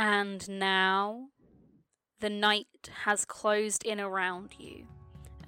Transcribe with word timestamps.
And 0.00 0.48
now 0.48 1.30
the 2.20 2.30
night 2.30 2.68
has 3.02 3.24
closed 3.24 3.84
in 3.84 4.00
around 4.00 4.54
you, 4.56 4.86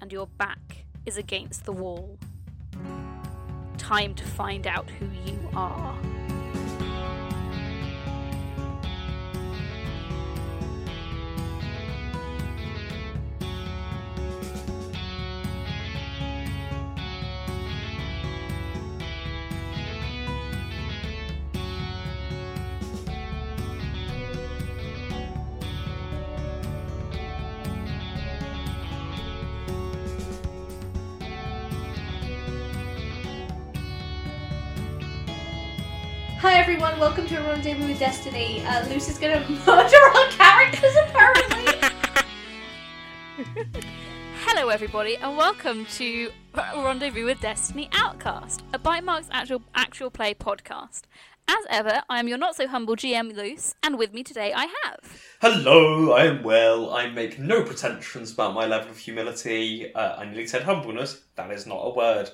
and 0.01 0.11
your 0.11 0.27
back 0.27 0.85
is 1.05 1.15
against 1.15 1.63
the 1.63 1.71
wall. 1.71 2.19
Time 3.77 4.13
to 4.13 4.25
find 4.25 4.67
out 4.67 4.89
who 4.89 5.07
you 5.25 5.39
are. 5.55 5.97
Welcome 37.01 37.25
to 37.25 37.35
a 37.35 37.41
Rendezvous 37.41 37.87
with 37.87 37.97
Destiny. 37.97 38.63
Uh, 38.63 38.87
Luce 38.87 39.09
is 39.09 39.17
gonna 39.17 39.39
murder 39.65 39.97
our 40.13 40.27
characters 40.29 40.95
apparently. 41.07 41.65
Hello, 44.45 44.69
everybody, 44.69 45.15
and 45.17 45.35
welcome 45.35 45.87
to 45.97 46.29
Rendezvous 46.53 47.25
with 47.25 47.41
Destiny 47.41 47.89
Outcast, 47.93 48.61
a 48.71 48.77
Bite 48.77 49.03
Marks 49.03 49.29
actual 49.31 49.63
actual 49.73 50.11
play 50.11 50.35
podcast. 50.35 51.01
As 51.47 51.65
ever, 51.71 52.03
I 52.07 52.19
am 52.19 52.27
your 52.27 52.37
not 52.37 52.55
so 52.55 52.67
humble 52.67 52.95
GM 52.95 53.35
Luce, 53.35 53.73
and 53.81 53.97
with 53.97 54.13
me 54.13 54.21
today 54.23 54.53
I 54.53 54.71
have. 54.83 54.99
Hello, 55.41 56.11
I 56.11 56.25
am 56.25 56.43
well. 56.43 56.93
I 56.93 57.09
make 57.09 57.39
no 57.39 57.63
pretensions 57.63 58.31
about 58.31 58.53
my 58.53 58.67
level 58.67 58.91
of 58.91 58.97
humility. 58.99 59.91
Uh, 59.95 60.17
I 60.17 60.25
nearly 60.25 60.45
said 60.45 60.61
humbleness. 60.61 61.19
That 61.33 61.49
is 61.49 61.65
not 61.65 61.81
a 61.81 61.89
word. 61.95 62.29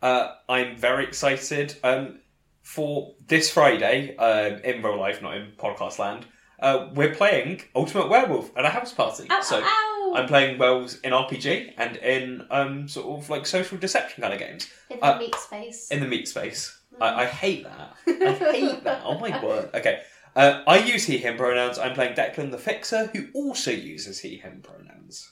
Uh, 0.00 0.34
I'm 0.48 0.76
very 0.76 1.06
excited 1.06 1.74
um, 1.82 2.20
for 2.62 3.14
this 3.26 3.50
Friday 3.50 4.16
uh, 4.16 4.58
in 4.64 4.82
real 4.82 4.98
life, 4.98 5.20
not 5.20 5.36
in 5.36 5.52
podcast 5.58 5.98
land. 5.98 6.26
Uh, 6.58 6.88
we're 6.94 7.14
playing 7.14 7.60
Ultimate 7.74 8.08
Werewolf 8.08 8.56
at 8.56 8.64
a 8.64 8.68
house 8.70 8.92
party. 8.92 9.26
Ow, 9.28 9.40
so 9.42 9.60
ow, 9.60 9.64
ow. 9.64 10.14
I'm 10.16 10.28
playing 10.28 10.58
werewolves 10.58 11.00
in 11.00 11.12
RPG 11.12 11.74
and 11.76 11.96
in 11.96 12.46
um, 12.50 12.86
sort 12.86 13.18
of 13.18 13.28
like 13.28 13.46
social 13.46 13.78
deception 13.78 14.22
kind 14.22 14.32
of 14.32 14.38
games 14.38 14.68
In 14.88 15.00
the 15.00 15.06
uh, 15.06 15.18
meat 15.18 15.34
space. 15.34 15.88
in 15.90 16.00
the 16.00 16.06
meat 16.06 16.28
space. 16.28 16.78
I, 17.00 17.22
I 17.22 17.26
hate 17.26 17.64
that. 17.64 17.96
I 18.06 18.32
hate 18.52 18.84
that. 18.84 19.02
Oh 19.04 19.18
my 19.18 19.44
word. 19.44 19.70
Okay. 19.74 20.02
Uh, 20.36 20.62
I 20.66 20.78
use 20.78 21.04
he, 21.04 21.18
him 21.18 21.36
pronouns. 21.36 21.78
I'm 21.78 21.94
playing 21.94 22.14
Declan 22.14 22.52
the 22.52 22.58
Fixer, 22.58 23.06
who 23.12 23.26
also 23.34 23.70
uses 23.70 24.20
he, 24.20 24.36
him 24.36 24.62
pronouns. 24.62 25.30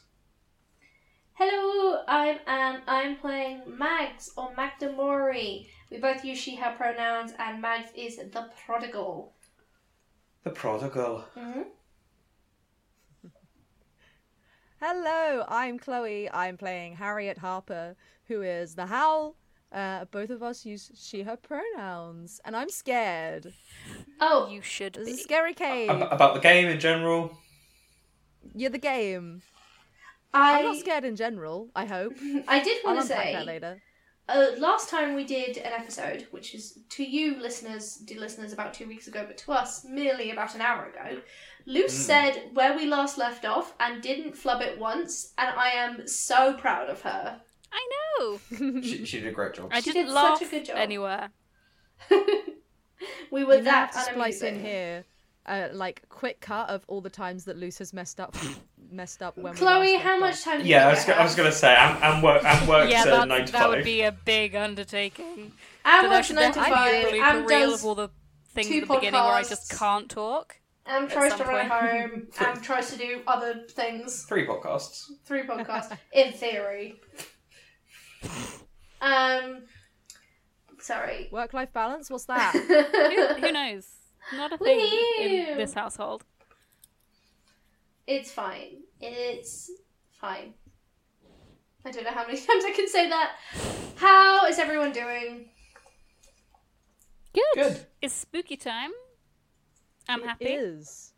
Hello, 1.34 2.02
I'm 2.06 2.38
Anne. 2.46 2.82
I'm 2.86 3.16
playing 3.16 3.62
Mags 3.66 4.30
or 4.36 4.54
Magda 4.54 4.92
Mori. 4.92 5.68
We 5.90 5.98
both 5.98 6.24
use 6.24 6.38
she, 6.38 6.54
her 6.56 6.72
pronouns, 6.76 7.32
and 7.38 7.60
Mags 7.60 7.90
is 7.96 8.16
the 8.16 8.48
prodigal. 8.64 9.32
The 10.44 10.50
prodigal. 10.50 11.24
hmm 11.36 11.62
Hello, 14.80 15.44
I'm 15.48 15.78
Chloe. 15.78 16.30
I'm 16.30 16.56
playing 16.56 16.94
Harriet 16.94 17.38
Harper, 17.38 17.96
who 18.28 18.42
is 18.42 18.74
the 18.76 18.86
Howl. 18.86 19.36
Uh, 19.72 20.04
both 20.06 20.30
of 20.30 20.42
us 20.42 20.64
use 20.64 20.90
she, 20.96 21.22
her 21.22 21.36
pronouns, 21.36 22.40
and 22.44 22.56
I'm 22.56 22.70
scared. 22.70 23.52
Oh, 24.20 24.48
You 24.50 24.62
should 24.62 24.94
This 24.94 25.08
is 25.08 25.20
a 25.20 25.22
scary 25.22 25.54
cave. 25.54 25.90
Ab- 25.90 26.12
about 26.12 26.34
the 26.34 26.40
game 26.40 26.68
in 26.68 26.80
general. 26.80 27.36
You're 28.54 28.70
the 28.70 28.78
game. 28.78 29.42
I 30.32 30.58
I'm 30.58 30.64
not 30.64 30.76
scared 30.76 31.04
in 31.04 31.16
general. 31.16 31.68
I 31.74 31.84
hope. 31.86 32.14
I 32.48 32.60
did 32.60 32.78
want 32.84 32.98
to 32.98 33.02
unpack 33.02 33.32
that 33.32 33.40
say 33.40 33.44
later. 33.44 33.82
Uh, 34.32 34.46
last 34.58 34.88
time 34.88 35.14
we 35.14 35.24
did 35.24 35.56
an 35.58 35.72
episode, 35.72 36.26
which 36.30 36.54
is 36.54 36.78
to 36.90 37.04
you 37.04 37.36
listeners, 37.40 37.96
dear 37.96 38.20
listeners, 38.20 38.52
about 38.52 38.72
two 38.74 38.86
weeks 38.86 39.06
ago, 39.08 39.24
but 39.26 39.36
to 39.38 39.52
us 39.52 39.84
merely 39.84 40.30
about 40.30 40.54
an 40.54 40.60
hour 40.60 40.86
ago. 40.86 41.20
Luce 41.66 41.94
Mm. 41.94 42.06
said 42.06 42.50
where 42.54 42.74
we 42.76 42.86
last 42.86 43.18
left 43.18 43.44
off 43.44 43.74
and 43.80 44.02
didn't 44.02 44.36
flub 44.36 44.62
it 44.62 44.78
once, 44.78 45.32
and 45.38 45.48
I 45.56 45.70
am 45.70 46.06
so 46.08 46.54
proud 46.54 46.88
of 46.88 47.02
her. 47.02 47.40
I 47.72 47.88
know. 48.18 48.40
She, 48.82 49.04
she 49.04 49.20
did 49.20 49.28
a 49.28 49.32
great 49.32 49.54
job. 49.54 49.68
I 49.72 49.80
She 49.80 49.92
didn't 49.92 50.06
did 50.06 50.14
such 50.14 50.42
a 50.42 50.46
good 50.50 50.64
job. 50.64 50.76
anywhere. 50.78 51.30
we 53.30 53.44
were 53.44 53.56
You 53.56 53.62
that 53.64 53.94
have 53.94 54.04
splice 54.04 54.42
in 54.42 54.60
here, 54.64 55.04
uh, 55.50 55.68
like 55.72 56.02
quick 56.08 56.40
cut 56.40 56.70
of 56.70 56.84
all 56.86 57.00
the 57.00 57.10
times 57.10 57.44
that 57.44 57.56
Luce 57.58 57.78
has 57.78 57.92
messed 57.92 58.20
up, 58.20 58.36
messed 58.90 59.22
up 59.22 59.36
when. 59.36 59.54
Chloe, 59.54 59.94
last 59.94 60.02
how 60.04 60.18
much 60.18 60.42
time? 60.44 60.62
Do 60.62 60.68
yeah, 60.68 60.86
I 60.86 60.90
was, 60.92 61.04
go- 61.04 61.12
I 61.12 61.22
was 61.24 61.34
going 61.34 61.50
to 61.50 61.56
say, 61.56 61.74
I'm, 61.74 62.02
I'm, 62.02 62.22
work, 62.22 62.42
I'm 62.44 62.66
worked 62.68 62.90
yeah, 62.92 63.02
uh, 63.02 63.04
that, 63.06 63.28
9 63.28 63.46
to 63.46 63.52
that 63.52 63.60
5. 63.62 63.70
would 63.70 63.84
be 63.84 64.02
a 64.02 64.12
big 64.12 64.54
undertaking. 64.54 65.52
I'm 65.84 66.04
Then 66.04 66.12
I 66.12 66.14
working 66.14 66.22
should 66.24 66.36
nine 66.36 66.52
to 66.52 66.60
definitely 66.60 67.02
five. 67.02 67.10
do 67.10 67.16
a 67.16 67.20
I'm 67.22 67.36
blooper 67.44 67.48
reel 67.48 67.70
does. 67.70 67.80
of 67.80 67.86
all 67.86 67.94
the 67.96 68.08
things 68.54 68.68
two 68.68 68.74
at 68.76 68.88
the 68.88 68.94
beginning 68.94 69.20
where 69.20 69.32
I 69.32 69.42
just 69.42 69.76
can't 69.78 70.08
talk. 70.08 70.56
I'm 70.86 71.04
at 71.04 71.10
tries 71.10 71.34
to 71.34 71.44
run 71.44 71.68
point. 71.68 71.72
home. 71.72 72.26
Am 72.40 72.60
tries 72.60 72.90
to 72.90 72.98
do 72.98 73.20
other 73.26 73.64
things. 73.70 74.24
Three 74.24 74.46
podcasts. 74.46 75.10
Three 75.24 75.42
podcasts 75.42 75.96
in 76.12 76.32
theory. 76.32 77.00
Um, 79.00 79.62
sorry. 80.80 81.28
Work-life 81.32 81.72
balance. 81.72 82.10
What's 82.10 82.26
that? 82.26 82.52
Who, 83.40 83.46
who 83.46 83.52
knows? 83.52 83.86
Not 84.36 84.52
a 84.52 84.58
thing 84.58 84.78
Woohoo! 84.78 85.48
in 85.52 85.58
this 85.58 85.74
household. 85.74 86.24
It's 88.06 88.30
fine. 88.30 88.82
It's 89.00 89.70
fine. 90.12 90.54
I 91.84 91.90
don't 91.90 92.04
know 92.04 92.10
how 92.10 92.26
many 92.26 92.38
times 92.46 92.64
I 92.64 92.72
can 92.74 92.88
say 92.88 93.08
that. 93.08 93.36
How 93.96 94.46
is 94.46 94.58
everyone 94.58 94.92
doing? 94.92 95.46
Good. 97.32 97.44
Good. 97.54 97.86
It's 98.02 98.14
spooky 98.14 98.56
time. 98.56 98.90
I'm 100.08 100.22
It 100.22 100.26
happy. 100.26 100.44
It 100.46 100.60
is. 100.60 101.12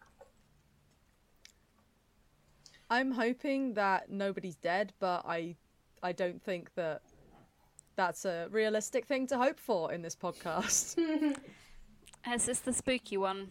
I'm 2.90 3.12
hoping 3.12 3.74
that 3.74 4.10
nobody's 4.10 4.56
dead, 4.56 4.92
but 5.00 5.24
I 5.26 5.56
I 6.02 6.12
don't 6.12 6.42
think 6.42 6.74
that 6.74 7.00
that's 7.96 8.24
a 8.24 8.48
realistic 8.50 9.06
thing 9.06 9.26
to 9.28 9.38
hope 9.38 9.58
for 9.58 9.92
in 9.92 10.02
this 10.02 10.14
podcast. 10.14 10.98
It's 12.26 12.46
just 12.46 12.64
the 12.64 12.72
spooky 12.72 13.16
one. 13.16 13.48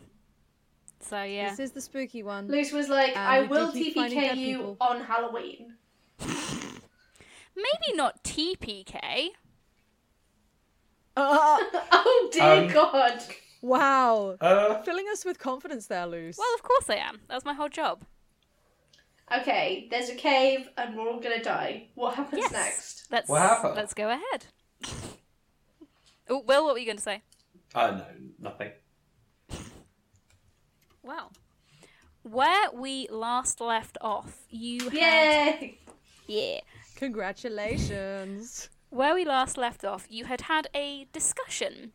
So 1.02 1.22
yeah. 1.24 1.50
This 1.50 1.60
is 1.60 1.72
the 1.72 1.82
spooky 1.82 2.24
one. 2.24 2.48
Luce 2.48 2.72
was 2.72 2.88
like, 2.90 3.10
And 3.10 3.20
I 3.20 3.42
will 3.44 3.72
TPK 3.72 4.36
you 4.38 4.78
on 4.80 5.02
Halloween. 5.02 5.74
Maybe 7.56 7.96
not 7.96 8.24
TPK. 8.24 9.30
Uh, 11.18 11.58
oh 11.92 12.30
dear 12.32 12.44
Um, 12.44 12.68
god. 12.70 13.22
wow. 13.62 14.38
Uh, 14.40 14.82
Filling 14.84 15.06
us 15.12 15.26
with 15.26 15.38
confidence 15.40 15.88
there, 15.88 16.08
Luce. 16.08 16.38
Well, 16.38 16.54
of 16.56 16.64
course 16.64 16.90
I 16.90 16.96
am. 16.96 17.20
That 17.28 17.36
was 17.36 17.46
my 17.46 17.54
whole 17.54 17.70
job. 17.70 18.04
Okay, 19.36 19.88
there's 19.90 20.10
a 20.10 20.16
cave 20.16 20.70
and 20.78 20.96
we're 20.96 21.10
all 21.10 21.20
gonna 21.20 21.42
die. 21.44 21.88
What 21.96 22.16
happens 22.16 22.42
Yes. 22.42 22.52
next? 22.52 23.08
Let's 23.12 23.30
What 23.30 23.42
happened? 23.42 23.76
let's 23.76 23.94
go 23.94 24.10
ahead. 24.10 24.46
oh, 26.30 26.40
Will, 26.40 26.66
what 26.66 26.74
were 26.74 26.80
you 26.80 26.86
going 26.86 26.98
to 26.98 27.04
say? 27.04 27.22
Uh, 27.76 27.92
no, 27.92 28.06
nothing. 28.40 28.72
Wow. 31.04 31.30
Where 32.24 32.72
we 32.74 33.08
last 33.10 33.60
left 33.60 33.98
off, 34.02 34.46
you 34.50 34.90
had 34.90 35.72
yeah. 36.28 36.60
Congratulations. 36.96 38.70
Where 38.90 39.16
we 39.16 39.26
last 39.26 39.58
left 39.58 39.84
off, 39.84 40.06
you 40.10 40.26
had 40.26 40.42
had 40.42 40.68
a 40.76 41.08
discussion 41.14 41.94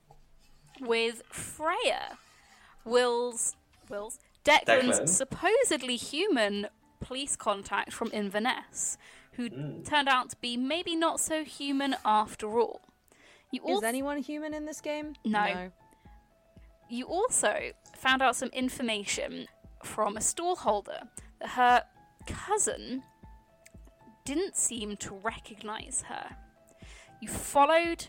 with 0.81 1.23
Freya, 1.31 2.19
Will's 2.85 3.57
Will's 3.89 4.19
Declan's 4.45 5.01
Declan. 5.01 5.09
supposedly 5.09 5.97
human 5.97 6.69
police 7.01 7.37
contact 7.37 7.93
from 7.93 8.11
Inverness, 8.13 8.99
who 9.33 9.49
turned 9.85 10.09
out 10.09 10.31
to 10.31 10.37
be 10.41 10.57
maybe 10.57 10.97
not 10.97 11.21
so 11.21 11.45
human 11.45 11.97
after 12.05 12.59
all. 12.59 12.81
You 13.53 13.63
Is 13.63 13.75
also 13.77 13.87
anyone 13.87 14.19
human 14.19 14.55
in 14.55 14.67
this 14.67 14.81
game? 14.81 15.15
No. 15.25 15.71
you 16.89 17.07
also 17.07 17.71
found 17.97 18.23
out 18.23 18.37
some 18.37 18.51
information 18.51 19.47
from 19.83 20.17
a 20.17 20.21
stallholder 20.21 21.09
that 21.41 21.49
her 21.51 21.85
cousin 22.27 23.03
didn't 24.25 24.57
seem 24.57 24.97
to 24.97 25.15
recognize 25.15 26.05
her. 26.09 26.37
You 27.21 27.29
followed 27.29 28.07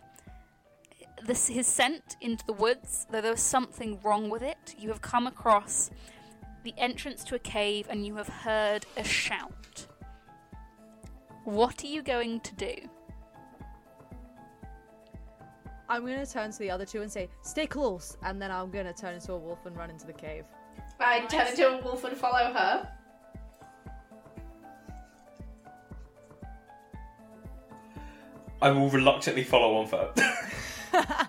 this, 1.26 1.48
his 1.48 1.68
scent 1.68 2.18
into 2.22 2.46
the 2.46 2.54
woods, 2.54 3.06
though 3.10 3.22
there 3.22 3.32
was 3.32 3.42
something 3.42 4.00
wrong 4.04 4.30
with 4.30 4.42
it. 4.42 4.76
You 4.78 4.90
have 4.90 5.02
come 5.02 5.28
across 5.28 5.92
the 6.64 6.74
entrance 6.78 7.24
to 7.26 7.36
a 7.36 7.40
cave 7.40 7.88
and 7.90 8.06
you 8.06 8.16
have 8.16 8.28
heard 8.28 8.86
a 8.98 9.04
shout. 9.04 9.88
What 11.44 11.84
are 11.84 11.88
you 11.88 12.02
going 12.02 12.42
to 12.42 12.56
do? 12.56 12.76
I'm 15.90 16.02
gonna 16.06 16.26
turn 16.26 16.52
to 16.52 16.60
the 16.60 16.70
other 16.70 16.86
two 16.86 17.02
and 17.02 17.12
say, 17.12 17.30
"Stay 17.42 17.66
close," 17.68 18.18
and 18.24 18.42
then 18.42 18.52
I'm 18.52 18.70
gonna 18.72 18.94
turn 18.94 19.14
into 19.16 19.34
a 19.34 19.38
wolf 19.38 19.66
and 19.66 19.76
run 19.78 19.90
into 19.90 20.06
the 20.06 20.14
cave. 20.14 20.46
I 21.00 21.20
Nice. 21.20 21.32
turn 21.32 21.48
into 21.48 21.68
a 21.70 21.82
wolf 21.82 22.04
and 22.04 22.18
follow 22.18 22.52
her. 22.54 22.90
I 28.62 28.72
will 28.72 28.90
reluctantly 28.90 29.44
follow 29.44 29.76
on 29.78 29.88
foot. 29.88 30.20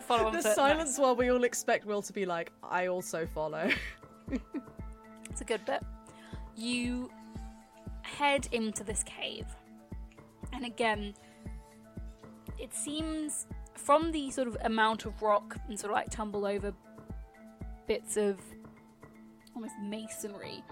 Follow 0.00 0.26
on 0.28 0.32
the 0.32 0.42
foot. 0.42 0.54
silence 0.54 0.98
while 0.98 1.14
we 1.16 1.30
all 1.30 1.44
expect 1.44 1.84
Will 1.84 2.00
to 2.02 2.12
be 2.14 2.24
like, 2.24 2.50
I 2.62 2.86
also 2.86 3.26
follow. 3.26 3.70
It's 5.30 5.42
a 5.42 5.44
good 5.44 5.64
bit. 5.66 5.82
You 6.56 7.10
head 8.02 8.48
into 8.52 8.82
this 8.82 9.02
cave, 9.04 9.46
and 10.52 10.64
again, 10.64 11.14
it 12.58 12.74
seems 12.74 13.46
from 13.78 14.12
the 14.12 14.30
sort 14.30 14.48
of 14.48 14.56
amount 14.62 15.06
of 15.06 15.22
rock 15.22 15.56
and 15.68 15.78
sort 15.78 15.92
of 15.92 15.96
like 15.96 16.10
tumble 16.10 16.44
over 16.44 16.74
bits 17.86 18.16
of 18.16 18.38
almost 19.54 19.74
masonry, 19.82 20.62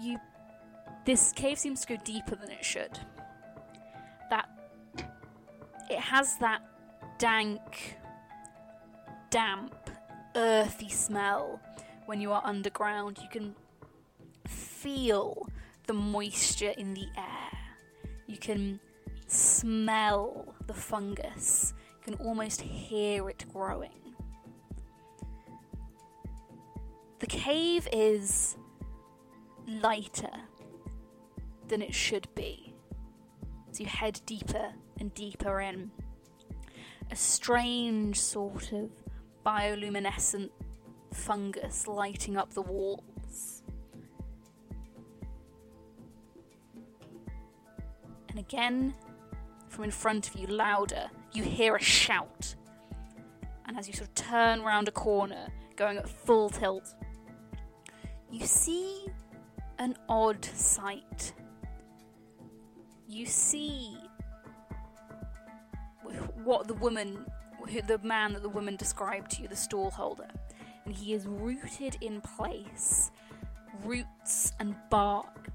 you 0.00 0.18
this 1.04 1.32
cave 1.32 1.58
seems 1.58 1.82
to 1.82 1.96
go 1.96 2.02
deeper 2.04 2.34
than 2.34 2.50
it 2.50 2.64
should. 2.64 2.98
That 4.28 4.48
it 5.88 6.00
has 6.00 6.36
that 6.38 6.62
dank, 7.18 7.96
damp, 9.30 9.90
earthy 10.34 10.88
smell 10.88 11.60
when 12.06 12.20
you 12.20 12.32
are 12.32 12.42
underground. 12.44 13.18
You 13.22 13.28
can 13.28 13.54
feel 14.46 15.48
the 15.86 15.92
moisture 15.92 16.74
in 16.76 16.94
the 16.94 17.06
air. 17.16 17.58
You 18.26 18.36
can 18.36 18.80
smell 19.28 20.54
the 20.66 20.74
fungus. 20.74 21.72
Can 22.06 22.14
almost 22.24 22.60
hear 22.62 23.28
it 23.28 23.44
growing. 23.52 23.90
The 27.18 27.26
cave 27.26 27.88
is 27.92 28.56
lighter 29.66 30.30
than 31.66 31.82
it 31.82 31.92
should 31.92 32.32
be. 32.36 32.72
As 33.68 33.80
you 33.80 33.86
head 33.86 34.20
deeper 34.24 34.72
and 35.00 35.12
deeper 35.14 35.60
in, 35.60 35.90
a 37.10 37.16
strange 37.16 38.20
sort 38.20 38.70
of 38.70 38.88
bioluminescent 39.44 40.50
fungus 41.12 41.88
lighting 41.88 42.36
up 42.36 42.54
the 42.54 42.62
walls. 42.62 43.64
And 48.28 48.38
again, 48.38 48.94
from 49.68 49.82
in 49.82 49.90
front 49.90 50.28
of 50.28 50.36
you, 50.36 50.46
louder, 50.46 51.10
you 51.36 51.42
hear 51.42 51.76
a 51.76 51.82
shout. 51.82 52.54
And 53.66 53.76
as 53.76 53.86
you 53.86 53.94
sort 53.94 54.08
of 54.08 54.14
turn 54.14 54.62
round 54.62 54.88
a 54.88 54.92
corner, 54.92 55.48
going 55.76 55.98
at 55.98 56.08
full 56.08 56.48
tilt, 56.48 56.94
you 58.30 58.46
see 58.46 59.06
an 59.78 59.96
odd 60.08 60.44
sight. 60.44 61.34
You 63.06 63.26
see 63.26 63.96
what 66.42 66.66
the 66.68 66.74
woman, 66.74 67.26
the 67.86 67.98
man 67.98 68.32
that 68.32 68.42
the 68.42 68.48
woman 68.48 68.76
described 68.76 69.32
to 69.32 69.42
you, 69.42 69.48
the 69.48 69.56
stall 69.56 69.90
holder, 69.90 70.28
and 70.84 70.94
he 70.94 71.12
is 71.12 71.26
rooted 71.26 71.98
in 72.00 72.20
place, 72.20 73.10
roots 73.84 74.52
and 74.58 74.74
bark 74.90 75.50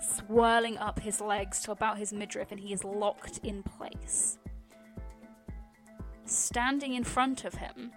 swirling 0.00 0.78
up 0.78 1.00
his 1.00 1.20
legs 1.20 1.60
to 1.62 1.72
about 1.72 1.98
his 1.98 2.12
midriff, 2.12 2.50
and 2.50 2.60
he 2.60 2.72
is 2.72 2.84
locked 2.84 3.38
in 3.42 3.62
place. 3.62 4.38
Standing 6.30 6.94
in 6.94 7.02
front 7.02 7.44
of 7.44 7.54
him 7.54 7.90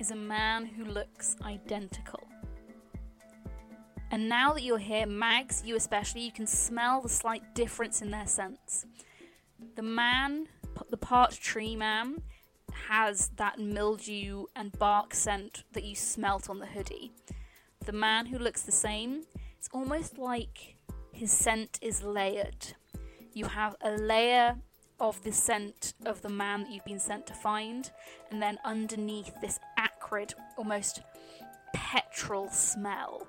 is 0.00 0.10
a 0.10 0.16
man 0.16 0.66
who 0.66 0.84
looks 0.84 1.36
identical. 1.44 2.26
And 4.10 4.28
now 4.28 4.52
that 4.54 4.64
you're 4.64 4.76
here, 4.76 5.06
Mags, 5.06 5.62
you 5.64 5.76
especially, 5.76 6.22
you 6.22 6.32
can 6.32 6.48
smell 6.48 7.00
the 7.00 7.08
slight 7.08 7.54
difference 7.54 8.02
in 8.02 8.10
their 8.10 8.26
scents. 8.26 8.86
The 9.76 9.82
man, 9.82 10.48
the 10.90 10.96
part 10.96 11.30
tree 11.30 11.76
man, 11.76 12.22
has 12.88 13.28
that 13.36 13.60
mildew 13.60 14.46
and 14.56 14.76
bark 14.80 15.14
scent 15.14 15.62
that 15.74 15.84
you 15.84 15.94
smelt 15.94 16.50
on 16.50 16.58
the 16.58 16.66
hoodie. 16.66 17.12
The 17.86 17.92
man 17.92 18.26
who 18.26 18.36
looks 18.36 18.62
the 18.62 18.72
same, 18.72 19.22
it's 19.56 19.68
almost 19.72 20.18
like 20.18 20.74
his 21.12 21.30
scent 21.30 21.78
is 21.80 22.02
layered. 22.02 22.74
You 23.32 23.44
have 23.44 23.76
a 23.80 23.92
layer 23.92 24.56
of 25.00 25.22
the 25.22 25.32
scent 25.32 25.94
of 26.06 26.22
the 26.22 26.28
man 26.28 26.62
that 26.62 26.70
you've 26.70 26.84
been 26.84 26.98
sent 26.98 27.26
to 27.26 27.34
find, 27.34 27.90
and 28.30 28.42
then 28.42 28.58
underneath 28.64 29.32
this 29.40 29.58
acrid, 29.76 30.34
almost 30.56 31.02
petrol 31.72 32.48
smell. 32.50 33.26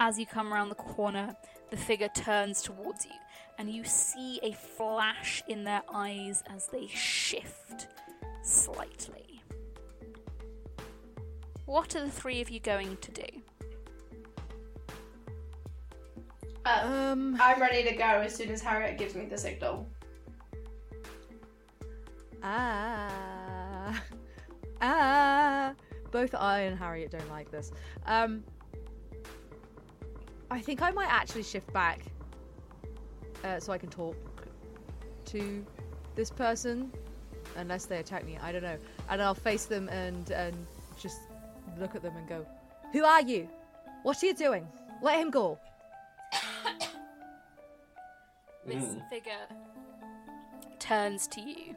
As 0.00 0.18
you 0.18 0.26
come 0.26 0.52
around 0.52 0.68
the 0.68 0.74
corner, 0.74 1.36
the 1.70 1.76
figure 1.76 2.08
turns 2.08 2.62
towards 2.62 3.04
you, 3.04 3.12
and 3.58 3.70
you 3.70 3.84
see 3.84 4.38
a 4.42 4.52
flash 4.52 5.42
in 5.48 5.64
their 5.64 5.82
eyes 5.92 6.42
as 6.48 6.66
they 6.68 6.86
shift 6.86 7.88
slightly. 8.42 9.42
What 11.64 11.96
are 11.96 12.04
the 12.04 12.10
three 12.10 12.40
of 12.40 12.50
you 12.50 12.60
going 12.60 12.96
to 12.98 13.10
do? 13.10 13.26
Um, 16.64 17.36
I'm 17.40 17.60
ready 17.60 17.84
to 17.84 17.94
go 17.94 18.04
as 18.04 18.34
soon 18.34 18.50
as 18.50 18.60
Harriet 18.60 18.98
gives 18.98 19.14
me 19.14 19.26
the 19.26 19.38
signal. 19.38 19.88
Ah, 22.46 24.02
ah. 24.80 25.74
Both 26.12 26.34
I 26.34 26.60
and 26.60 26.78
Harriet 26.78 27.10
don't 27.10 27.28
like 27.28 27.50
this. 27.50 27.72
Um, 28.06 28.44
I 30.50 30.60
think 30.60 30.80
I 30.80 30.90
might 30.92 31.08
actually 31.10 31.42
shift 31.42 31.70
back, 31.72 32.00
uh, 33.44 33.58
so 33.58 33.72
I 33.72 33.78
can 33.78 33.90
talk 33.90 34.16
to 35.26 35.66
this 36.14 36.30
person, 36.30 36.92
unless 37.56 37.86
they 37.86 37.98
attack 37.98 38.24
me. 38.24 38.38
I 38.40 38.52
don't 38.52 38.62
know, 38.62 38.78
and 39.10 39.20
I'll 39.20 39.34
face 39.34 39.66
them 39.66 39.88
and 39.88 40.30
and 40.30 40.54
just 40.98 41.18
look 41.78 41.94
at 41.96 42.02
them 42.02 42.16
and 42.16 42.28
go, 42.28 42.46
"Who 42.92 43.04
are 43.04 43.22
you? 43.22 43.48
What 44.04 44.22
are 44.22 44.26
you 44.26 44.34
doing? 44.34 44.66
Let 45.02 45.18
him 45.18 45.30
go." 45.30 45.58
this 48.66 48.84
Mm. 48.84 49.08
figure 49.10 49.46
turns 50.78 51.26
to 51.28 51.40
you 51.40 51.74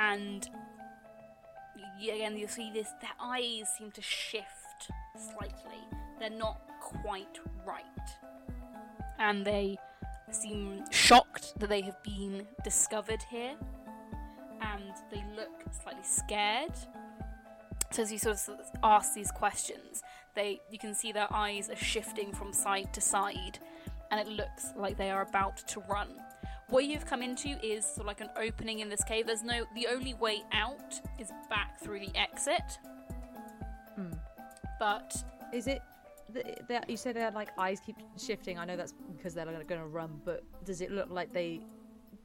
and 0.00 0.48
again 2.02 2.36
you'll 2.36 2.48
see 2.48 2.70
this 2.72 2.88
their 3.00 3.10
eyes 3.20 3.68
seem 3.78 3.90
to 3.92 4.02
shift 4.02 4.90
slightly. 5.16 5.80
They're 6.18 6.30
not 6.30 6.60
quite 6.80 7.38
right. 7.66 7.84
And 9.18 9.44
they 9.44 9.78
seem 10.30 10.84
shocked 10.90 11.58
that 11.58 11.68
they 11.68 11.82
have 11.82 12.02
been 12.02 12.46
discovered 12.64 13.22
here. 13.30 13.54
And 14.62 14.92
they 15.10 15.24
look 15.36 15.62
slightly 15.82 16.02
scared. 16.02 16.72
So 17.90 18.02
as 18.02 18.12
you 18.12 18.18
sort 18.18 18.36
of 18.36 18.60
ask 18.82 19.14
these 19.14 19.30
questions 19.32 20.02
they 20.34 20.60
you 20.70 20.78
can 20.78 20.94
see 20.94 21.10
their 21.10 21.32
eyes 21.32 21.68
are 21.70 21.76
shifting 21.76 22.32
from 22.32 22.52
side 22.52 22.92
to 22.94 23.00
side. 23.00 23.58
And 24.10 24.20
it 24.20 24.28
looks 24.28 24.72
like 24.76 24.96
they 24.96 25.10
are 25.10 25.22
about 25.22 25.56
to 25.68 25.80
run. 25.88 26.08
What 26.70 26.84
you've 26.84 27.04
come 27.06 27.22
into 27.22 27.48
is 27.64 27.84
sort 27.84 28.00
of 28.00 28.06
like 28.06 28.20
an 28.20 28.30
opening 28.36 28.78
in 28.78 28.88
this 28.88 29.02
cave. 29.04 29.26
There's 29.26 29.42
no 29.42 29.64
the 29.74 29.88
only 29.88 30.14
way 30.14 30.42
out 30.52 30.94
is 31.18 31.30
back 31.48 31.80
through 31.80 32.00
the 32.00 32.10
exit. 32.16 32.78
Hmm. 33.96 34.12
But 34.78 35.14
Is 35.52 35.66
it? 35.66 35.82
th- 36.32 36.46
th- 36.68 36.82
You 36.88 36.96
said 36.96 37.16
their 37.16 37.30
like 37.32 37.48
eyes 37.58 37.80
keep 37.84 37.96
shifting. 38.16 38.58
I 38.58 38.64
know 38.64 38.76
that's 38.76 38.94
because 39.16 39.34
they're 39.34 39.44
going 39.46 39.80
to 39.80 39.86
run, 39.86 40.20
but 40.24 40.44
does 40.64 40.80
it 40.80 40.90
look 40.92 41.10
like 41.10 41.32
they 41.32 41.60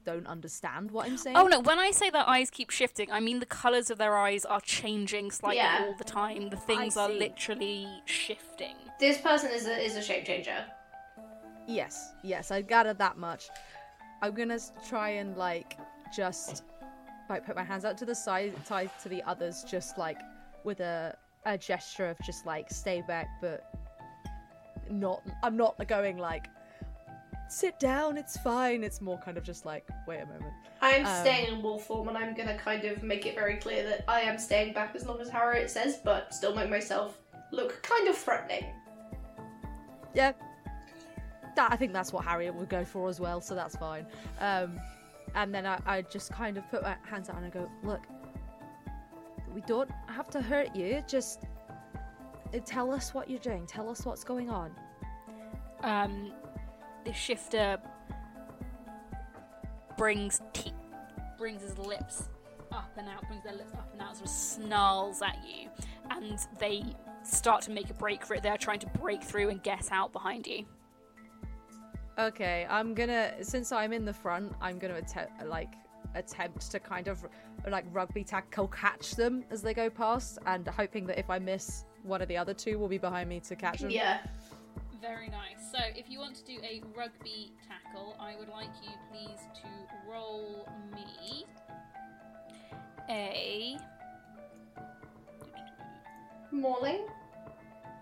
don't 0.04 0.26
understand 0.28 0.92
what 0.92 1.06
I'm 1.06 1.16
saying? 1.16 1.36
oh 1.36 1.48
no, 1.48 1.58
when 1.58 1.80
I 1.80 1.90
say 1.90 2.10
their 2.10 2.28
eyes 2.28 2.48
keep 2.48 2.70
shifting, 2.70 3.10
I 3.10 3.18
mean 3.18 3.40
the 3.40 3.46
colours 3.46 3.90
of 3.90 3.98
their 3.98 4.16
eyes 4.16 4.44
are 4.44 4.60
changing 4.60 5.32
slightly 5.32 5.56
Yeah. 5.56 5.82
all 5.86 5.94
the 5.98 6.04
time. 6.04 6.50
The 6.50 6.56
things 6.56 6.96
are 6.96 7.08
literally 7.08 7.88
shifting. 8.04 8.76
This 9.00 9.18
person 9.20 9.50
is 9.50 9.66
a 9.66 9.76
is 9.84 9.96
a 9.96 10.02
shape 10.02 10.24
changer. 10.24 10.64
Yes, 11.66 12.12
yes, 12.22 12.52
I 12.52 12.62
gathered 12.62 12.98
that 12.98 13.18
much. 13.18 13.48
I'm 14.26 14.34
gonna 14.34 14.58
try 14.88 15.10
and 15.10 15.36
like 15.36 15.78
just 16.14 16.64
like 17.30 17.46
put 17.46 17.54
my 17.54 17.62
hands 17.62 17.84
out 17.84 17.96
to 17.98 18.04
the 18.04 18.14
side, 18.14 18.54
side 18.66 18.90
to 19.04 19.08
the 19.08 19.22
others, 19.22 19.64
just 19.64 19.98
like 19.98 20.18
with 20.64 20.80
a 20.80 21.16
a 21.44 21.56
gesture 21.56 22.06
of 22.06 22.18
just 22.24 22.44
like 22.44 22.68
stay 22.68 23.02
back, 23.06 23.28
but 23.40 23.72
not. 24.90 25.22
I'm 25.44 25.56
not 25.56 25.86
going 25.86 26.18
like 26.18 26.48
sit 27.48 27.78
down. 27.78 28.18
It's 28.18 28.36
fine. 28.38 28.82
It's 28.82 29.00
more 29.00 29.18
kind 29.18 29.38
of 29.38 29.44
just 29.44 29.64
like 29.64 29.86
wait 30.08 30.22
a 30.22 30.26
moment. 30.26 30.52
I'm 30.82 31.06
Um, 31.06 31.20
staying 31.22 31.54
in 31.54 31.62
wolf 31.62 31.86
form, 31.86 32.08
and 32.08 32.18
I'm 32.18 32.34
gonna 32.34 32.58
kind 32.58 32.84
of 32.84 33.04
make 33.04 33.26
it 33.26 33.36
very 33.36 33.58
clear 33.58 33.84
that 33.88 34.04
I 34.08 34.22
am 34.22 34.38
staying 34.38 34.72
back 34.72 34.96
as 34.96 35.06
long 35.06 35.20
as 35.20 35.28
Harriet 35.28 35.70
says, 35.70 36.00
but 36.02 36.34
still 36.34 36.54
make 36.54 36.68
myself 36.68 37.18
look 37.52 37.80
kind 37.84 38.08
of 38.08 38.16
threatening. 38.16 38.64
Yeah. 40.14 40.32
That 41.56 41.72
I 41.72 41.76
think 41.76 41.92
that's 41.92 42.12
what 42.12 42.24
Harriet 42.24 42.54
would 42.54 42.68
go 42.68 42.84
for 42.84 43.08
as 43.08 43.18
well, 43.18 43.40
so 43.40 43.54
that's 43.54 43.74
fine. 43.76 44.06
Um, 44.40 44.78
and 45.34 45.52
then 45.54 45.66
I, 45.66 45.80
I 45.86 46.02
just 46.02 46.30
kind 46.32 46.56
of 46.56 46.70
put 46.70 46.82
my 46.82 46.96
hands 47.02 47.28
out 47.28 47.36
and 47.36 47.46
I 47.46 47.50
go, 47.50 47.68
look, 47.82 48.02
We 49.52 49.62
don't 49.62 49.90
have 50.08 50.28
to 50.30 50.42
hurt 50.42 50.76
you. 50.76 51.02
Just 51.08 51.44
uh, 52.54 52.58
tell 52.66 52.92
us 52.92 53.14
what 53.14 53.30
you're 53.30 53.38
doing. 53.40 53.66
Tell 53.66 53.88
us 53.88 54.04
what's 54.04 54.22
going 54.22 54.50
on. 54.50 54.70
Um, 55.82 56.32
the 57.06 57.12
shifter 57.14 57.78
brings 59.96 60.42
te- 60.52 60.74
brings 61.38 61.62
his 61.62 61.78
lips 61.78 62.28
up 62.70 62.90
and 62.98 63.08
out, 63.08 63.26
brings 63.28 63.44
their 63.44 63.54
lips 63.54 63.72
up 63.72 63.88
and 63.94 64.02
out, 64.02 64.16
sort 64.16 64.28
of 64.28 64.34
snarls 64.34 65.22
at 65.22 65.38
you, 65.46 65.70
and 66.10 66.38
they 66.58 66.82
start 67.22 67.62
to 67.62 67.70
make 67.70 67.88
a 67.88 67.94
break 67.94 68.26
for 68.26 68.34
it. 68.34 68.42
They're 68.42 68.58
trying 68.58 68.80
to 68.80 68.88
break 69.00 69.22
through 69.22 69.48
and 69.48 69.62
get 69.62 69.90
out 69.90 70.12
behind 70.12 70.46
you. 70.46 70.66
Okay, 72.18 72.66
I'm 72.70 72.94
gonna 72.94 73.44
since 73.44 73.72
I'm 73.72 73.92
in 73.92 74.04
the 74.04 74.12
front, 74.12 74.54
I'm 74.60 74.78
gonna 74.78 74.96
attempt 74.96 75.44
like 75.46 75.74
attempt 76.14 76.70
to 76.70 76.80
kind 76.80 77.08
of 77.08 77.24
like 77.68 77.84
rugby 77.92 78.24
tackle 78.24 78.68
catch 78.68 79.16
them 79.16 79.44
as 79.50 79.60
they 79.60 79.74
go 79.74 79.90
past, 79.90 80.38
and 80.46 80.66
hoping 80.66 81.06
that 81.06 81.18
if 81.18 81.28
I 81.28 81.38
miss 81.38 81.84
one 82.02 82.22
of 82.22 82.28
the 82.28 82.36
other 82.36 82.54
two, 82.54 82.78
will 82.78 82.88
be 82.88 82.98
behind 82.98 83.28
me 83.28 83.40
to 83.40 83.56
catch 83.56 83.80
them. 83.80 83.90
Yeah. 83.90 84.20
Very 85.02 85.28
nice. 85.28 85.58
So, 85.70 85.78
if 85.94 86.08
you 86.08 86.18
want 86.18 86.34
to 86.36 86.44
do 86.44 86.58
a 86.62 86.82
rugby 86.96 87.52
tackle, 87.68 88.16
I 88.18 88.34
would 88.36 88.48
like 88.48 88.70
you 88.82 88.90
please 89.10 89.38
to 89.62 90.10
roll 90.10 90.66
me 90.94 91.44
a 93.10 93.78
Mauling? 96.50 97.06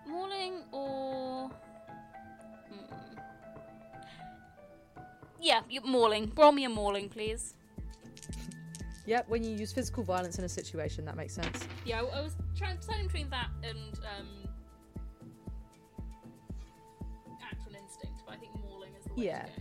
mauling 0.07 0.63
or. 0.71 1.51
Yeah, 5.45 5.61
you 5.69 5.79
mauling. 5.81 6.31
Roll 6.35 6.51
me 6.51 6.63
a 6.63 6.69
mauling, 6.69 7.07
please. 7.07 7.53
Yep. 9.05 9.29
When 9.29 9.43
you 9.43 9.55
use 9.55 9.71
physical 9.71 10.03
violence 10.03 10.39
in 10.39 10.43
a 10.43 10.49
situation, 10.49 11.05
that 11.05 11.15
makes 11.15 11.35
sense. 11.35 11.59
Yeah, 11.85 12.01
I, 12.01 12.17
I 12.17 12.21
was 12.23 12.35
trying 12.57 12.77
deciding 12.77 13.05
between 13.05 13.29
that 13.29 13.49
and 13.63 13.99
um, 14.17 14.27
actual 17.43 17.75
instinct, 17.75 18.23
but 18.25 18.33
I 18.33 18.37
think 18.37 18.53
mauling 18.59 18.89
is 18.97 19.05
the 19.05 19.13
way 19.13 19.25
Yeah. 19.27 19.43
to 19.45 19.51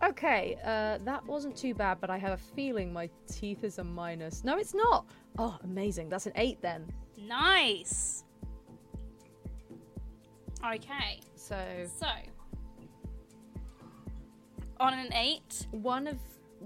go. 0.00 0.08
Okay, 0.08 0.56
uh, 0.64 0.98
that 1.04 1.26
wasn't 1.26 1.54
too 1.54 1.74
bad, 1.74 2.00
but 2.00 2.08
I 2.08 2.16
have 2.16 2.32
a 2.32 2.42
feeling 2.54 2.94
my 2.94 3.10
teeth 3.30 3.62
is 3.62 3.76
a 3.76 3.84
minus. 3.84 4.42
No, 4.42 4.56
it's 4.56 4.72
not. 4.72 5.04
Oh, 5.36 5.58
amazing. 5.64 6.08
That's 6.08 6.24
an 6.24 6.32
eight 6.36 6.62
then. 6.62 6.86
Nice. 7.18 8.24
Okay, 10.64 11.20
So 11.34 11.58
so 12.00 12.06
on 14.80 14.94
an 14.94 15.12
eight, 15.14 15.66
one 15.70 16.06
of 16.06 16.18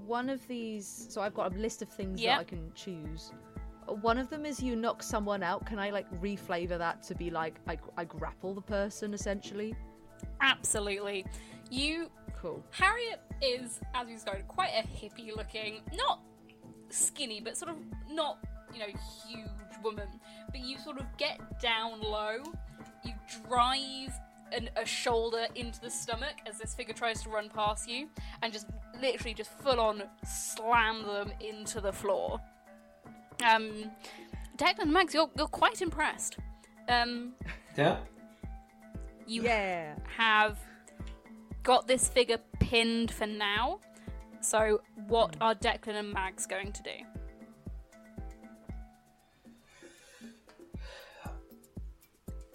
one 0.07 0.29
of 0.31 0.47
these. 0.49 1.07
So 1.11 1.21
I've 1.21 1.35
got 1.35 1.53
a 1.55 1.59
list 1.59 1.83
of 1.83 1.89
things 1.89 2.21
Yep. 2.21 2.35
that 2.35 2.41
I 2.41 2.45
can 2.45 2.73
choose. 2.75 3.33
One 4.01 4.19
of 4.19 4.31
them 4.31 4.47
is 4.47 4.63
you 4.63 4.77
knock 4.77 5.03
someone 5.03 5.43
out. 5.43 5.67
Can 5.67 5.79
I 5.79 5.91
like 5.91 6.09
reflavor 6.21 6.79
that 6.79 7.03
to 7.05 7.15
be 7.15 7.31
like 7.31 7.57
I, 7.67 7.77
I 7.97 8.05
grapple 8.05 8.55
the 8.55 8.61
person 8.63 9.15
essentially? 9.15 9.75
absolutely. 10.41 11.25
You 11.71 12.11
Cool. 12.41 12.65
Harriet 12.71 13.21
is, 13.43 13.81
as 13.95 14.07
we 14.07 14.15
described, 14.15 14.49
quite 14.49 14.71
a 14.71 14.83
hippie 14.87 15.37
looking, 15.37 15.81
not 15.93 16.21
skinny, 16.89 17.39
but 17.41 17.55
sort 17.55 17.71
of 17.71 17.77
not, 18.11 18.39
you 18.73 18.79
know, 18.79 18.87
huge 19.29 19.47
woman. 19.85 20.09
But 20.51 20.61
you 20.61 20.79
sort 20.79 20.99
of 20.99 21.05
get 21.19 21.61
down 21.61 22.01
low, 22.01 22.39
you 23.05 23.13
drive 23.47 24.19
an, 24.53 24.71
a 24.77 24.85
shoulder 24.85 25.47
into 25.55 25.81
the 25.81 25.91
stomach 25.91 26.35
as 26.47 26.59
this 26.59 26.75
figure 26.75 26.95
tries 26.95 27.23
to 27.23 27.29
run 27.31 27.49
past 27.49 27.89
you, 27.89 28.09
and 28.43 28.53
just 28.53 28.67
literally 29.01 29.35
just 29.35 29.51
full 29.61 29.81
on 29.81 30.03
slam 30.27 31.03
them 31.07 31.33
into 31.41 31.81
the 31.81 31.93
floor. 31.93 32.41
Um, 33.47 33.91
Declan 34.57 34.81
and 34.81 34.93
Mags, 34.93 35.15
you're, 35.15 35.31
you're 35.37 35.47
quite 35.47 35.81
impressed. 35.81 36.37
Um, 36.89 37.33
Yeah. 37.77 37.99
you 39.27 39.43
Yeah. 39.43 39.95
have 40.17 40.59
got 41.63 41.87
this 41.87 42.09
figure 42.09 42.39
pinned 42.59 43.11
for 43.11 43.27
now. 43.27 43.81
So, 44.43 44.81
what 45.09 45.37
are 45.41 45.55
Declan 45.55 45.95
and 45.97 46.13
Mags 46.13 46.47
going 46.47 46.73
to 46.73 46.83
do? 46.83 47.20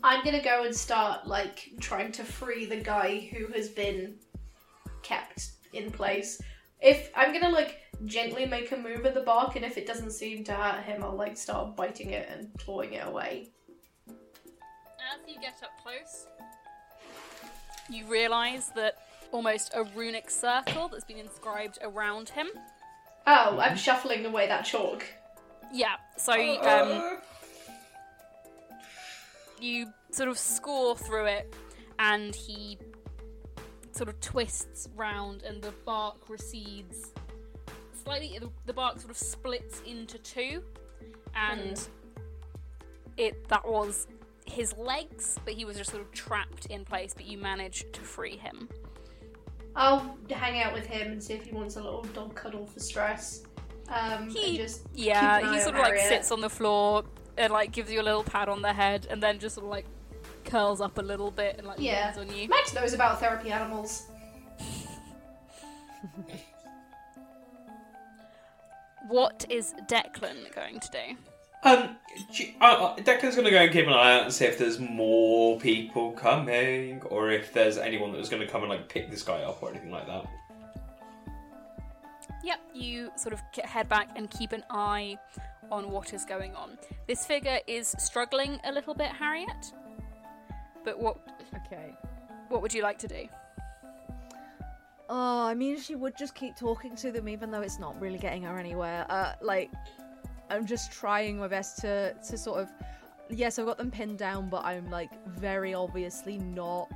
I'm 0.05 0.24
gonna 0.24 0.43
go 0.43 0.65
and 0.65 0.75
start 0.75 1.25
like 1.25 1.71
trying 1.79 2.12
to 2.12 2.24
free 2.24 2.67
the 2.67 2.75
guy 2.77 3.27
who 3.33 3.47
has 3.53 3.69
been 3.69 4.13
kept 5.01 5.53
in 5.74 5.89
place. 5.89 6.39
If 6.79 7.09
I'm 7.15 7.33
gonna 7.33 7.50
like 7.50 7.79
gently 8.05 8.45
make 8.45 8.71
a 8.71 8.77
move 8.77 9.03
at 9.07 9.15
the 9.15 9.21
bark, 9.21 9.55
and 9.55 9.65
if 9.65 9.79
it 9.79 9.88
doesn't 9.88 10.12
seem 10.12 10.43
to 10.43 10.53
hurt 10.53 10.83
him, 10.83 11.03
I'll 11.03 11.15
like 11.15 11.35
start 11.35 11.75
biting 11.75 12.12
it 12.12 12.29
and 12.31 12.51
clawing 12.59 12.93
it 12.93 13.07
away. 13.07 13.50
As 14.07 15.27
you 15.27 15.41
get 15.41 15.55
up 15.63 15.71
close, 15.81 16.27
you 17.89 18.05
realise 18.05 18.67
that 18.75 19.00
almost 19.31 19.71
a 19.74 19.85
runic 19.95 20.29
circle 20.29 20.88
that's 20.88 21.03
been 21.03 21.17
inscribed 21.17 21.79
around 21.81 22.29
him. 22.29 22.50
Oh, 23.25 23.57
I'm 23.59 23.75
shuffling 23.75 24.24
away 24.27 24.45
that 24.50 24.65
chalk. 24.65 25.03
Yeah, 25.74 25.95
so 26.15 26.33
um, 26.33 27.17
you 29.59 29.88
sort 30.12 30.29
of 30.29 30.38
score 30.38 30.95
through 30.95 31.25
it, 31.25 31.53
and 32.00 32.35
he 32.35 32.77
sort 33.91 34.09
of 34.09 34.19
twists 34.19 34.89
round, 34.95 35.43
and 35.43 35.62
the 35.62 35.71
bark 35.85 36.29
recedes 36.29 37.12
slightly. 38.03 38.38
The, 38.39 38.50
the 38.65 38.74
bark 38.74 39.00
sort 39.00 39.12
of 39.12 39.17
splits 39.17 39.81
into 39.85 40.17
two, 40.19 40.62
and 41.35 41.79
it 43.17 43.47
that 43.50 43.65
was 43.67 44.07
his 44.45 44.75
legs, 44.77 45.39
but 45.45 45.53
he 45.53 45.65
was 45.65 45.77
just 45.77 45.89
sort 45.91 46.01
of 46.03 46.12
trapped 46.12 46.67
in 46.67 46.85
place. 46.85 47.13
But 47.13 47.25
you 47.25 47.38
managed 47.38 47.93
to 47.93 48.01
free 48.01 48.38
him. 48.38 48.69
I'll 49.77 50.17
hang 50.29 50.62
out 50.62 50.74
with 50.74 50.85
him 50.85 51.12
and 51.12 51.21
see 51.24 51.33
if 51.33 51.45
he 51.45 51.51
wants 51.53 51.75
a 51.75 51.81
little 51.83 52.03
dog 52.13 52.33
cuddle 52.35 52.65
for 52.65 52.79
stress. 52.79 53.43
Um, 53.89 54.29
He- 54.29 54.55
just 54.57 54.83
Yeah, 54.93 55.39
Keep 55.39 55.47
an 55.47 55.53
eye 55.53 55.55
he 55.57 55.62
sort 55.62 55.75
of 55.75 55.81
like 55.81 55.88
Harriet. 55.95 56.07
sits 56.07 56.31
on 56.31 56.39
the 56.41 56.50
floor 56.50 57.03
and 57.38 57.51
like 57.54 57.72
gives 57.72 57.92
you 57.92 58.01
a 58.01 58.04
little 58.04 58.24
pat 58.24 58.50
on 58.50 58.62
the 58.62 58.74
head, 58.74 59.08
and 59.10 59.22
then 59.22 59.39
just 59.39 59.56
sort 59.56 59.65
of 59.65 59.72
like 59.72 59.86
curls 60.46 60.80
up 60.82 60.98
a 60.98 61.01
little 61.01 61.32
bit 61.32 61.56
and 61.58 61.65
like 61.68 61.80
Yeah. 61.80 62.13
leans 62.15 62.30
on 62.30 62.36
you. 62.38 62.48
Mags 62.48 62.74
knows 62.74 62.94
about 62.94 63.20
therapy 63.20 63.51
animals. 63.51 64.04
What 69.08 69.46
is 69.50 69.74
Declan 69.88 70.54
going 70.56 70.80
to 70.80 70.89
do? 70.92 71.15
Um, 71.63 71.96
uh, 72.62 72.96
Declan's 72.98 73.36
going 73.36 73.46
to 73.46 73.51
go 73.51 73.58
and 73.58 73.72
keep 73.72 73.86
an 73.88 73.94
eye 73.94 74.18
out 74.18 74.24
and 74.24 74.34
see 74.34 74.46
if 74.46 74.58
there's 74.58 74.80
more 74.80 75.60
people 75.60 76.12
coming, 76.12 77.01
or 77.04 77.32
if 77.32 77.54
there's 77.54 77.77
anyone 77.77 78.12
that 78.12 78.18
was 78.18 78.30
going 78.30 78.42
to 78.42 78.48
come 78.48 78.62
and 78.62 78.70
like 78.70 78.88
pick 78.89 79.10
this 79.12 79.22
guy 79.24 79.42
up 79.42 79.62
or 79.62 79.70
anything 79.70 79.92
like 79.92 80.08
that. 80.08 80.25
Yep, 82.44 82.60
you 82.74 83.12
sort 83.15 83.34
of 83.34 83.42
head 83.63 83.89
back 83.89 84.10
and 84.15 84.30
keep 84.30 84.51
an 84.51 84.63
eye 84.70 85.18
on 85.72 85.91
what 85.91 86.13
is 86.13 86.25
going 86.25 86.55
on. 86.55 86.77
This 87.07 87.25
figure 87.25 87.60
is 87.67 87.95
struggling 87.98 88.60
a 88.63 88.72
little 88.72 88.93
bit, 88.93 89.07
Harriet. 89.07 89.74
But 90.84 91.00
what 91.00 91.17
Okay. 91.65 91.95
what 92.50 92.62
would 92.62 92.74
you 92.74 92.84
like 92.84 93.00
to 93.00 93.07
do? 93.07 93.27
Oh, 95.07 95.45
I 95.45 95.53
mean, 95.53 95.79
she 95.79 95.95
would 95.95 96.17
just 96.17 96.34
keep 96.34 96.55
talking 96.55 96.95
to 96.98 97.12
them, 97.12 97.29
even 97.29 97.51
though 97.51 97.62
it's 97.62 97.77
not 97.79 98.00
really 98.01 98.17
getting 98.17 98.41
her 98.43 98.57
anywhere. 98.57 99.05
Uh, 99.10 99.34
like, 99.41 99.72
I'm 100.50 100.65
just 100.65 100.91
trying 100.91 101.38
my 101.38 101.48
best 101.48 101.79
to 101.81 102.13
to 102.13 102.38
sort 102.38 102.60
of. 102.62 102.69
Yes, 103.29 103.57
I've 103.57 103.65
got 103.65 103.77
them 103.77 103.89
pinned 103.89 104.19
down, 104.19 104.50
but 104.50 104.63
I'm 104.65 104.89
like 104.91 105.12
very 105.27 105.74
obviously 105.74 106.38
not 106.38 106.89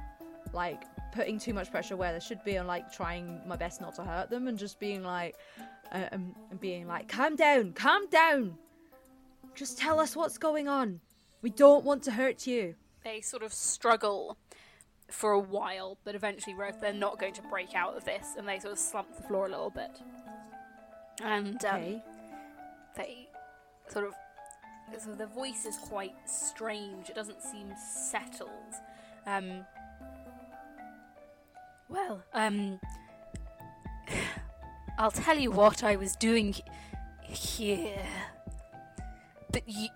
like 0.54 0.84
putting 1.12 1.40
too 1.40 1.54
much 1.54 1.72
pressure 1.72 1.96
where 1.96 2.12
there 2.12 2.22
should 2.22 2.44
be, 2.44 2.56
and 2.56 2.68
like 2.68 2.92
trying 2.92 3.42
my 3.48 3.56
best 3.56 3.82
not 3.82 3.96
to 3.96 4.04
hurt 4.04 4.30
them, 4.30 4.48
and 4.48 4.58
just 4.58 4.80
being 4.80 5.04
like, 5.04 5.36
uh, 5.92 6.10
um, 6.12 6.36
and 6.52 6.60
being 6.60 6.88
like, 6.88 7.08
calm 7.08 7.36
down, 7.36 7.74
calm 7.74 8.08
down. 8.10 8.58
Just 9.56 9.78
tell 9.78 10.00
us 10.00 10.16
what's 10.16 10.38
going 10.38 10.68
on. 10.68 11.00
We 11.42 11.50
don't 11.50 11.84
want 11.86 12.04
to 12.04 12.12
hurt 12.12 12.46
you. 12.48 12.76
They 13.04 13.22
sort 13.22 13.44
of 13.44 13.54
struggle 13.54 14.38
for 15.10 15.32
a 15.32 15.40
while, 15.40 15.98
but 16.04 16.16
eventually 16.16 16.56
they're 16.82 16.94
not 16.94 17.20
going 17.20 17.34
to 17.34 17.42
break 17.44 17.76
out 17.76 17.96
of 17.96 18.06
this, 18.06 18.36
and 18.38 18.48
they 18.48 18.60
sort 18.60 18.74
of 18.74 18.80
slump 18.80 19.16
the 19.16 19.24
floor 19.24 19.48
a 19.48 19.50
little 19.50 19.70
bit. 19.72 19.92
And 21.22 21.64
um, 21.66 21.76
Okay. 21.76 22.04
they 22.96 23.30
sort 23.90 24.06
of 24.06 24.14
so 24.98 25.14
the 25.14 25.28
voice 25.28 25.66
is 25.66 25.78
quite 25.78 26.16
strange 26.26 27.10
it 27.10 27.16
doesn't 27.16 27.42
seem 27.44 27.72
settled 28.10 28.50
um 29.28 29.64
well 31.90 32.24
um 32.34 32.80
i'll 35.00 35.12
tell 35.12 35.38
you 35.38 35.50
what 35.50 35.84
i 35.84 35.96
was 35.96 36.16
doing 36.16 36.54
here 37.24 38.06
but 39.52 39.64
you 39.68 39.88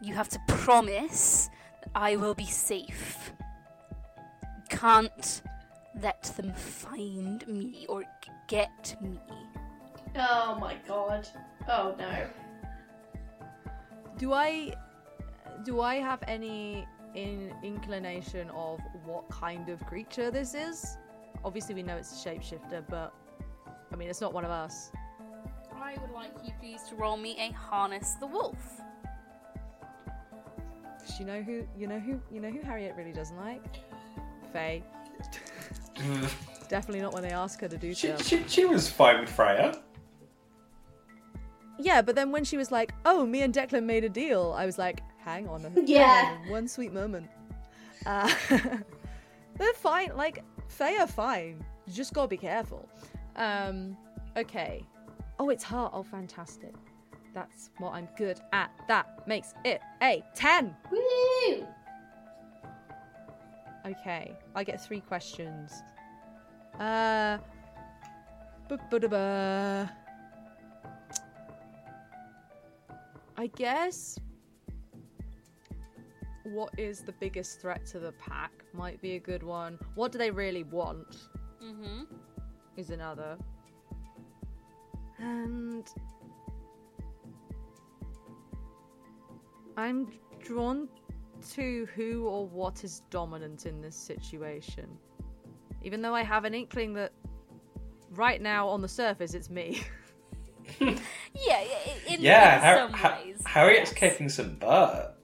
you 0.00 0.14
have 0.14 0.28
to 0.28 0.38
promise 0.46 1.50
that 1.82 1.90
i 1.94 2.14
will 2.14 2.34
be 2.34 2.46
safe 2.46 3.32
can't 4.68 5.42
let 6.00 6.22
them 6.36 6.52
find 6.54 7.46
me 7.48 7.84
or 7.88 8.04
get 8.46 8.96
me 9.02 9.18
Oh 10.16 10.56
my 10.60 10.76
god. 10.86 11.28
Oh 11.68 11.94
no. 11.98 12.26
Do 14.16 14.32
I 14.32 14.74
do 15.64 15.80
I 15.80 15.96
have 15.96 16.22
any 16.26 16.86
in 17.14 17.52
inclination 17.62 18.50
of 18.50 18.80
what 19.04 19.28
kind 19.30 19.68
of 19.68 19.84
creature 19.86 20.30
this 20.30 20.54
is? 20.54 20.98
Obviously, 21.44 21.74
we 21.74 21.82
know 21.82 21.96
it's 21.96 22.24
a 22.24 22.28
shapeshifter, 22.28 22.82
but 22.88 23.14
I 23.92 23.96
mean, 23.96 24.08
it's 24.08 24.20
not 24.20 24.32
one 24.34 24.44
of 24.44 24.50
us. 24.50 24.90
I 25.74 25.96
would 26.00 26.10
like 26.10 26.32
you 26.44 26.52
please 26.60 26.82
to 26.90 26.94
roll 26.96 27.16
me 27.16 27.36
a 27.38 27.52
harness 27.52 28.14
the 28.14 28.26
wolf. 28.26 28.80
'Cause 30.98 31.18
you 31.18 31.24
know 31.24 31.40
who 31.42 31.66
you 31.76 31.86
know 31.86 31.98
who 31.98 32.20
you 32.30 32.40
know 32.40 32.50
who 32.50 32.60
Harriet 32.60 32.94
really 32.96 33.12
doesn't 33.12 33.36
like? 33.38 33.62
Fae. 34.52 34.82
Definitely 36.68 37.00
not 37.00 37.14
when 37.14 37.22
they 37.22 37.30
ask 37.30 37.60
her 37.60 37.68
to 37.68 37.78
do 37.78 37.94
she, 37.94 38.08
stuff. 38.08 38.24
she, 38.26 38.44
she 38.46 38.64
was 38.66 38.90
fine 38.90 39.20
with 39.20 39.30
Freya. 39.30 39.74
Yeah, 41.78 42.02
but 42.02 42.14
then 42.14 42.30
when 42.32 42.44
she 42.44 42.56
was 42.56 42.70
like, 42.70 42.92
"Oh, 43.06 43.24
me 43.24 43.42
and 43.42 43.54
Declan 43.54 43.84
made 43.84 44.04
a 44.04 44.08
deal," 44.08 44.52
I 44.56 44.66
was 44.66 44.78
like, 44.78 45.00
"Hang 45.18 45.48
on, 45.48 45.64
a- 45.64 45.70
hang 45.74 45.86
Yeah. 45.86 46.38
on, 46.44 46.50
one 46.50 46.68
sweet 46.68 46.92
moment." 46.92 47.28
Uh, 48.04 48.30
they're 49.58 49.72
fine. 49.74 50.12
Like 50.16 50.44
Fae 50.68 50.98
are 50.98 51.06
fine. 51.06 51.64
You 51.86 51.92
just 51.94 52.12
gotta 52.12 52.28
be 52.28 52.36
careful. 52.36 52.88
Um, 53.38 53.96
okay. 54.36 54.84
Oh, 55.38 55.48
it's 55.48 55.64
her. 55.64 55.88
Oh, 55.92 56.02
fantastic. 56.02 56.74
That's 57.32 57.70
what 57.78 57.94
I'm 57.94 58.08
good 58.16 58.40
at. 58.52 58.70
That 58.88 59.26
makes 59.26 59.54
it 59.64 59.80
a 60.02 60.24
ten. 60.34 60.74
Woo! 60.90 61.66
Okay, 63.86 64.34
I 64.54 64.64
get 64.64 64.84
three 64.84 65.00
questions. 65.00 65.72
Uh. 66.78 67.38
I 73.38 73.46
guess 73.56 74.18
what 76.44 76.70
is 76.76 77.00
the 77.00 77.12
biggest 77.12 77.60
threat 77.60 77.86
to 77.86 77.98
the 77.98 78.12
pack 78.12 78.50
might 78.74 79.00
be 79.00 79.14
a 79.14 79.18
good 79.18 79.42
one. 79.42 79.78
What 79.94 80.12
do 80.12 80.18
they 80.18 80.30
really 80.30 80.64
want 80.64 81.28
Mm-hmm. 81.62 82.04
Is 82.78 82.90
another. 82.90 83.36
And 85.18 85.84
I'm 89.76 90.08
drawn 90.42 90.88
to 91.52 91.88
who 91.94 92.26
or 92.26 92.46
what 92.46 92.84
is 92.84 93.02
dominant 93.10 93.66
in 93.66 93.80
this 93.80 93.96
situation. 93.96 94.88
Even 95.82 96.02
though 96.02 96.14
I 96.14 96.22
have 96.22 96.44
an 96.44 96.54
inkling 96.54 96.94
that 96.94 97.12
right 98.10 98.40
now 98.40 98.68
on 98.68 98.80
the 98.80 98.88
surface 98.88 99.34
it's 99.34 99.50
me. 99.50 99.82
Yeah, 100.80 100.94
yeah, 101.62 102.14
in, 102.14 102.20
Yeah, 102.20 102.56
in 102.56 102.62
Har- 102.62 102.76
some 102.88 102.92
Ha- 102.92 103.20
ways. 103.24 103.42
Harriet's 103.46 103.90
yes. 103.90 103.98
kicking 103.98 104.28
some 104.28 104.56
butt. 104.56 105.18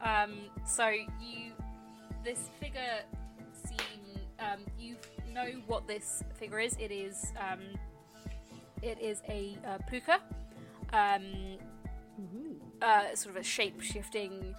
Um, 0.00 0.34
so 0.64 0.88
you, 0.88 1.52
this 2.24 2.50
figure 2.60 2.80
seem, 2.80 3.17
um, 4.38 4.60
you 4.78 4.96
know 5.32 5.50
what 5.66 5.86
this 5.86 6.22
figure 6.34 6.60
is. 6.60 6.76
It 6.78 6.90
is, 6.90 7.32
um, 7.38 7.60
it 8.82 8.98
is 9.00 9.22
a 9.28 9.56
uh, 9.66 9.78
puka, 9.88 10.20
um, 10.92 11.58
uh, 12.82 13.14
sort 13.14 13.34
of 13.36 13.40
a 13.40 13.44
shape-shifting 13.44 14.54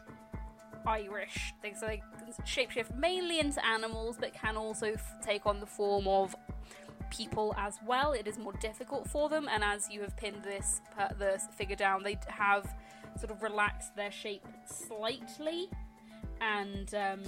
Irish 0.86 1.54
thing. 1.62 1.76
So 1.80 1.88
they 1.88 2.02
shapeshift 2.46 2.96
mainly 2.98 3.40
into 3.40 3.64
animals, 3.66 4.18
but 4.20 4.34
can 4.34 4.58
also 4.58 4.94
f- 4.94 5.16
take 5.22 5.46
on 5.46 5.60
the 5.60 5.66
form 5.66 6.08
of 6.08 6.36
people 7.10 7.54
as 7.58 7.78
well. 7.86 8.14
It 8.14 8.28
is 8.28 8.38
more 8.38 8.54
difficult 8.54 9.08
for 9.10 9.30
them, 9.30 9.48
and 9.50 9.64
as 9.64 9.90
you 9.90 10.02
have 10.02 10.16
pinned 10.16 10.44
this 10.44 10.82
per- 10.96 11.14
the 11.18 11.42
figure 11.56 11.76
down, 11.76 12.04
they 12.04 12.18
have 12.28 12.74
sort 13.20 13.32
of 13.32 13.42
relaxed 13.42 13.96
their 13.96 14.12
shape 14.12 14.46
slightly, 14.66 15.70
and 16.40 16.94
um, 16.96 17.24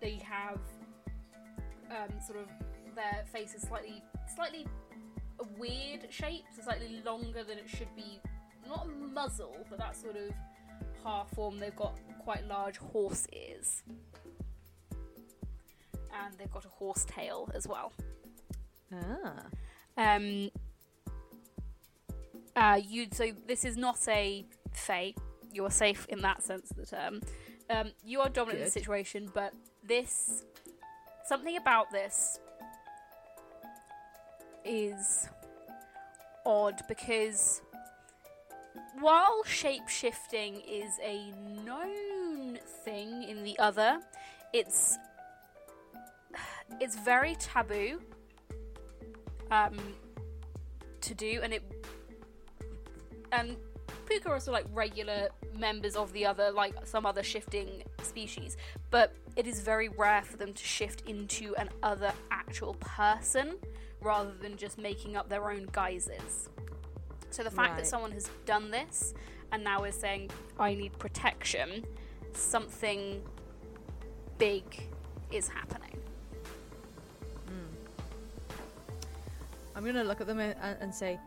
they 0.00 0.20
have 0.24 0.58
um, 1.90 2.20
sort 2.26 2.38
of 2.38 2.48
their 2.94 3.24
face 3.32 3.54
is 3.54 3.62
slightly 3.62 4.02
slightly 4.34 4.66
a 5.38 5.44
weird 5.58 6.06
shape, 6.10 6.44
so 6.54 6.62
slightly 6.62 7.02
longer 7.04 7.44
than 7.44 7.58
it 7.58 7.68
should 7.68 7.94
be. 7.94 8.20
Not 8.66 8.86
a 8.86 8.88
muzzle, 8.88 9.56
but 9.68 9.78
that 9.78 9.94
sort 9.96 10.16
of 10.16 10.32
half 11.04 11.30
form. 11.30 11.58
They've 11.58 11.76
got 11.76 11.98
quite 12.18 12.46
large 12.46 12.78
horse 12.78 13.26
ears, 13.32 13.82
and 14.90 16.34
they've 16.38 16.50
got 16.50 16.64
a 16.64 16.68
horse 16.68 17.04
tail 17.04 17.50
as 17.54 17.68
well. 17.68 17.92
Ah. 18.92 19.46
Um, 19.98 20.50
uh, 22.54 22.80
you 22.86 23.06
so 23.12 23.30
this 23.46 23.64
is 23.64 23.76
not 23.76 23.98
a 24.08 24.46
fey. 24.72 25.14
You 25.52 25.64
are 25.64 25.70
safe 25.70 26.06
in 26.08 26.20
that 26.22 26.42
sense 26.42 26.70
of 26.70 26.76
the 26.76 26.86
term. 26.86 27.20
Um, 27.68 27.92
you 28.04 28.20
are 28.20 28.28
dominant 28.28 28.58
in 28.58 28.64
the 28.64 28.70
situation, 28.70 29.30
but 29.32 29.52
this 29.82 30.44
something 31.26 31.56
about 31.56 31.90
this 31.90 32.38
is 34.64 35.28
odd 36.44 36.80
because 36.88 37.62
while 39.00 39.42
shape 39.44 39.88
shifting 39.88 40.62
is 40.68 40.92
a 41.02 41.30
known 41.64 42.58
thing 42.84 43.24
in 43.24 43.42
the 43.42 43.58
other, 43.58 44.00
it's 44.52 44.96
it's 46.80 46.96
very 46.96 47.36
taboo 47.36 48.00
um, 49.50 49.76
to 51.00 51.14
do, 51.14 51.40
and 51.42 51.52
it 51.52 51.62
and 53.32 53.56
puka 54.06 54.28
are 54.28 54.34
also 54.34 54.52
like 54.52 54.66
regular 54.72 55.28
members 55.54 55.96
of 55.96 56.12
the 56.12 56.24
other, 56.24 56.50
like 56.50 56.74
some 56.84 57.04
other 57.04 57.22
shifting 57.22 57.82
species, 58.06 58.56
but 58.90 59.14
it 59.36 59.46
is 59.46 59.60
very 59.60 59.88
rare 59.88 60.22
for 60.22 60.36
them 60.36 60.52
to 60.52 60.64
shift 60.64 61.02
into 61.08 61.54
an 61.56 61.68
other 61.82 62.12
actual 62.30 62.74
person 62.74 63.56
rather 64.00 64.32
than 64.40 64.56
just 64.56 64.78
making 64.78 65.16
up 65.16 65.28
their 65.28 65.50
own 65.50 65.68
guises. 65.72 66.48
So 67.30 67.42
the 67.42 67.50
fact 67.50 67.76
that 67.76 67.86
someone 67.86 68.12
has 68.12 68.30
done 68.46 68.70
this 68.70 69.12
and 69.52 69.62
now 69.62 69.84
is 69.84 69.94
saying, 69.94 70.30
"I 70.58 70.74
need 70.74 70.98
protection," 70.98 71.84
something 72.32 73.22
big 74.38 74.64
is 75.30 75.48
happening. 75.48 75.98
Hmm. 77.46 77.74
I'm 79.74 79.84
gonna 79.84 80.04
look 80.04 80.20
at 80.20 80.26
them 80.26 80.38
and, 80.38 80.56
and 80.80 80.94
say, 80.94 81.18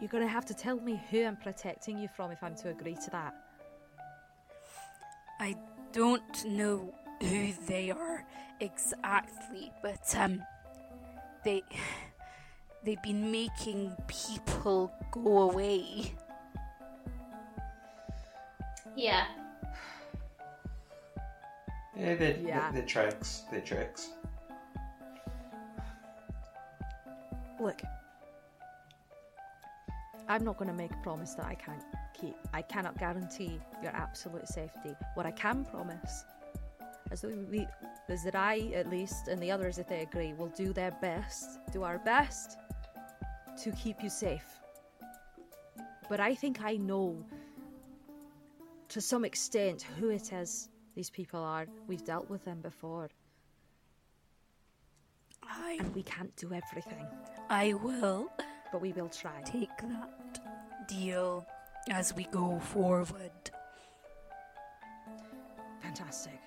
You're 0.00 0.08
gonna 0.08 0.28
have 0.28 0.44
to 0.46 0.54
tell 0.54 0.78
me 0.80 1.00
who 1.10 1.24
I'm 1.24 1.36
protecting 1.36 1.98
you 1.98 2.08
from 2.08 2.30
if 2.30 2.42
I'm 2.42 2.54
to 2.56 2.70
agree 2.70 2.96
to 3.04 3.10
that. 3.10 3.34
I 5.40 5.56
don't 5.92 6.44
know 6.44 6.92
who 7.20 7.52
they 7.66 7.90
are 7.90 8.24
exactly, 8.60 9.72
but 9.82 10.14
um, 10.16 10.42
they 11.44 11.62
they've 12.84 13.02
been 13.02 13.30
making 13.30 13.92
people 14.06 14.92
go 15.10 15.42
away. 15.50 16.12
Yeah. 18.96 19.26
Yeah, 21.96 22.14
they're, 22.14 22.36
Yeah. 22.36 22.70
they're 22.72 22.82
tricks. 22.82 23.42
They're 23.50 23.60
tricks. 23.60 24.10
Look, 27.60 27.82
I'm 30.28 30.44
not 30.44 30.58
going 30.58 30.68
to 30.68 30.76
make 30.76 30.92
a 30.92 31.02
promise 31.02 31.34
that 31.34 31.46
I 31.46 31.54
can't 31.54 31.82
keep. 32.18 32.36
I 32.52 32.62
cannot 32.62 32.98
guarantee 32.98 33.58
your 33.82 33.92
absolute 33.92 34.46
safety. 34.46 34.94
What 35.14 35.24
I 35.24 35.30
can 35.30 35.64
promise 35.64 36.24
is 37.10 37.22
that 37.22 37.50
we, 37.50 37.66
is 38.08 38.24
that 38.24 38.34
I, 38.34 38.70
at 38.74 38.90
least, 38.90 39.28
and 39.28 39.42
the 39.42 39.50
others, 39.50 39.78
if 39.78 39.88
they 39.88 40.02
agree, 40.02 40.34
will 40.34 40.48
do 40.48 40.74
their 40.74 40.90
best, 41.00 41.58
do 41.72 41.82
our 41.82 41.98
best 41.98 42.58
to 43.62 43.72
keep 43.72 44.02
you 44.02 44.10
safe. 44.10 44.44
But 46.08 46.20
I 46.20 46.34
think 46.34 46.62
I 46.62 46.76
know, 46.76 47.24
to 48.88 49.00
some 49.00 49.24
extent, 49.24 49.82
who 49.98 50.10
it 50.10 50.32
is 50.32 50.68
these 50.94 51.10
people 51.10 51.40
are. 51.40 51.66
We've 51.86 52.04
dealt 52.04 52.28
with 52.28 52.44
them 52.44 52.60
before, 52.60 53.08
I 55.42 55.78
and 55.80 55.94
we 55.94 56.02
can't 56.02 56.34
do 56.36 56.52
everything, 56.52 57.06
I 57.48 57.72
will 57.74 58.30
but 58.72 58.80
we 58.80 58.92
will 58.92 59.08
try. 59.08 59.40
take 59.44 59.76
that 59.78 60.40
deal 60.88 61.46
as 61.90 62.14
we 62.14 62.24
go 62.24 62.58
forward. 62.58 63.30
Fantastic. 65.82 66.40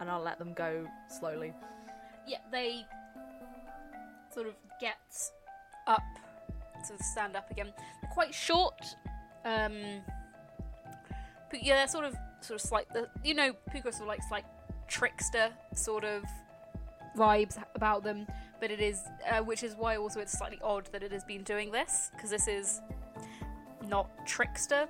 And 0.00 0.10
I'll 0.10 0.22
let 0.22 0.38
them 0.38 0.52
go 0.54 0.86
slowly. 1.08 1.52
Yeah, 2.26 2.38
they 2.50 2.84
sort 4.32 4.46
of 4.48 4.54
get 4.80 4.96
up, 5.86 6.02
sort 6.84 6.98
of 7.00 7.06
stand 7.06 7.36
up 7.36 7.50
again. 7.50 7.72
They're 8.02 8.10
quite 8.12 8.34
short. 8.34 8.80
Um, 9.44 9.74
but 11.50 11.62
yeah, 11.62 11.76
they're 11.76 11.88
sort 11.88 12.04
of 12.06 12.16
sort 12.40 12.60
of 12.60 12.66
slight. 12.66 12.88
the- 12.92 13.08
You 13.22 13.34
know, 13.34 13.52
Puka 13.70 13.92
sort 13.92 14.08
of 14.18 14.24
like 14.30 14.44
trickster 14.88 15.50
sort 15.74 16.04
of 16.04 16.24
vibes 17.16 17.62
about 17.74 18.02
them, 18.02 18.26
but 18.64 18.70
but 18.70 18.70
it 18.70 18.80
is, 18.80 19.02
uh, 19.30 19.40
which 19.40 19.62
is 19.62 19.76
why 19.76 19.98
also 19.98 20.20
it's 20.20 20.32
slightly 20.32 20.58
odd 20.64 20.88
that 20.90 21.02
it 21.02 21.12
has 21.12 21.22
been 21.22 21.42
doing 21.42 21.70
this 21.70 22.10
because 22.14 22.30
this 22.30 22.48
is 22.48 22.80
not 23.86 24.08
trickster 24.26 24.88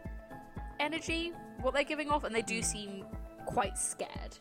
energy 0.79 1.33
what 1.61 1.75
they're 1.75 1.83
giving 1.83 2.09
off, 2.09 2.23
and 2.23 2.33
they 2.33 2.43
do 2.43 2.63
seem 2.63 3.05
quite 3.47 3.77
scared. 3.77 4.39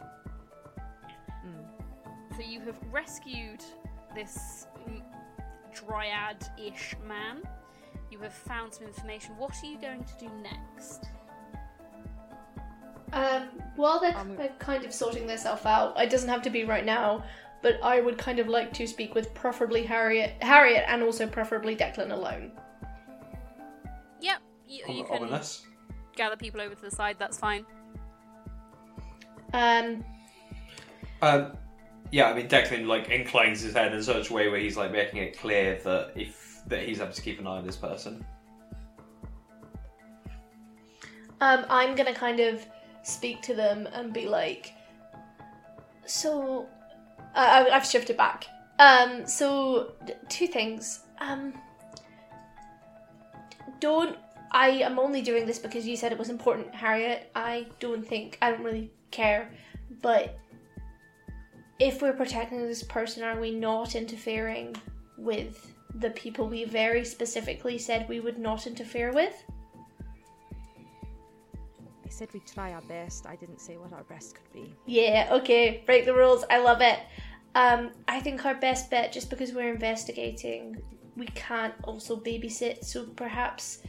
So 2.38 2.43
you 2.48 2.60
have 2.60 2.78
rescued 2.91 3.63
this 4.13 4.67
mm, 4.88 5.02
dryad-ish 5.74 6.96
man. 7.08 7.41
You 8.12 8.19
have 8.19 8.34
found 8.34 8.72
some 8.72 8.86
information. 8.86 9.36
What 9.38 9.56
are 9.63 9.65
you 9.65 9.80
going 9.80 10.04
to 10.04 10.13
do 10.19 10.30
next? 10.43 11.06
Um, 13.13 13.43
while 13.76 14.00
they're 14.00 14.17
Um, 14.17 14.36
they're 14.36 14.50
kind 14.58 14.84
of 14.84 14.93
sorting 14.93 15.28
themselves 15.28 15.65
out, 15.65 16.00
it 16.00 16.10
doesn't 16.10 16.30
have 16.30 16.41
to 16.43 16.50
be 16.50 16.65
right 16.65 16.86
now, 16.86 17.24
but 17.63 17.80
I 17.82 18.02
would 18.02 18.17
kind 18.19 18.38
of 18.39 18.47
like 18.47 18.71
to 18.73 18.86
speak 18.86 19.15
with 19.15 19.34
preferably 19.34 19.84
Harriet, 19.84 20.36
Harriet, 20.41 20.84
and 20.88 21.02
also 21.02 21.26
preferably 21.26 21.76
Declan 21.76 22.12
alone. 22.12 22.52
Yep, 24.21 24.41
you, 24.67 24.84
you 24.88 25.04
can 25.06 25.23
Ominous. 25.23 25.65
gather 26.15 26.36
people 26.36 26.62
over 26.62 26.76
to 26.76 26.82
the 26.82 26.91
side. 26.91 27.15
That's 27.17 27.38
fine. 27.39 27.65
Um, 29.54 30.04
Um, 31.21 31.58
yeah, 32.12 32.30
I 32.30 32.34
mean 32.36 32.47
Declan 32.47 32.86
like 32.86 33.10
inclines 33.10 33.62
his 33.62 33.73
head 33.73 33.93
in 33.93 34.04
such 34.04 34.30
a 34.30 34.34
way 34.34 34.49
where 34.49 34.60
he's 34.60 34.78
like 34.78 34.91
making 34.91 35.19
it 35.23 35.38
clear 35.39 35.80
that 35.84 36.12
if 36.15 36.60
that 36.67 36.84
he's 36.84 36.99
having 36.99 37.13
to 37.13 37.21
keep 37.21 37.39
an 37.39 37.47
eye 37.47 37.58
on 37.58 37.65
this 37.65 37.76
person. 37.78 38.26
um, 41.41 41.65
I'm 41.69 41.95
gonna 41.95 42.13
kind 42.13 42.39
of 42.39 42.65
speak 43.04 43.41
to 43.43 43.54
them 43.54 43.88
and 43.93 44.13
be 44.13 44.28
like, 44.28 44.73
so, 46.06 46.67
I, 47.36 47.69
I've 47.69 47.86
shifted 47.86 48.17
back. 48.17 48.46
Um, 48.80 49.26
so 49.28 49.93
two 50.30 50.48
things. 50.48 51.02
Um, 51.19 51.54
don't. 53.80 54.17
I 54.52 54.69
am 54.69 55.00
only 55.00 55.22
doing 55.22 55.46
this 55.46 55.58
because 55.58 55.88
you 55.88 55.98
said 55.98 56.12
it 56.12 56.17
was 56.17 56.30
important, 56.30 56.74
Harriet. 56.76 57.32
I 57.36 57.67
don't 57.80 58.08
think 58.08 58.38
I 58.41 58.52
don't 58.52 58.63
really 58.63 58.91
care, 59.12 59.50
but 60.02 60.38
if 61.80 62.02
we're 62.02 62.13
protecting 62.13 62.60
this 62.60 62.84
person, 62.84 63.24
are 63.24 63.39
we 63.39 63.52
not 63.52 63.96
interfering 63.96 64.76
with 65.17 65.74
the 65.96 66.12
people 66.12 66.48
we 66.48 66.65
very 66.65 67.04
specifically 67.04 67.78
said 67.78 68.08
we 68.08 68.19
would 68.19 68.38
not 68.38 68.67
interfere 68.67 69.12
with? 69.12 69.43
I 72.13 72.15
said 72.15 72.30
we'd 72.32 72.45
try 72.45 72.73
our 72.73 72.82
best. 72.82 73.26
I 73.26 73.36
didn't 73.36 73.60
say 73.60 73.76
what 73.78 73.91
our 73.91 74.04
best 74.04 74.36
could 74.36 74.54
be. 74.54 74.76
Yeah, 74.86 75.30
okay, 75.32 75.82
break 75.88 76.06
the 76.06 76.13
rules. 76.13 76.45
I 76.47 76.60
love 76.60 76.80
it. 76.82 76.99
Um, 77.56 77.89
I 78.08 78.19
think 78.19 78.45
our 78.45 78.54
best 78.54 78.91
bet, 78.91 79.12
just 79.12 79.32
because 79.32 79.52
we're 79.52 79.73
investigating, 79.73 80.80
we 81.17 81.26
can't 81.26 81.73
also 81.86 82.15
babysit, 82.15 82.86
so 82.86 83.06
perhaps 83.15 83.80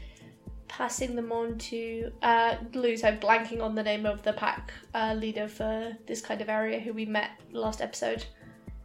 passing 0.69 1.15
them 1.15 1.33
on 1.33 1.59
to 1.59 2.11
uh, 2.23 2.57
Luce. 2.73 3.05
I'm 3.05 3.21
blanking 3.21 3.63
on 3.63 3.75
the 3.75 3.83
name 3.83 4.07
of 4.07 4.23
the 4.23 4.33
pack 4.33 4.73
uh, 4.95 5.13
leader 5.13 5.47
for 5.47 5.95
this 6.07 6.23
kind 6.23 6.41
of 6.41 6.49
area 6.49 6.81
who 6.81 6.95
we 6.95 7.05
met 7.05 7.33
last 7.53 7.83
episode, 7.83 8.25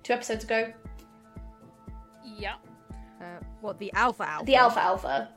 two 0.03 0.11
episodes 0.11 0.43
ago. 0.43 0.73
Yeah. 2.25 2.55
Uh, 3.21 3.39
what 3.61 3.79
the 3.79 3.93
alpha 3.93 4.27
alpha? 4.27 4.45
The 4.45 4.55
Alpha 4.55 4.81
Alpha. 4.81 5.29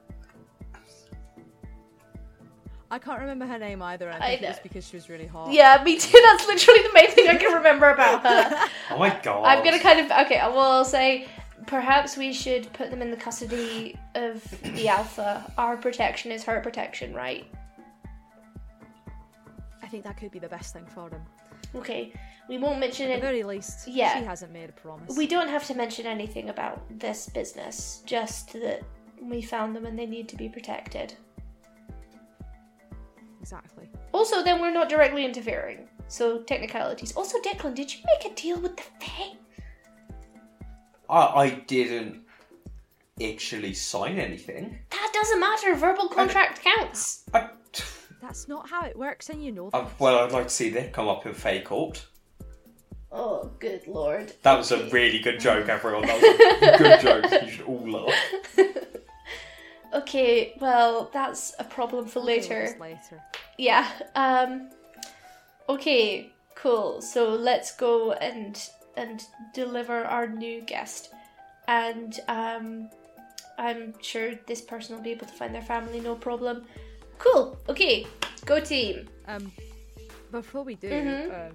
I 2.92 2.98
can't 2.98 3.20
remember 3.20 3.46
her 3.46 3.58
name 3.58 3.80
either. 3.80 4.08
and 4.10 4.22
I 4.22 4.26
I 4.26 4.30
think 4.32 4.42
it 4.42 4.48
was 4.48 4.58
because 4.62 4.86
she 4.86 4.96
was 4.96 5.08
really 5.08 5.26
hot. 5.26 5.50
Yeah, 5.50 5.82
me 5.82 5.98
too. 5.98 6.20
That's 6.26 6.46
literally 6.46 6.82
the 6.82 6.92
main 6.92 7.10
thing 7.10 7.26
I 7.28 7.36
can 7.36 7.54
remember 7.54 7.88
about 7.90 8.22
her. 8.22 8.68
Oh 8.90 8.98
my 8.98 9.18
god! 9.22 9.44
I'm 9.46 9.64
gonna 9.64 9.80
kind 9.80 9.98
of 10.00 10.10
okay. 10.26 10.38
I 10.38 10.48
will 10.48 10.84
say 10.84 11.26
perhaps 11.66 12.18
we 12.18 12.32
should 12.34 12.70
put 12.74 12.90
them 12.90 13.00
in 13.00 13.10
the 13.10 13.16
custody 13.16 13.98
of 14.14 14.42
the 14.74 14.88
Alpha. 14.88 15.50
Our 15.56 15.78
protection 15.78 16.30
is 16.30 16.44
her 16.44 16.60
protection, 16.60 17.14
right? 17.14 17.46
I 19.82 19.86
think 19.86 20.04
that 20.04 20.18
could 20.18 20.30
be 20.30 20.38
the 20.38 20.48
best 20.48 20.74
thing 20.74 20.84
for 20.86 21.08
them. 21.08 21.22
Okay. 21.74 22.12
We 22.48 22.58
won't 22.58 22.78
mention 22.80 23.08
it. 23.08 23.12
At 23.12 23.18
it. 23.18 23.20
the 23.20 23.26
very 23.26 23.42
least, 23.44 23.88
Yeah. 23.88 24.18
she 24.18 24.24
hasn't 24.24 24.52
made 24.52 24.68
a 24.68 24.72
promise. 24.72 25.16
We 25.16 25.26
don't 25.26 25.48
have 25.48 25.64
to 25.68 25.74
mention 25.74 26.04
anything 26.06 26.50
about 26.50 26.82
this 26.98 27.28
business. 27.30 28.02
Just 28.04 28.52
that 28.54 28.82
we 29.20 29.40
found 29.40 29.74
them 29.74 29.86
and 29.86 29.98
they 29.98 30.06
need 30.06 30.28
to 30.28 30.36
be 30.36 30.48
protected. 30.48 31.14
Exactly. 33.42 33.90
Also, 34.12 34.44
then 34.44 34.60
we're 34.60 34.70
not 34.72 34.88
directly 34.88 35.24
interfering. 35.24 35.88
So 36.06 36.38
technicalities. 36.42 37.12
Also, 37.16 37.38
Declan, 37.40 37.74
did 37.74 37.92
you 37.92 37.98
make 38.06 38.30
a 38.30 38.34
deal 38.36 38.60
with 38.60 38.76
the 38.76 38.84
Fae? 39.00 39.32
I, 41.10 41.26
I 41.26 41.50
didn't 41.66 42.22
actually 43.20 43.74
sign 43.74 44.20
anything. 44.20 44.78
That 44.90 45.10
doesn't 45.12 45.40
matter. 45.40 45.74
Verbal 45.74 46.08
contract 46.08 46.62
counts. 46.62 47.24
I, 47.34 47.48
That's 48.20 48.46
not 48.46 48.70
how 48.70 48.84
it 48.84 48.96
works, 48.96 49.28
and 49.28 49.44
you 49.44 49.50
know 49.50 49.70
I, 49.74 49.86
well, 49.98 50.20
I'd 50.20 50.30
like 50.30 50.44
to 50.44 50.54
see 50.54 50.70
that 50.70 50.92
come 50.92 51.08
up 51.08 51.26
in 51.26 51.34
Fey 51.34 51.60
Court. 51.62 52.06
Oh, 53.10 53.50
good 53.58 53.86
lord. 53.88 54.32
That 54.42 54.56
was 54.56 54.70
a 54.70 54.88
really 54.90 55.18
good 55.18 55.40
joke, 55.40 55.68
everyone. 55.68 56.06
That 56.06 56.22
was 56.22 56.62
a 56.62 56.78
good 56.78 57.00
joke. 57.00 57.42
You 57.42 57.50
should 57.50 57.66
all 57.66 57.90
laugh. 57.90 58.14
Okay, 59.94 60.54
well, 60.60 61.10
that's 61.12 61.54
a 61.58 61.64
problem 61.64 62.06
for 62.06 62.20
later. 62.20 62.76
later. 62.80 63.22
Yeah. 63.58 63.88
Um 64.14 64.70
Okay, 65.68 66.32
cool. 66.54 67.00
So 67.02 67.30
let's 67.34 67.76
go 67.76 68.12
and 68.12 68.58
and 68.96 69.22
deliver 69.54 70.04
our 70.04 70.26
new 70.26 70.60
guest. 70.62 71.10
And 71.68 72.18
um 72.28 72.90
I'm 73.58 73.94
sure 74.00 74.34
this 74.46 74.60
person 74.60 74.96
will 74.96 75.02
be 75.02 75.10
able 75.12 75.26
to 75.26 75.32
find 75.34 75.54
their 75.54 75.62
family 75.62 76.00
no 76.00 76.14
problem. 76.14 76.64
Cool. 77.18 77.56
Okay. 77.68 78.06
Go 78.46 78.58
team. 78.58 79.08
Um, 79.28 79.52
before 80.32 80.64
we 80.64 80.74
do, 80.74 80.90
Mhm. 80.90 81.48
um, 81.48 81.52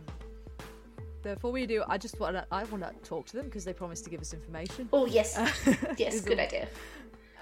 before 1.23 1.51
we 1.51 1.65
do, 1.65 1.83
I 1.89 1.97
just 1.97 2.17
want 2.19 2.35
to, 2.37 2.45
I 2.51 2.63
want 2.65 2.83
to 2.83 2.93
talk 3.09 3.25
to 3.27 3.37
them 3.37 3.45
because 3.45 3.65
they 3.65 3.73
promised 3.73 4.03
to 4.05 4.09
give 4.09 4.21
us 4.21 4.33
information. 4.33 4.87
Oh 4.93 5.05
yes. 5.07 5.35
Yes, 5.97 6.21
good 6.21 6.39
idea. 6.39 6.67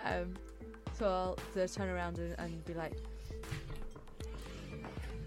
Um, 0.06 0.34
so 0.98 1.06
I'll 1.06 1.38
to 1.54 1.68
turn 1.68 1.90
around 1.90 2.20
and, 2.20 2.36
and 2.40 2.66
be 2.66 2.74
like, 2.74 2.94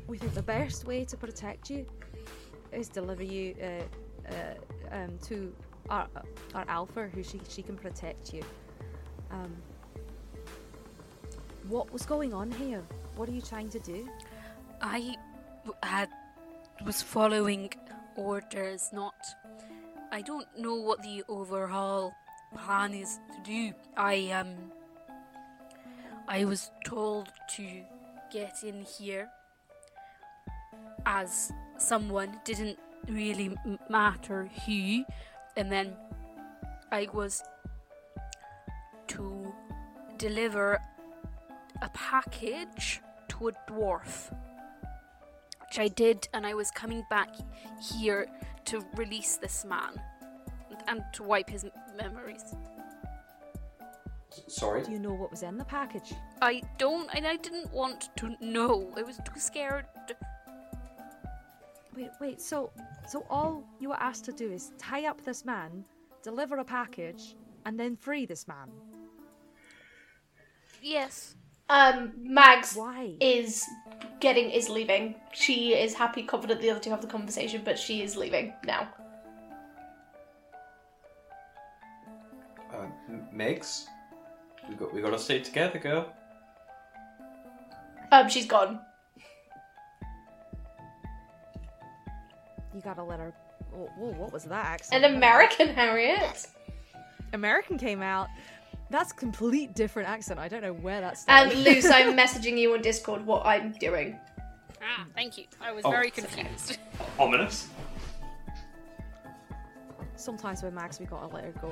we 0.07 0.17
think 0.17 0.33
the 0.35 0.43
best 0.43 0.87
way 0.87 1.05
to 1.05 1.17
protect 1.17 1.69
you 1.69 1.85
is 2.73 2.89
deliver 2.89 3.23
you 3.23 3.55
uh, 3.63 4.33
uh, 4.33 4.97
um, 4.97 5.19
to 5.25 5.55
our 5.91 6.09
our 6.55 6.65
alpha, 6.69 7.09
who 7.09 7.23
she 7.23 7.41
she 7.49 7.63
can 7.63 7.77
protect 7.77 8.33
you. 8.33 8.43
Um, 9.31 9.55
what 11.69 11.93
was 11.93 12.07
going 12.07 12.33
on 12.33 12.51
here? 12.53 12.83
What 13.17 13.29
are 13.29 13.33
you 13.33 13.43
trying 13.43 13.69
to 13.71 13.79
do? 13.79 14.09
I 14.81 15.17
had 15.83 16.09
was 16.87 17.03
following 17.03 17.71
orders, 18.17 18.89
not. 18.93 19.15
I 20.11 20.23
don't 20.23 20.47
know 20.59 20.77
what 20.77 21.03
the 21.03 21.23
overhaul 21.29 22.15
plan 22.57 22.95
is 22.95 23.19
to 23.35 23.43
do. 23.43 23.75
I 23.97 24.31
um. 24.31 24.73
I 26.29 26.45
was 26.45 26.71
told 26.85 27.31
to 27.57 27.83
get 28.31 28.63
in 28.63 28.83
here 28.83 29.29
as 31.07 31.51
someone 31.79 32.39
didn't 32.45 32.79
really 33.09 33.57
matter 33.89 34.51
who, 34.67 35.05
and 35.57 35.73
then 35.73 35.97
I 36.93 37.09
was 37.13 37.43
to 39.09 39.55
deliver 40.19 40.79
a 41.81 41.89
package 41.91 43.01
to 43.29 43.49
a 43.49 43.53
dwarf 43.71 44.31
which 45.69 45.79
I 45.79 45.89
did, 45.89 46.29
and 46.33 46.47
I 46.47 46.55
was 46.55 46.71
coming 46.71 47.05
back 47.11 47.29
here 47.93 48.27
to 48.67 48.85
release 48.97 49.37
this 49.37 49.67
man 49.67 50.01
and 50.87 51.05
to 51.13 51.23
wipe 51.23 51.51
his 51.51 51.67
memories. 51.97 52.55
Sorry. 54.47 54.83
Do 54.83 54.93
you 54.93 54.99
know 54.99 55.13
what 55.13 55.31
was 55.31 55.43
in 55.43 55.59
the 55.59 55.65
package? 55.65 56.13
I 56.43 56.63
don't, 56.79 57.09
and 57.15 57.27
I 57.27 57.37
didn't 57.37 57.73
want 57.73 58.11
to 58.17 58.37
know. 58.41 58.93
I 58.97 59.03
was 59.03 59.17
too 59.17 59.39
scared. 59.41 59.87
Wait, 61.97 62.11
wait. 62.21 62.41
So, 62.41 62.71
so 63.09 63.27
all 63.29 63.65
you 63.81 63.89
were 63.89 64.01
asked 64.01 64.25
to 64.27 64.33
do 64.33 64.51
is 64.51 64.73
tie 64.79 65.07
up 65.07 65.25
this 65.25 65.45
man, 65.45 65.85
deliver 66.23 66.59
a 66.59 66.65
package, 66.65 67.35
and 67.67 67.79
then 67.79 67.97
free 67.97 68.25
this 68.25 68.47
man. 68.47 68.69
Yes. 70.81 71.35
Um 71.71 72.13
Mags 72.17 72.77
Why? 72.77 73.15
is 73.21 73.65
getting 74.21 74.51
is 74.51 74.69
leaving. 74.69 75.17
She 75.33 75.75
is 75.75 75.93
happy, 75.93 76.23
confident 76.23 76.61
the 76.61 76.71
other 76.71 76.81
two 76.81 76.91
have 76.91 77.03
the 77.03 77.07
conversation, 77.07 77.63
but 77.65 77.79
she 77.79 78.03
is 78.03 78.17
leaving 78.17 78.55
now. 78.65 78.89
Uh, 82.73 82.87
Megs, 83.35 83.87
we 84.69 84.75
got 84.75 84.95
we 84.95 85.01
got 85.01 85.11
to 85.11 85.19
stay 85.19 85.41
together, 85.41 85.79
girl. 85.79 86.13
Um, 88.13 88.29
she's 88.29 88.47
gone. 88.47 88.81
You 92.75 92.81
gotta 92.83 93.03
let 93.03 93.19
her. 93.19 93.33
Whoa, 93.73 93.87
whoa 93.97 94.11
what 94.13 94.33
was 94.33 94.45
that 94.45 94.65
accent? 94.65 95.05
An? 95.05 95.15
American 95.17 95.69
Harriet. 95.69 96.47
American 97.33 97.77
came 97.79 98.03
out. 98.03 98.29
That's 98.91 99.13
complete 99.13 99.75
different 99.75 100.09
accent. 100.09 100.39
I 100.41 100.49
don't 100.49 100.63
know 100.63 100.73
where 100.73 101.01
that's. 101.01 101.25
And 101.29 101.53
Luce, 101.65 101.87
I'm 101.91 102.17
messaging 102.17 102.57
you 102.57 102.73
on 102.75 102.81
Discord 102.81 103.25
what 103.27 103.45
I'm 103.45 103.73
doing. 103.73 104.19
Ah, 104.83 105.05
thank 105.15 105.37
you. 105.37 105.45
I 105.61 105.73
was 105.73 105.85
Oh. 105.85 105.91
very 105.91 106.11
confused. 106.11 106.79
Ominous. 107.19 107.69
Sometimes 110.17 110.63
with 110.63 110.73
Mags, 110.73 110.99
we 110.99 111.07
gotta 111.07 111.27
let 111.35 111.45
her 111.45 111.53
go. 111.61 111.71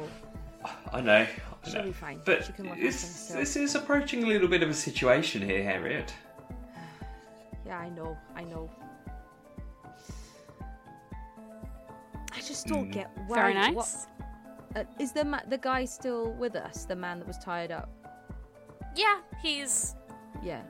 I 0.92 1.00
know. 1.00 1.26
I 1.26 1.68
She'll 1.68 1.74
know. 1.80 1.86
be 1.86 1.92
fine. 1.92 2.20
But 2.24 2.44
she 2.44 2.52
can 2.52 2.68
look 2.68 2.78
this, 2.80 3.28
this 3.28 3.56
is 3.56 3.74
approaching 3.74 4.24
a 4.24 4.26
little 4.26 4.48
bit 4.48 4.62
of 4.62 4.70
a 4.70 4.74
situation 4.74 5.42
here, 5.42 5.62
Harriet. 5.62 6.12
Yeah, 7.66 7.78
I 7.78 7.88
know. 7.88 8.16
I 8.36 8.44
know. 8.44 8.70
I 12.32 12.40
just 12.40 12.66
don't 12.66 12.88
Mm. 12.88 12.92
get 12.92 13.10
why. 13.26 13.36
Very 13.36 13.54
nice. 13.54 13.74
What, 13.74 13.88
uh, 14.76 14.84
is 15.00 15.12
the 15.12 15.24
ma- 15.24 15.40
the 15.48 15.58
guy 15.58 15.84
still 15.84 16.32
with 16.32 16.54
us? 16.54 16.84
The 16.84 16.96
man 16.96 17.18
that 17.18 17.26
was 17.26 17.38
tied 17.38 17.70
up? 17.72 17.88
Yeah, 18.94 19.20
he's 19.42 19.94
Yeah. 20.42 20.62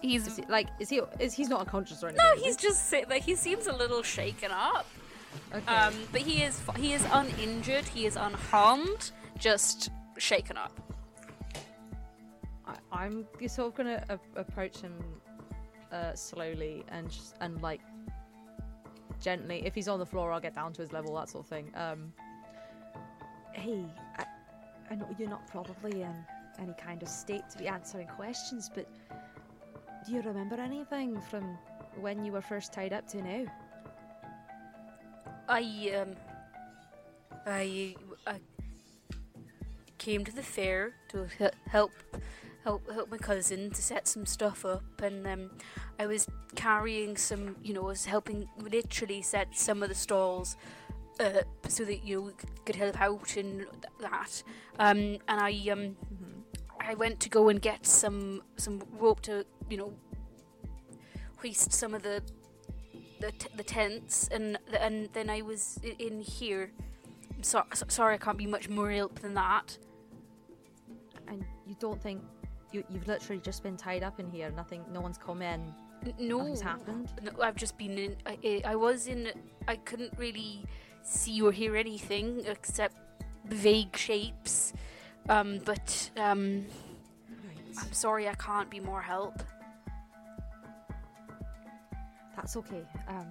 he's 0.00 0.26
Is 0.26 0.36
he, 0.36 0.42
like, 0.48 0.68
is 0.78 0.88
he? 0.88 1.00
Is 1.18 1.32
he's 1.32 1.48
not 1.48 1.60
unconscious 1.60 2.02
or 2.02 2.08
anything? 2.08 2.24
no, 2.26 2.34
is 2.36 2.44
he's 2.44 2.56
just 2.56 2.88
sit 2.88 3.08
like 3.08 3.22
he 3.22 3.34
seems 3.34 3.66
a 3.66 3.72
little 3.72 4.02
shaken 4.02 4.50
up. 4.52 4.86
He? 5.52 5.56
okay. 5.56 5.66
Um, 5.66 5.94
but 6.12 6.20
he 6.20 6.42
is 6.42 6.60
he 6.76 6.92
is 6.92 7.04
uninjured. 7.12 7.84
He 7.84 8.06
is 8.06 8.16
unharmed. 8.16 9.12
Just 9.38 9.90
shaken 10.18 10.56
up. 10.56 10.78
I, 12.66 12.74
I'm 12.92 13.26
sort 13.46 13.68
of 13.68 13.74
gonna 13.74 14.04
a- 14.08 14.40
approach 14.40 14.78
him 14.78 14.94
uh, 15.92 16.14
slowly 16.14 16.84
and 16.88 17.10
just, 17.10 17.36
and 17.40 17.60
like 17.62 17.80
gently. 19.20 19.62
If 19.64 19.74
he's 19.74 19.88
on 19.88 19.98
the 19.98 20.06
floor, 20.06 20.32
I'll 20.32 20.40
get 20.40 20.54
down 20.54 20.72
to 20.74 20.82
his 20.82 20.92
level, 20.92 21.14
that 21.16 21.28
sort 21.28 21.44
of 21.44 21.48
thing. 21.48 21.70
Um, 21.74 22.12
hey, 23.52 23.84
I, 24.18 24.24
I 24.90 24.94
know 24.94 25.06
you're 25.18 25.28
not 25.28 25.46
probably 25.46 26.02
in 26.02 26.14
any 26.58 26.74
kind 26.74 27.02
of 27.02 27.08
state 27.08 27.48
to 27.50 27.58
be 27.58 27.68
answering 27.68 28.08
questions, 28.08 28.70
but 28.74 28.86
do 30.06 30.12
you 30.12 30.22
remember 30.22 30.56
anything 30.56 31.20
from 31.20 31.58
when 32.00 32.24
you 32.24 32.32
were 32.32 32.40
first 32.40 32.72
tied 32.72 32.92
up 32.92 33.06
to 33.08 33.22
now? 33.22 33.44
I 35.50 35.62
um 36.00 36.14
I 37.44 37.96
I 38.24 38.36
came 39.98 40.24
to 40.24 40.32
the 40.32 40.44
fair 40.44 40.94
to 41.08 41.26
help 41.68 41.90
help 42.62 42.88
help 42.92 43.10
my 43.10 43.16
cousin 43.16 43.70
to 43.70 43.82
set 43.82 44.06
some 44.06 44.26
stuff 44.26 44.64
up 44.64 44.84
and 45.02 45.26
um 45.26 45.50
I 45.98 46.06
was 46.06 46.28
carrying 46.54 47.16
some 47.16 47.56
you 47.64 47.74
know 47.74 47.82
I 47.82 47.86
was 47.86 48.04
helping 48.04 48.48
literally 48.58 49.22
set 49.22 49.56
some 49.56 49.82
of 49.82 49.88
the 49.88 49.94
stalls 49.94 50.56
uh, 51.18 51.42
so 51.68 51.84
that 51.84 52.04
you 52.04 52.32
could 52.64 52.76
help 52.76 53.00
out 53.00 53.36
and 53.36 53.58
th- 53.58 53.92
that. 54.00 54.42
Um 54.78 55.18
and 55.26 55.40
I 55.40 55.52
um 55.72 55.96
I 56.78 56.94
went 56.94 57.18
to 57.20 57.28
go 57.28 57.48
and 57.48 57.60
get 57.60 57.84
some 57.84 58.42
some 58.56 58.80
rope 59.00 59.20
to 59.22 59.44
you 59.68 59.78
know 59.78 59.92
hoist 61.38 61.72
some 61.72 61.92
of 61.92 62.04
the 62.04 62.22
the, 63.20 63.32
t- 63.32 63.48
the 63.56 63.62
tents 63.62 64.28
and 64.32 64.58
and 64.80 65.08
then 65.12 65.28
I 65.30 65.42
was 65.42 65.78
in 65.98 66.20
here. 66.20 66.70
I'm 67.36 67.42
so- 67.42 67.64
so- 67.74 67.86
sorry, 67.88 68.14
I 68.14 68.18
can't 68.18 68.38
be 68.38 68.46
much 68.46 68.68
more 68.68 68.90
help 68.90 69.18
than 69.20 69.34
that. 69.34 69.76
And 71.28 71.44
you 71.66 71.76
don't 71.78 72.02
think 72.02 72.22
you, 72.72 72.84
you've 72.90 73.06
literally 73.06 73.40
just 73.40 73.62
been 73.62 73.76
tied 73.76 74.02
up 74.02 74.18
in 74.20 74.28
here? 74.30 74.50
Nothing, 74.50 74.84
no 74.92 75.00
one's 75.00 75.18
come 75.18 75.42
in. 75.42 75.72
N- 76.04 76.14
no, 76.18 76.38
Nothing's 76.38 76.60
happened. 76.60 77.08
no, 77.22 77.32
I've 77.42 77.56
just 77.56 77.76
been 77.78 77.98
in. 77.98 78.16
I, 78.26 78.38
I 78.44 78.62
I 78.72 78.76
was 78.76 79.06
in. 79.06 79.30
I 79.68 79.76
couldn't 79.76 80.12
really 80.16 80.64
see 81.02 81.40
or 81.42 81.52
hear 81.52 81.76
anything 81.76 82.42
except 82.46 82.96
vague 83.46 83.96
shapes. 83.96 84.72
Um, 85.28 85.58
but 85.64 86.10
um, 86.16 86.64
I'm 87.78 87.92
sorry, 87.92 88.28
I 88.28 88.34
can't 88.34 88.70
be 88.70 88.80
more 88.80 89.02
help. 89.02 89.42
That's 92.36 92.56
okay. 92.56 92.82
Um, 93.08 93.26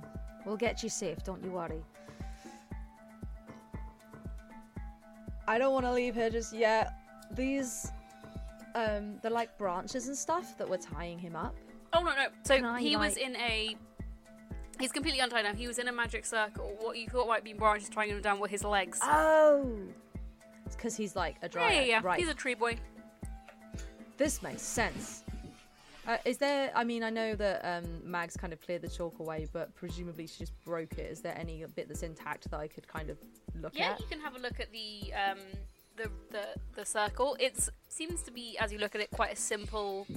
we'll 0.46 0.58
get 0.58 0.84
you 0.84 0.90
safe. 0.90 1.24
Don't 1.24 1.44
you 1.44 1.52
worry. 1.52 1.84
I 5.48 5.58
don't 5.58 5.74
want 5.74 5.86
to 5.86 5.92
leave 5.92 6.16
here 6.16 6.30
just 6.30 6.54
yet. 6.54 6.94
These, 7.32 7.92
um, 8.76 9.16
they're 9.22 9.32
like 9.32 9.58
branches 9.58 10.08
and 10.08 10.16
stuff 10.16 10.58
that 10.58 10.70
were 10.70 10.78
tying 10.78 11.18
him 11.18 11.36
up. 11.36 11.56
Oh 11.92 12.04
no 12.04 12.12
no! 12.12 12.28
So 12.44 12.56
I, 12.56 12.80
he 12.80 12.96
was 12.96 13.16
like- 13.16 13.26
in 13.26 13.36
a. 13.36 13.76
He's 14.80 14.92
completely 14.94 15.20
untied 15.20 15.44
now. 15.44 15.54
He 15.54 15.68
was 15.68 15.78
in 15.78 15.90
a 15.90 15.92
magic 15.92 16.26
circle. 16.26 16.78
What 16.80 16.98
you 16.98 17.08
thought 17.10 17.28
might 17.28 17.44
be 17.44 17.52
branches 17.52 17.90
tying 17.90 18.12
him 18.12 18.22
down 18.22 18.40
were 18.40 18.48
his 18.48 18.64
legs. 18.64 19.00
Oh, 19.04 19.76
it's 20.66 20.76
because 20.76 20.96
he's 20.96 21.16
like 21.16 21.36
a 21.42 21.46
yeah, 21.46 21.48
dryad, 21.50 21.74
yeah, 21.74 21.82
yeah. 21.82 22.02
right? 22.02 22.20
He's 22.20 22.30
a 22.30 22.34
tree 22.34 22.54
boy. 22.54 22.78
This 24.18 24.42
makes 24.42 24.62
sense. 24.62 25.24
Uh, 26.10 26.18
is 26.26 26.40
there? 26.40 26.72
I 26.74 26.84
mean, 26.84 27.04
I 27.04 27.12
know 27.12 27.36
that 27.36 27.62
um, 27.64 27.86
Mags 28.04 28.36
kind 28.36 28.52
of 28.52 28.60
cleared 28.60 28.82
the 28.82 28.90
chalk 28.90 29.20
away, 29.20 29.48
but 29.54 29.76
presumably 29.76 30.26
she 30.26 30.40
just 30.40 30.54
broke 30.66 30.94
it. 30.94 31.12
Is 31.12 31.22
there 31.22 31.38
any 31.38 31.64
bit 31.76 31.88
that's 31.88 32.02
intact 32.02 32.50
that 32.50 32.60
I 32.60 32.68
could 32.68 32.88
kind 32.88 33.12
of 33.12 33.20
look 33.62 33.74
Yeah, 33.76 33.92
at? 33.92 33.92
Yeah, 33.92 33.98
you 34.00 34.06
can 34.10 34.20
have 34.22 34.36
a 34.36 34.40
look 34.40 34.60
at 34.60 34.72
the 34.72 35.14
um, 35.14 35.38
the 35.98 36.10
the 36.32 36.46
the 36.74 36.84
circle. 36.84 37.38
It 37.40 37.70
seems 37.90 38.24
to 38.24 38.32
be, 38.32 38.58
as 38.58 38.74
you 38.74 38.80
look 38.80 38.96
at 38.96 39.02
it, 39.02 39.12
quite 39.12 39.34
a 39.34 39.36
simple 39.36 40.08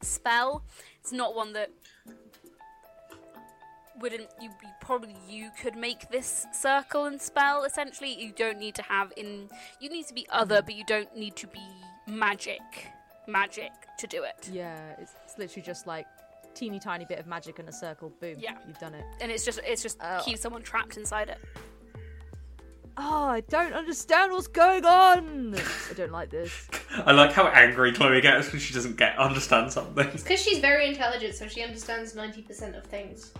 spell. 0.00 0.62
It's 1.00 1.10
not 1.10 1.34
one 1.34 1.54
that 1.54 1.70
wouldn't 3.98 4.28
you, 4.40 4.50
you 4.62 4.68
probably 4.80 5.16
you 5.28 5.50
could 5.60 5.74
make 5.74 6.08
this 6.10 6.46
circle 6.52 7.06
and 7.06 7.20
spell. 7.20 7.64
Essentially, 7.64 8.14
you 8.14 8.30
don't 8.30 8.60
need 8.60 8.76
to 8.76 8.82
have 8.82 9.12
in. 9.16 9.48
You 9.80 9.90
need 9.90 10.06
to 10.06 10.14
be 10.14 10.24
other, 10.30 10.62
but 10.62 10.76
you 10.76 10.84
don't 10.84 11.16
need 11.16 11.34
to 11.34 11.48
be 11.48 11.66
magic. 12.06 12.92
Magic 13.26 13.70
to 13.98 14.06
do 14.06 14.22
it. 14.24 14.48
Yeah, 14.52 14.94
it's, 14.98 15.12
it's 15.24 15.38
literally 15.38 15.64
just 15.64 15.86
like 15.86 16.06
teeny 16.54 16.78
tiny 16.78 17.04
bit 17.04 17.18
of 17.18 17.26
magic 17.26 17.58
in 17.58 17.68
a 17.68 17.72
circle. 17.72 18.12
Boom. 18.20 18.36
Yeah. 18.38 18.56
you've 18.66 18.78
done 18.78 18.94
it. 18.94 19.04
And 19.20 19.30
it's 19.32 19.44
just 19.44 19.60
it's 19.64 19.82
just 19.82 19.98
Oh. 20.02 20.20
keep 20.24 20.38
someone 20.38 20.62
trapped 20.62 20.96
inside 20.96 21.28
it. 21.28 21.38
Oh, 22.96 23.24
I 23.24 23.40
don't 23.40 23.72
understand 23.72 24.30
what's 24.30 24.46
going 24.46 24.84
on. 24.84 25.56
I 25.56 25.94
don't 25.94 26.12
like 26.12 26.30
this. 26.30 26.68
I 27.04 27.10
like 27.10 27.32
how 27.32 27.48
angry 27.48 27.92
Chloe 27.92 28.20
gets 28.20 28.52
when 28.52 28.60
she 28.60 28.72
doesn't 28.72 28.96
get 28.96 29.18
understand 29.18 29.72
something. 29.72 30.06
Because 30.12 30.40
she's 30.40 30.60
very 30.60 30.86
intelligent, 30.86 31.34
so 31.34 31.48
she 31.48 31.62
understands 31.62 32.14
90% 32.14 32.78
of 32.78 32.84
things. 32.84 33.32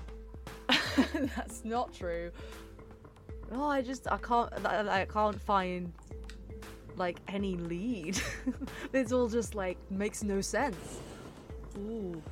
That's 1.37 1.65
not 1.65 1.95
true. 1.95 2.33
Oh, 3.53 3.69
I 3.69 3.81
just 3.83 4.11
I 4.11 4.17
can't 4.17 4.51
I, 4.67 5.03
I 5.03 5.05
can't 5.05 5.41
find 5.41 5.93
like 6.97 7.19
any 7.29 7.57
lead. 7.57 8.21
it's 8.93 9.13
all 9.13 9.29
just 9.29 9.55
like 9.55 9.79
makes 9.91 10.23
no 10.23 10.41
sense. 10.41 11.01
Ooh. 11.79 12.23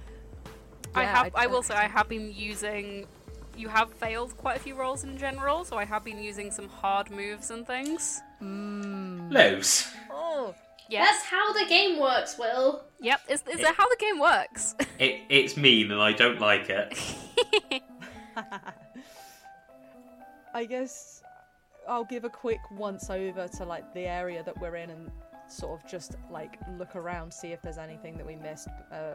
I 0.94 1.04
have. 1.04 1.32
I, 1.34 1.46
will 1.46 1.62
say 1.62 1.74
I 1.74 1.88
have 1.88 2.08
been 2.08 2.32
using. 2.34 3.06
You 3.56 3.68
have 3.68 3.92
failed 3.94 4.36
quite 4.36 4.56
a 4.56 4.60
few 4.60 4.74
rolls 4.74 5.04
in 5.04 5.18
general, 5.18 5.64
so 5.64 5.76
I 5.76 5.84
have 5.84 6.04
been 6.04 6.22
using 6.22 6.50
some 6.50 6.68
hard 6.68 7.10
moves 7.10 7.50
and 7.50 7.66
things. 7.66 8.20
Mm. 8.42 9.32
Lows. 9.32 9.88
Oh, 10.10 10.54
Yes. 10.88 11.08
That's 11.08 11.24
how 11.24 11.52
the 11.54 11.64
game 11.70 11.98
works, 11.98 12.38
Will. 12.38 12.84
Yep. 13.00 13.20
Is, 13.28 13.42
is 13.50 13.60
that 13.60 13.74
how 13.74 13.88
the 13.88 13.96
game 13.98 14.18
works? 14.18 14.74
It, 14.98 15.22
it's 15.30 15.56
mean 15.56 15.90
and 15.90 16.00
I 16.00 16.12
don't 16.12 16.38
like 16.38 16.68
it. 16.68 16.98
I 20.54 20.66
guess 20.66 21.21
I'll 21.88 22.04
give 22.04 22.24
a 22.24 22.30
quick 22.30 22.60
once 22.70 23.10
over 23.10 23.48
to 23.48 23.64
like 23.64 23.92
the 23.94 24.06
area 24.06 24.42
that 24.44 24.58
we're 24.60 24.76
in 24.76 24.90
and 24.90 25.10
sort 25.48 25.78
of 25.82 25.88
just 25.90 26.16
like 26.30 26.58
look 26.78 26.96
around, 26.96 27.32
see 27.32 27.48
if 27.48 27.60
there's 27.62 27.78
anything 27.78 28.16
that 28.16 28.26
we 28.26 28.36
missed 28.36 28.68
uh, 28.92 29.14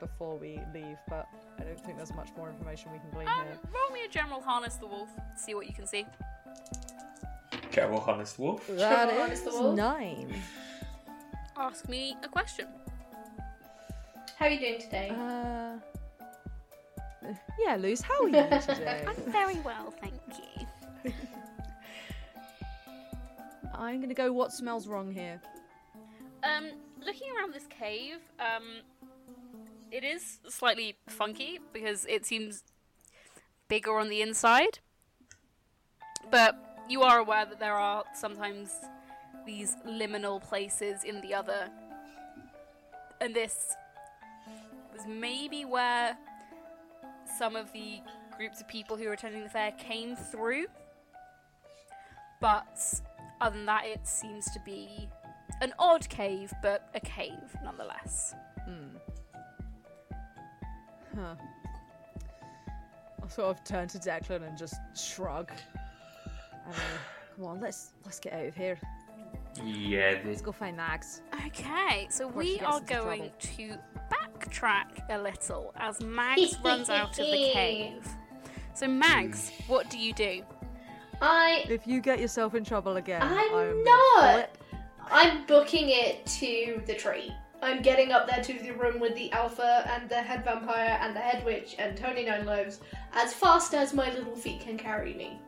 before 0.00 0.36
we 0.36 0.60
leave. 0.74 0.98
But 1.08 1.26
I 1.58 1.62
don't 1.64 1.80
think 1.80 1.96
there's 1.96 2.14
much 2.14 2.30
more 2.36 2.48
information 2.48 2.92
we 2.92 2.98
can 2.98 3.10
glean 3.10 3.28
um, 3.28 3.44
here. 3.46 3.58
roll 3.72 3.90
me 3.92 4.04
a 4.04 4.08
general 4.08 4.40
harness 4.40 4.74
the 4.76 4.86
wolf. 4.86 5.08
See 5.36 5.54
what 5.54 5.66
you 5.66 5.74
can 5.74 5.86
see. 5.86 6.06
Gerald 7.70 8.04
Honest 8.06 8.38
Wolf. 8.38 8.66
That 8.68 9.10
Sure, 9.10 9.26
is 9.32 9.40
Mr. 9.40 9.52
Wolf. 9.60 9.76
nine. 9.76 10.34
Ask 11.56 11.88
me 11.88 12.16
a 12.22 12.28
question. 12.28 12.66
How 14.38 14.46
are 14.46 14.50
you 14.50 14.58
doing 14.60 14.80
today? 14.80 15.10
Uh, 15.10 15.76
yeah, 17.58 17.76
Luce, 17.76 18.00
how 18.00 18.22
are 18.22 18.28
you 18.28 18.32
today? 18.60 19.04
I'm 19.06 19.16
very 19.32 19.56
well, 19.60 19.92
thank 20.00 20.14
you. 21.04 21.12
I'm 23.78 24.00
gonna 24.00 24.12
go. 24.12 24.32
What 24.32 24.52
smells 24.52 24.88
wrong 24.88 25.12
here? 25.12 25.40
Um, 26.42 26.72
looking 27.04 27.28
around 27.36 27.54
this 27.54 27.66
cave, 27.68 28.16
um, 28.40 28.82
it 29.92 30.02
is 30.02 30.40
slightly 30.48 30.96
funky 31.06 31.60
because 31.72 32.04
it 32.06 32.26
seems 32.26 32.64
bigger 33.68 33.96
on 33.96 34.08
the 34.08 34.20
inside. 34.20 34.80
But 36.30 36.84
you 36.88 37.02
are 37.02 37.20
aware 37.20 37.46
that 37.46 37.60
there 37.60 37.74
are 37.74 38.02
sometimes 38.14 38.74
these 39.46 39.76
liminal 39.86 40.42
places 40.42 41.04
in 41.04 41.20
the 41.20 41.32
other. 41.32 41.70
And 43.20 43.34
this 43.34 43.76
was 44.92 45.06
maybe 45.06 45.64
where 45.64 46.16
some 47.38 47.54
of 47.54 47.72
the 47.72 48.00
groups 48.36 48.60
of 48.60 48.68
people 48.68 48.96
who 48.96 49.04
were 49.04 49.12
attending 49.12 49.44
the 49.44 49.48
fair 49.48 49.72
came 49.72 50.16
through. 50.16 50.66
But 52.40 53.00
other 53.40 53.56
than 53.56 53.66
that, 53.66 53.86
it 53.86 54.06
seems 54.06 54.46
to 54.52 54.60
be 54.64 55.08
an 55.60 55.72
odd 55.78 56.08
cave, 56.08 56.52
but 56.62 56.88
a 56.94 57.00
cave 57.00 57.56
nonetheless. 57.64 58.34
Hmm. 58.64 58.96
Huh. 61.16 61.34
I'll 63.22 63.28
sort 63.28 63.56
of 63.56 63.64
turn 63.64 63.88
to 63.88 63.98
Declan 63.98 64.46
and 64.46 64.56
just 64.56 64.76
shrug. 64.94 65.50
And, 66.66 66.74
uh, 66.74 66.78
come 67.36 67.44
on, 67.46 67.60
let's 67.60 67.92
let's 68.04 68.20
get 68.20 68.32
out 68.32 68.46
of 68.46 68.54
here. 68.54 68.78
Yeah, 69.64 70.18
Let's 70.24 70.40
go 70.40 70.52
find 70.52 70.76
Mags. 70.76 71.22
Okay, 71.46 72.06
so 72.10 72.28
we 72.28 72.60
are 72.60 72.78
into 72.78 72.94
going 72.94 73.30
to 73.38 73.74
backtrack 74.12 75.02
a 75.08 75.18
little 75.18 75.72
as 75.76 76.00
Mags 76.00 76.56
runs 76.64 76.88
out 76.88 77.18
of 77.18 77.26
the 77.26 77.50
cave. 77.52 78.06
So, 78.74 78.86
Mags, 78.86 79.50
what 79.66 79.90
do 79.90 79.98
you 79.98 80.12
do? 80.12 80.42
I 81.20 81.64
If 81.68 81.86
you 81.86 82.00
get 82.00 82.20
yourself 82.20 82.54
in 82.54 82.64
trouble 82.64 82.96
again, 82.96 83.22
I'm 83.22 83.54
I'm 83.54 83.84
not. 83.84 84.50
I'm 85.10 85.46
booking 85.46 85.88
it 85.88 86.26
to 86.40 86.82
the 86.86 86.94
tree. 86.94 87.32
I'm 87.60 87.82
getting 87.82 88.12
up 88.12 88.28
there 88.28 88.42
to 88.42 88.52
the 88.52 88.70
room 88.72 89.00
with 89.00 89.14
the 89.16 89.32
alpha 89.32 89.90
and 89.90 90.08
the 90.08 90.22
head 90.22 90.44
vampire 90.44 90.98
and 91.02 91.14
the 91.16 91.20
head 91.20 91.44
witch 91.44 91.74
and 91.78 91.96
Tony 91.96 92.24
Nine 92.24 92.46
Lives 92.46 92.80
as 93.12 93.32
fast 93.32 93.74
as 93.74 93.92
my 93.92 94.12
little 94.14 94.36
feet 94.36 94.60
can 94.60 94.78
carry 94.78 95.14
me. 95.14 95.40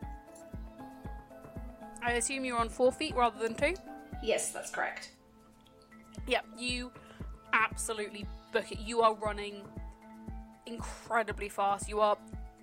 I 2.03 2.13
assume 2.13 2.43
you're 2.43 2.57
on 2.57 2.67
four 2.67 2.91
feet 2.91 3.15
rather 3.15 3.39
than 3.39 3.55
two? 3.55 3.75
Yes, 4.21 4.51
that's 4.51 4.71
correct. 4.71 5.11
Yep, 6.27 6.45
you 6.57 6.91
absolutely 7.53 8.25
book 8.51 8.71
it. 8.71 8.79
You 8.79 9.01
are 9.01 9.15
running 9.15 9.61
incredibly 10.65 11.49
fast. 11.49 11.87
You 11.87 12.01
are 12.01 12.17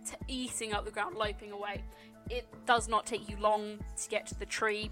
t- 0.05 0.17
eating 0.27 0.75
up 0.75 0.85
the 0.85 0.91
ground, 0.91 1.17
loping 1.17 1.53
away. 1.53 1.83
It 2.31 2.47
does 2.67 2.89
not 2.89 3.07
take 3.07 3.29
you 3.29 3.37
long 3.39 3.79
to 4.03 4.09
get 4.09 4.27
to 4.27 4.39
the 4.39 4.47
tree, 4.47 4.91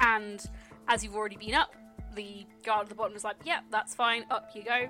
and 0.00 0.44
as 0.88 1.02
you've 1.02 1.16
already 1.16 1.36
been 1.36 1.54
up, 1.54 1.74
the 2.14 2.46
guard 2.64 2.84
at 2.84 2.88
the 2.88 2.94
bottom 2.94 3.16
is 3.16 3.24
like, 3.24 3.36
"Yeah, 3.44 3.60
that's 3.70 3.94
fine. 3.94 4.24
Up 4.30 4.50
you 4.54 4.62
go." 4.62 4.88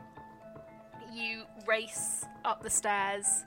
You 1.13 1.45
race 1.67 2.25
up 2.45 2.63
the 2.63 2.71
stairs 2.71 3.45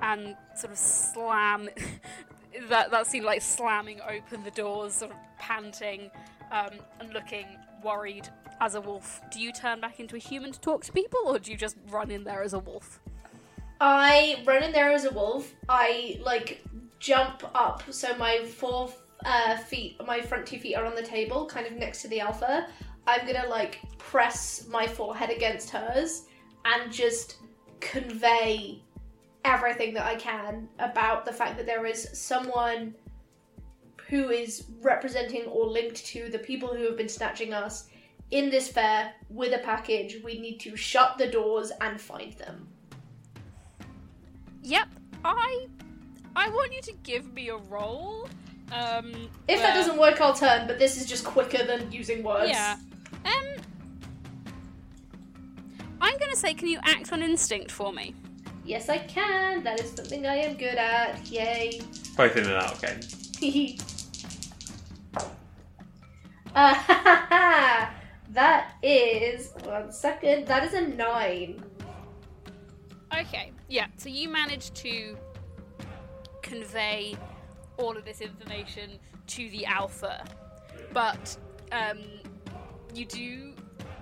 and 0.00 0.36
sort 0.56 0.72
of 0.72 0.78
slam. 0.78 1.68
that 2.68 2.90
that 2.90 3.06
seemed 3.06 3.26
like 3.26 3.42
slamming 3.42 4.00
open 4.00 4.44
the 4.44 4.50
doors, 4.50 4.94
sort 4.94 5.10
of 5.10 5.16
panting 5.38 6.10
um, 6.50 6.70
and 7.00 7.12
looking 7.12 7.46
worried 7.82 8.28
as 8.60 8.74
a 8.74 8.80
wolf. 8.80 9.20
Do 9.30 9.40
you 9.40 9.52
turn 9.52 9.80
back 9.80 10.00
into 10.00 10.16
a 10.16 10.18
human 10.18 10.52
to 10.52 10.60
talk 10.60 10.84
to 10.84 10.92
people, 10.92 11.20
or 11.26 11.38
do 11.38 11.50
you 11.50 11.56
just 11.56 11.76
run 11.88 12.10
in 12.10 12.24
there 12.24 12.42
as 12.42 12.52
a 12.52 12.58
wolf? 12.58 13.00
I 13.80 14.42
run 14.46 14.62
in 14.62 14.72
there 14.72 14.92
as 14.92 15.04
a 15.04 15.10
wolf. 15.10 15.52
I 15.68 16.20
like 16.24 16.64
jump 17.04 17.42
up, 17.54 17.82
so 17.90 18.16
my 18.16 18.42
four 18.44 18.90
uh, 19.26 19.58
feet, 19.58 20.00
my 20.06 20.22
front 20.22 20.46
two 20.46 20.58
feet 20.58 20.74
are 20.74 20.86
on 20.86 20.94
the 20.94 21.02
table, 21.02 21.44
kind 21.44 21.66
of 21.66 21.74
next 21.74 22.00
to 22.02 22.08
the 22.08 22.18
alpha. 22.20 22.66
I'm 23.06 23.26
gonna 23.26 23.46
like 23.48 23.80
press 23.98 24.66
my 24.70 24.86
forehead 24.86 25.28
against 25.28 25.68
hers 25.68 26.22
and 26.64 26.90
just 26.90 27.36
convey 27.80 28.82
everything 29.44 29.92
that 29.92 30.06
I 30.06 30.14
can 30.14 30.66
about 30.78 31.26
the 31.26 31.32
fact 31.32 31.58
that 31.58 31.66
there 31.66 31.84
is 31.84 32.08
someone 32.14 32.94
who 34.08 34.30
is 34.30 34.64
representing 34.80 35.44
or 35.44 35.66
linked 35.66 36.06
to 36.06 36.30
the 36.30 36.38
people 36.38 36.74
who 36.74 36.84
have 36.84 36.96
been 36.96 37.08
snatching 37.08 37.52
us 37.52 37.88
in 38.30 38.48
this 38.48 38.68
fair 38.68 39.12
with 39.28 39.52
a 39.52 39.58
package. 39.58 40.22
We 40.24 40.40
need 40.40 40.58
to 40.60 40.74
shut 40.74 41.18
the 41.18 41.26
doors 41.26 41.70
and 41.82 42.00
find 42.00 42.32
them. 42.34 42.66
Yep, 44.62 44.88
I 45.22 45.66
I 46.36 46.48
want 46.50 46.72
you 46.72 46.82
to 46.82 46.92
give 47.02 47.32
me 47.32 47.48
a 47.48 47.56
roll. 47.56 48.28
Um, 48.72 49.28
If 49.46 49.60
that 49.60 49.74
doesn't 49.74 49.98
work, 49.98 50.20
I'll 50.20 50.34
turn, 50.34 50.66
but 50.66 50.78
this 50.78 50.96
is 51.00 51.06
just 51.06 51.24
quicker 51.24 51.64
than 51.64 51.90
using 51.92 52.22
words. 52.22 52.50
yeah. 52.50 52.76
Um, 53.24 53.62
I'm 56.00 56.18
gonna 56.18 56.36
say, 56.36 56.52
can 56.54 56.68
you 56.68 56.78
act 56.84 57.12
on 57.12 57.22
instinct 57.22 57.70
for 57.70 57.92
me? 57.92 58.14
Yes, 58.64 58.88
I 58.88 58.98
can. 58.98 59.62
That 59.62 59.80
is 59.80 59.90
something 59.92 60.26
I 60.26 60.36
am 60.36 60.56
good 60.56 60.74
at. 60.76 61.26
Yay. 61.30 61.80
both 62.16 62.36
in 62.36 62.44
and 62.44 62.52
out 62.54 62.78
again. 62.82 63.00
uh, 66.54 66.74
that 68.30 68.72
is. 68.82 69.52
One 69.64 69.92
second. 69.92 70.46
That 70.46 70.64
is 70.64 70.74
a 70.74 70.82
nine. 70.88 71.62
Okay, 73.18 73.52
yeah. 73.68 73.86
So 73.96 74.08
you 74.08 74.28
managed 74.28 74.74
to 74.76 75.16
convey 76.44 77.16
all 77.78 77.96
of 77.96 78.04
this 78.04 78.20
information 78.20 78.98
to 79.26 79.50
the 79.50 79.66
alpha, 79.66 80.24
but 80.92 81.36
um, 81.72 81.98
you 82.94 83.04
do 83.04 83.54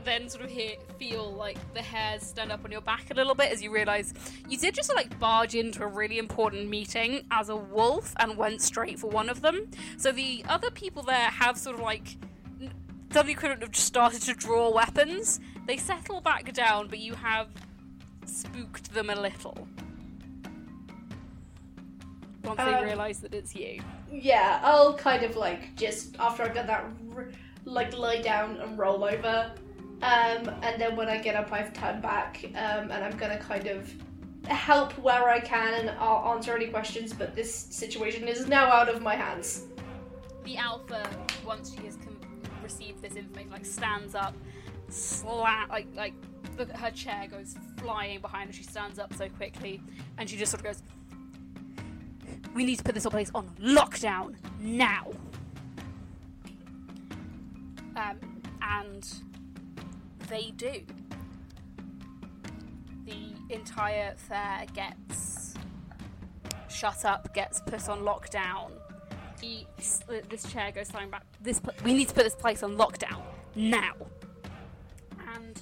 then 0.05 0.29
sort 0.29 0.45
of 0.45 0.51
hear, 0.51 0.73
feel 0.99 1.33
like 1.33 1.57
the 1.75 1.81
hairs 1.81 2.25
stand 2.25 2.51
up 2.51 2.65
on 2.65 2.73
your 2.73 2.81
back 2.81 3.11
a 3.13 3.15
little 3.15 3.37
bit 3.37 3.53
as 3.53 3.63
you 3.63 3.73
realize 3.73 4.13
you 4.49 4.59
did 4.59 4.75
just 4.75 4.93
like 4.97 5.17
barge 5.21 5.55
into 5.55 5.85
a 5.85 5.87
really 5.87 6.19
important 6.19 6.69
meeting 6.69 7.25
as 7.31 7.49
a 7.49 7.57
wolf 7.57 8.13
and 8.19 8.37
went 8.37 8.61
straight 8.61 8.99
for 8.99 9.09
one 9.09 9.29
of 9.29 9.41
them. 9.43 9.71
So 9.97 10.11
the 10.11 10.45
other 10.49 10.71
people 10.73 11.05
there 11.05 11.31
have 11.31 11.57
sort 11.57 11.77
of 11.77 11.83
like 11.83 12.17
suddenly 13.13 13.35
couldn't 13.35 13.61
have 13.61 13.71
just 13.71 13.87
started 13.87 14.23
to 14.23 14.35
draw 14.35 14.71
weapons. 14.73 15.39
They 15.67 15.77
settle 15.77 16.21
back 16.21 16.53
down, 16.53 16.89
but 16.89 16.99
you 16.99 17.15
have 17.15 17.49
spooked 18.27 18.93
them 18.93 19.09
a 19.09 19.15
little. 19.15 19.69
Once 22.45 22.57
they 22.59 22.75
Um, 22.75 22.85
realise 22.85 23.19
that 23.19 23.35
it's 23.35 23.55
you. 23.55 23.81
Yeah, 24.11 24.61
I'll 24.63 24.95
kind 24.95 25.23
of 25.23 25.37
like 25.37 25.75
just 25.77 26.17
after 26.19 26.43
I've 26.43 26.55
done 26.55 26.67
that, 26.67 26.85
like 27.65 27.97
lie 27.97 28.21
down 28.21 28.57
and 28.59 28.79
roll 28.79 29.05
over. 29.05 29.53
Um, 30.03 30.49
and 30.63 30.81
then 30.81 30.97
when 30.97 31.09
I 31.09 31.19
get 31.19 31.37
up, 31.37 31.53
I've 31.53 31.73
turned 31.73 32.03
back, 32.03 32.41
um, 32.51 32.91
and 32.91 33.05
I'm 33.05 33.17
gonna 33.17 33.39
kind 33.39 33.69
of 33.69 33.93
help 34.49 34.99
where 34.99 35.29
I 35.29 35.39
can 35.39 35.75
and 35.75 35.91
I'll 36.01 36.35
answer 36.35 36.57
any 36.57 36.67
questions. 36.67 37.13
But 37.13 37.35
this 37.37 37.55
situation 37.55 38.27
is 38.27 38.49
now 38.49 38.67
out 38.67 38.89
of 38.89 39.01
my 39.03 39.15
hands. 39.15 39.67
The 40.45 40.57
alpha, 40.57 41.09
once 41.47 41.73
she 41.73 41.87
has 41.87 41.97
com- 41.97 42.19
received 42.65 43.01
this 43.01 43.15
information, 43.15 43.53
like 43.53 43.65
stands 43.65 44.17
up, 44.17 44.35
slat, 44.89 45.69
like 45.71 45.87
like 45.95 46.15
look 46.59 46.69
at 46.71 46.77
her 46.77 46.91
chair 46.91 47.29
goes 47.31 47.55
flying 47.79 48.21
behind 48.21 48.49
her. 48.49 48.53
She 48.53 48.65
stands 48.65 48.99
up 48.99 49.15
so 49.15 49.29
quickly, 49.29 49.81
and 50.19 50.29
she 50.29 50.37
just 50.37 50.51
sort 50.51 50.61
of 50.61 50.65
goes, 50.65 50.83
"We 52.55 52.65
need 52.65 52.77
to 52.79 52.85
put 52.85 52.95
this 52.95 53.05
whole 53.05 53.11
place 53.11 53.31
on 53.35 53.49
lockdown 53.61 54.37
now." 54.61 55.11
Um, 57.97 58.19
and 58.63 59.07
they 60.29 60.53
do. 60.57 60.83
The 63.05 63.55
entire 63.55 64.15
fair 64.17 64.67
gets 64.73 65.55
shut 66.69 67.05
up, 67.05 67.35
gets 67.35 67.61
put 67.61 67.89
on 67.89 68.01
lockdown 68.01 68.71
he, 69.43 69.67
this 70.31 70.51
chair 70.51 70.71
goes 70.73 70.91
flying 70.91 71.11
back. 71.11 71.25
This 71.41 71.61
we 71.85 71.93
need 71.93 72.09
to 72.09 72.15
put 72.15 72.25
this 72.25 72.37
place 72.37 72.63
on 72.63 72.77
lockdown 72.77 73.21
now, 73.55 73.95
and 75.35 75.61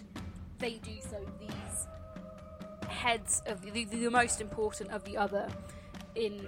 they 0.58 0.74
do 0.74 0.92
so. 1.00 1.18
These 1.40 1.86
heads 2.88 3.42
of 3.46 3.62
the, 3.62 3.84
the 3.84 4.10
most 4.10 4.40
important 4.40 4.90
of 4.90 5.02
the 5.04 5.16
other 5.16 5.48
in 6.14 6.46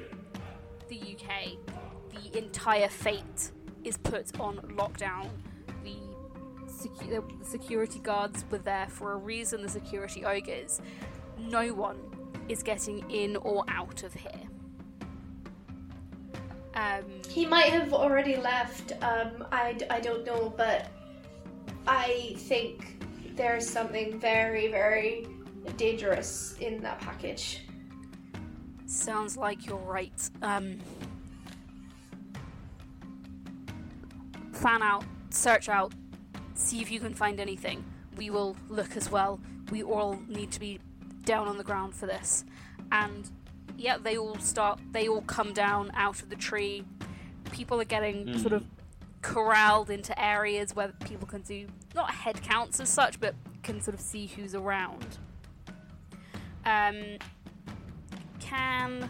the 0.92 1.16
UK, 1.16 1.57
the 2.11 2.38
entire 2.38 2.88
fate 2.88 3.50
is 3.83 3.96
put 3.96 4.38
on 4.38 4.57
lockdown. 4.76 5.28
The, 5.83 5.96
secu- 6.68 7.38
the 7.38 7.44
security 7.44 7.98
guards 7.98 8.44
were 8.50 8.59
there 8.59 8.87
for 8.88 9.12
a 9.12 9.16
reason. 9.16 9.62
The 9.62 9.68
security 9.70 10.24
ogres. 10.24 10.81
No 11.38 11.72
one 11.72 11.98
is 12.48 12.62
getting 12.62 13.11
in 13.11 13.37
or 13.37 13.64
out 13.68 14.02
of 14.02 14.12
here. 14.12 14.31
Um, 16.75 17.04
He 17.29 17.46
might 17.46 17.73
have 17.73 17.92
already 17.94 18.37
left. 18.37 18.92
Um, 19.02 19.46
I, 19.50 19.77
I 19.90 20.00
don't 20.00 20.25
know, 20.27 20.52
but 20.56 20.88
I 21.87 22.35
think 22.37 23.02
there's 23.35 23.67
something 23.69 24.19
very, 24.19 24.69
very 24.69 25.27
dangerous 25.77 26.54
in 26.60 26.83
that 26.83 27.00
package. 27.00 27.60
Sounds 28.93 29.38
like 29.38 29.65
you're 29.65 29.79
right. 29.79 30.31
Um, 30.43 30.79
fan 34.53 34.83
out, 34.83 35.05
search 35.31 35.71
out, 35.71 35.95
see 36.55 36.83
if 36.83 36.90
you 36.90 37.01
can 37.01 37.15
find 37.15 37.40
anything. 37.40 37.83
We 38.19 38.29
will 38.29 38.55
look 38.69 38.95
as 38.95 39.11
well. 39.11 39.40
We 39.71 39.83
all 39.83 40.21
need 40.29 40.53
to 40.53 40.61
be 40.61 40.79
down 41.25 41.49
on 41.49 41.57
the 41.57 41.65
ground 41.65 41.95
for 41.95 42.05
this. 42.05 42.45
And 42.93 43.31
yeah, 43.79 43.97
they 43.97 44.19
all 44.19 44.38
start, 44.38 44.79
they 44.90 45.09
all 45.09 45.23
come 45.23 45.55
down 45.55 45.90
out 45.95 46.21
of 46.21 46.29
the 46.29 46.37
tree. 46.37 46.85
People 47.51 47.81
are 47.81 47.85
getting 47.85 48.38
sort 48.38 48.53
of 48.53 48.63
corralled 49.23 49.88
into 49.88 50.23
areas 50.23 50.77
where 50.77 50.88
people 51.07 51.27
can 51.27 51.40
do 51.40 51.67
not 51.95 52.11
head 52.11 52.43
counts 52.43 52.79
as 52.79 52.90
such, 52.90 53.19
but 53.19 53.35
can 53.63 53.81
sort 53.81 53.95
of 53.95 54.01
see 54.01 54.27
who's 54.27 54.55
around. 54.55 55.17
Um, 56.67 57.19
can 58.53 59.09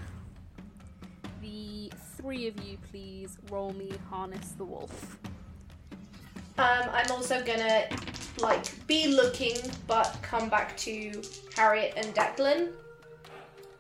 the 1.41 1.91
three 2.17 2.47
of 2.47 2.63
you 2.65 2.79
please 2.91 3.39
roll 3.51 3.73
me 3.73 3.91
harness 4.09 4.53
the 4.53 4.65
wolf. 4.65 5.19
Um, 6.59 6.89
I'm 6.93 7.11
also 7.11 7.43
gonna 7.43 7.89
like 8.39 8.87
be 8.87 9.09
looking, 9.09 9.57
but 9.89 10.17
come 10.23 10.49
back 10.49 10.77
to 10.79 11.23
Harriet 11.57 11.95
and 11.97 12.15
Declan. 12.15 12.69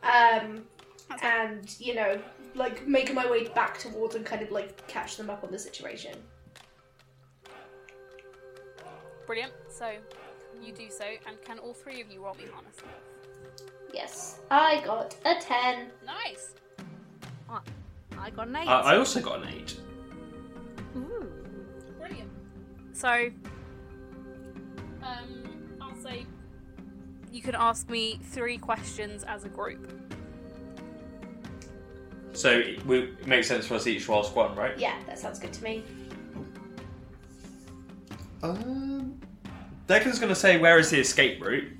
Um, 0.02 0.64
and 1.22 1.76
you 1.78 1.94
know, 1.94 2.20
like 2.56 2.84
making 2.88 3.14
my 3.14 3.30
way 3.30 3.46
back 3.48 3.78
towards 3.78 4.16
and 4.16 4.26
kind 4.26 4.42
of 4.42 4.50
like 4.50 4.84
catch 4.88 5.16
them 5.16 5.30
up 5.30 5.44
on 5.44 5.52
the 5.52 5.58
situation. 5.58 6.16
Brilliant. 9.26 9.52
So 9.70 9.92
you 10.60 10.72
do 10.72 10.90
so, 10.90 11.04
and 11.28 11.40
can 11.44 11.60
all 11.60 11.72
three 11.72 12.00
of 12.00 12.10
you 12.10 12.24
roll 12.24 12.34
me 12.34 12.46
harness 12.52 12.76
the 12.76 12.84
wolf? 12.84 13.11
Yes, 13.92 14.40
I 14.50 14.82
got 14.84 15.14
a 15.24 15.34
ten. 15.40 15.88
Nice. 16.04 16.54
I 18.18 18.30
got 18.30 18.48
an 18.48 18.56
eight. 18.56 18.68
Uh, 18.68 18.82
I 18.82 18.96
also 18.96 19.20
got 19.20 19.42
an 19.42 19.48
eight. 19.48 19.76
Ooh. 20.96 21.30
Brilliant. 21.98 22.30
So, 22.92 23.30
um, 25.02 25.76
I'll 25.80 25.96
say 25.96 26.26
you 27.32 27.42
can 27.42 27.56
ask 27.56 27.90
me 27.90 28.20
three 28.22 28.58
questions 28.58 29.24
as 29.24 29.44
a 29.44 29.48
group. 29.48 29.92
So 32.32 32.50
it, 32.50 32.86
we, 32.86 32.98
it 32.98 33.26
makes 33.26 33.48
sense 33.48 33.66
for 33.66 33.74
us 33.74 33.86
each 33.86 34.06
to 34.06 34.14
ask 34.14 34.34
one, 34.36 34.54
right? 34.54 34.78
Yeah, 34.78 34.94
that 35.06 35.18
sounds 35.18 35.38
good 35.38 35.52
to 35.52 35.64
me. 35.64 35.84
Um, 38.42 39.20
Declan's 39.86 40.18
going 40.18 40.30
to 40.30 40.34
say, 40.34 40.58
"Where 40.58 40.78
is 40.78 40.90
the 40.90 41.00
escape 41.00 41.42
route?" 41.42 41.70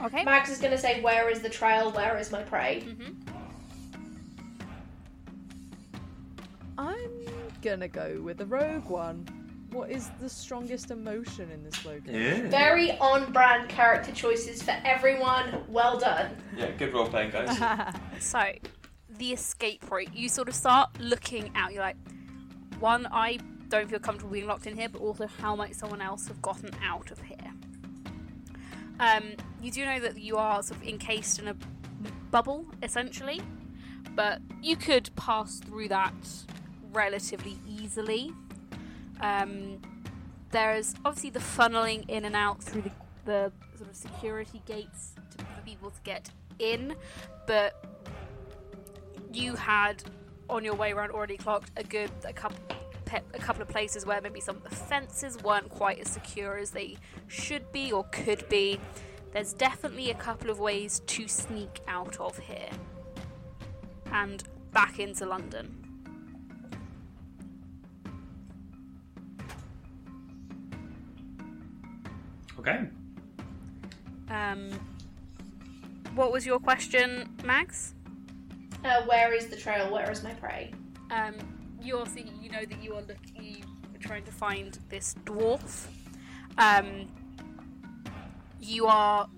Okay. 0.00 0.24
Mags 0.24 0.50
is 0.50 0.58
gonna 0.58 0.78
say, 0.78 1.00
"Where 1.00 1.28
is 1.28 1.40
the 1.40 1.48
trail? 1.48 1.90
Where 1.90 2.16
is 2.18 2.30
my 2.30 2.42
prey?" 2.42 2.80
hmm 2.80 3.12
I'm 6.76 7.10
gonna 7.60 7.88
go 7.88 8.20
with 8.22 8.38
the 8.38 8.46
rogue 8.46 8.88
one. 8.88 9.26
What 9.72 9.90
is 9.90 10.08
the 10.20 10.28
strongest 10.28 10.90
emotion 10.90 11.50
in 11.50 11.62
this 11.62 11.84
location? 11.84 12.48
Very 12.50 12.92
on-brand 12.98 13.68
character 13.68 14.12
choices 14.12 14.62
for 14.62 14.74
everyone. 14.84 15.64
Well 15.68 15.98
done. 15.98 16.36
Yeah, 16.56 16.70
good 16.70 16.94
role 16.94 17.06
playing, 17.06 17.32
guys. 17.32 17.94
So, 18.20 18.52
the 19.18 19.32
escape 19.32 19.90
route. 19.90 20.14
You 20.14 20.28
sort 20.28 20.48
of 20.48 20.54
start 20.54 20.88
looking 21.00 21.50
out. 21.54 21.72
You're 21.74 21.82
like, 21.82 21.96
one, 22.78 23.06
I 23.10 23.38
don't 23.68 23.90
feel 23.90 23.98
comfortable 23.98 24.32
being 24.32 24.46
locked 24.46 24.66
in 24.66 24.74
here, 24.76 24.88
but 24.88 25.02
also 25.02 25.26
how 25.26 25.54
might 25.54 25.74
someone 25.74 26.00
else 26.00 26.28
have 26.28 26.40
gotten 26.40 26.70
out 26.82 27.10
of 27.10 27.20
here? 27.20 27.47
Um, 29.00 29.34
you 29.62 29.70
do 29.70 29.84
know 29.84 30.00
that 30.00 30.18
you 30.18 30.36
are 30.36 30.62
sort 30.62 30.80
of 30.80 30.86
encased 30.86 31.38
in 31.38 31.48
a 31.48 31.56
bubble, 32.30 32.66
essentially, 32.82 33.40
but 34.14 34.40
you 34.62 34.76
could 34.76 35.10
pass 35.16 35.60
through 35.60 35.88
that 35.88 36.14
relatively 36.92 37.58
easily. 37.66 38.32
Um, 39.20 39.80
there's 40.50 40.94
obviously 41.04 41.30
the 41.30 41.40
funneling 41.40 42.08
in 42.08 42.24
and 42.24 42.34
out 42.34 42.62
through 42.62 42.82
the, 42.82 42.90
the 43.24 43.52
sort 43.76 43.90
of 43.90 43.96
security 43.96 44.62
gates 44.66 45.14
to, 45.36 45.44
for 45.44 45.60
people 45.64 45.90
to 45.90 46.00
get 46.02 46.30
in, 46.58 46.94
but 47.46 47.84
you 49.32 49.54
had 49.54 50.02
on 50.48 50.64
your 50.64 50.74
way 50.74 50.92
around 50.92 51.10
already 51.10 51.36
clocked 51.36 51.70
a 51.76 51.84
good 51.84 52.10
a 52.24 52.32
couple 52.32 52.58
pe- 53.08 53.22
a 53.34 53.38
couple 53.38 53.62
of 53.62 53.68
places 53.68 54.04
where 54.04 54.20
maybe 54.20 54.40
some 54.40 54.56
of 54.56 54.62
the 54.62 54.74
fences 54.74 55.42
weren't 55.42 55.68
quite 55.70 55.98
as 55.98 56.08
secure 56.08 56.58
as 56.58 56.70
they 56.70 56.96
should 57.26 57.72
be 57.72 57.90
or 57.90 58.04
could 58.12 58.48
be. 58.48 58.78
There's 59.32 59.52
definitely 59.52 60.10
a 60.10 60.14
couple 60.14 60.50
of 60.50 60.58
ways 60.58 61.00
to 61.06 61.26
sneak 61.26 61.80
out 61.88 62.18
of 62.20 62.38
here 62.38 62.70
and 64.12 64.44
back 64.72 64.98
into 64.98 65.26
London. 65.26 65.74
Okay. 72.58 72.80
Um, 74.30 74.70
what 76.14 76.32
was 76.32 76.44
your 76.44 76.58
question, 76.58 77.28
Mags? 77.44 77.94
Uh, 78.84 79.02
where 79.06 79.32
is 79.32 79.46
the 79.46 79.56
trail? 79.56 79.92
Where 79.92 80.10
is 80.10 80.22
my 80.22 80.32
prey? 80.34 80.72
Um, 81.10 81.34
you 81.82 81.98
also 81.98 82.20
you 82.40 82.50
know 82.50 82.64
that 82.64 82.82
you 82.82 82.94
are 82.94 83.02
looking, 83.02 83.42
you 83.42 83.62
are 83.94 83.98
trying 84.00 84.24
to 84.24 84.32
find 84.32 84.78
this 84.88 85.14
dwarf. 85.24 85.86
Um, 86.56 87.08
you 88.60 88.86
are, 88.86 89.28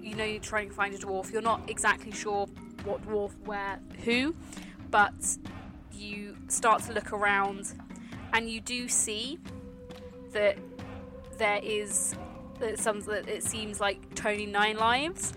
you 0.00 0.14
know, 0.14 0.24
you're 0.24 0.40
trying 0.40 0.68
to 0.68 0.74
find 0.74 0.94
a 0.94 0.98
dwarf. 0.98 1.32
You're 1.32 1.42
not 1.42 1.68
exactly 1.68 2.12
sure 2.12 2.46
what 2.84 3.02
dwarf, 3.06 3.32
where, 3.44 3.80
who, 4.04 4.34
but 4.90 5.14
you 5.92 6.36
start 6.48 6.82
to 6.84 6.92
look 6.92 7.12
around, 7.12 7.72
and 8.32 8.48
you 8.48 8.60
do 8.60 8.88
see 8.88 9.38
that 10.32 10.56
there 11.38 11.60
is 11.62 12.14
that 12.60 12.78
some 12.78 13.00
that 13.00 13.28
it 13.28 13.42
seems 13.42 13.80
like 13.80 14.14
Tony 14.14 14.46
Nine 14.46 14.76
Lives 14.76 15.32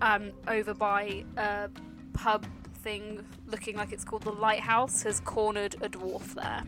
um, 0.00 0.32
over 0.48 0.74
by 0.74 1.24
a 1.36 1.68
pub 2.12 2.46
thing 2.82 3.24
looking 3.52 3.76
like 3.76 3.92
it's 3.92 4.04
called 4.04 4.22
the 4.22 4.32
Lighthouse 4.32 5.02
has 5.02 5.20
cornered 5.20 5.74
a 5.82 5.88
dwarf 5.88 6.34
there. 6.34 6.64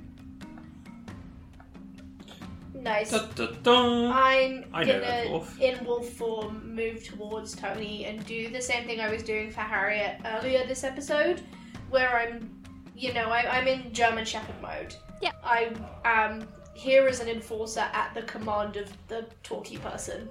Nice. 2.75 3.13
Da, 3.13 3.27
da, 3.35 3.47
da. 3.63 4.13
I'm 4.13 4.67
I 4.75 4.85
know 4.85 5.01
gonna, 5.01 5.25
dwarf. 5.27 5.61
in 5.61 5.85
wolf 5.85 6.09
form, 6.11 6.75
move 6.75 7.03
towards 7.03 7.57
Tony 7.57 8.05
and 8.05 8.25
do 8.27 8.51
the 8.51 8.61
same 8.61 8.85
thing 8.87 9.01
I 9.01 9.11
was 9.11 9.23
doing 9.23 9.51
for 9.51 9.63
Harriet 9.63 10.21
earlier 10.27 10.67
this 10.67 10.85
episode, 10.85 11.41
where 11.89 12.11
I'm, 12.19 12.63
you 12.95 13.15
know, 13.15 13.31
I, 13.31 13.59
I'm 13.59 13.67
in 13.67 13.93
German 13.93 14.25
Shepherd 14.27 14.61
mode. 14.61 14.95
Yeah. 15.23 15.33
I 15.43 15.73
am 16.05 16.47
here 16.75 17.07
as 17.07 17.21
an 17.21 17.29
enforcer 17.29 17.89
at 17.93 18.13
the 18.15 18.23
command 18.23 18.77
of 18.77 18.93
the 19.09 19.25
talky 19.43 19.79
person. 19.79 20.29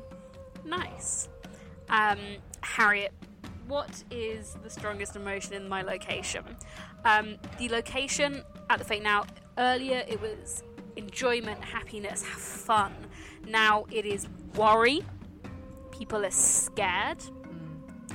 Nice. 0.64 1.30
Um, 1.90 2.20
Harriet, 2.62 3.14
what 3.68 4.04
is 4.12 4.58
the 4.64 4.70
strongest 4.70 5.16
emotion 5.16 5.54
in 5.54 5.68
my 5.68 5.82
location? 5.82 6.44
Um, 7.06 7.38
the 7.58 7.70
location 7.70 8.44
at 8.70 8.80
the 8.80 8.86
Fate 8.86 9.04
Now, 9.04 9.26
earlier 9.58 10.04
it 10.08 10.22
was 10.22 10.64
enjoyment, 10.96 11.64
happiness, 11.64 12.24
fun. 12.24 12.94
Now 13.48 13.86
it 13.92 14.06
is 14.06 14.28
worry. 14.56 15.02
People 15.92 16.26
are 16.26 16.32
scared. 16.32 17.24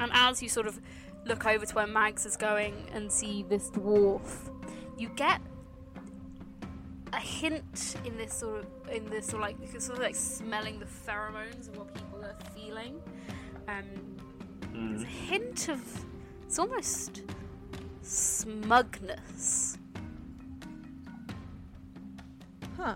And 0.00 0.10
as 0.14 0.42
you 0.42 0.48
sort 0.48 0.66
of 0.66 0.80
look 1.24 1.46
over 1.46 1.66
to 1.66 1.74
where 1.74 1.86
Mags 1.86 2.24
is 2.24 2.36
going 2.36 2.86
and 2.92 3.10
see 3.10 3.42
this 3.42 3.70
dwarf, 3.70 4.50
you 4.96 5.08
get 5.10 5.40
a 7.12 7.20
hint 7.20 7.96
in 8.04 8.16
this 8.16 8.34
sort 8.34 8.60
of 8.60 8.66
in 8.92 9.08
this 9.08 9.26
sort 9.26 9.42
of 9.42 9.48
like 9.60 9.80
sort 9.80 9.98
of 9.98 10.04
like 10.04 10.14
smelling 10.14 10.78
the 10.78 10.86
pheromones 10.86 11.68
of 11.68 11.76
what 11.76 11.92
people 11.94 12.22
are 12.24 12.36
feeling. 12.54 13.00
Um, 13.66 13.84
Mm. 14.78 15.04
hint 15.04 15.68
of 15.68 15.82
it's 16.42 16.58
almost 16.58 17.22
smugness. 18.02 19.76
Huh. 22.76 22.94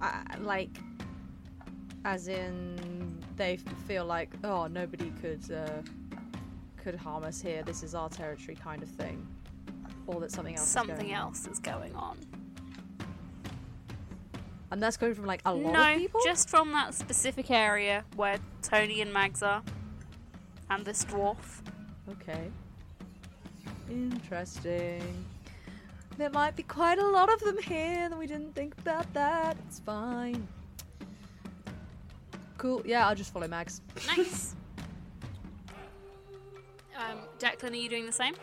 I, 0.00 0.36
like, 0.40 0.70
as 2.04 2.28
in, 2.28 3.18
they 3.36 3.56
feel 3.88 4.04
like, 4.04 4.30
oh, 4.44 4.66
nobody 4.66 5.10
could 5.22 5.50
uh, 5.50 5.82
could 6.76 6.94
harm 6.94 7.24
us 7.24 7.40
here. 7.40 7.62
This 7.64 7.82
is 7.82 7.94
our 7.94 8.08
territory, 8.08 8.56
kind 8.56 8.82
of 8.82 8.88
thing, 8.88 9.26
or 10.06 10.20
that 10.20 10.30
something 10.30 10.54
else. 10.54 10.66
is 10.66 10.72
Something 10.72 10.96
going 10.96 11.14
on. 11.14 11.20
else 11.20 11.46
is 11.46 11.58
going 11.58 11.94
on. 11.96 12.18
And 14.70 14.82
that's 14.82 14.96
coming 14.96 15.14
from 15.14 15.26
like 15.26 15.42
a 15.44 15.54
lot 15.54 15.72
no, 15.72 15.92
of 15.92 15.98
people. 15.98 16.20
just 16.24 16.48
from 16.48 16.72
that 16.72 16.94
specific 16.94 17.50
area 17.50 18.04
where 18.16 18.38
Tony 18.62 19.00
and 19.00 19.12
Mags 19.12 19.42
are, 19.42 19.62
and 20.70 20.84
this 20.84 21.04
dwarf. 21.04 21.62
Okay. 22.10 22.50
Interesting. 23.88 25.24
There 26.18 26.30
might 26.30 26.56
be 26.56 26.62
quite 26.62 26.98
a 26.98 27.06
lot 27.06 27.32
of 27.32 27.40
them 27.40 27.58
here, 27.58 28.04
and 28.04 28.18
we 28.18 28.26
didn't 28.26 28.54
think 28.54 28.76
about 28.78 29.12
that. 29.14 29.56
It's 29.68 29.80
fine. 29.80 30.48
Cool. 32.58 32.82
Yeah, 32.84 33.06
I'll 33.06 33.14
just 33.14 33.32
follow 33.32 33.46
Mags. 33.46 33.82
Nice. 34.16 34.56
um, 36.96 37.18
Declan, 37.38 37.72
are 37.72 37.76
you 37.76 37.88
doing 37.88 38.06
the 38.06 38.12
same? 38.12 38.34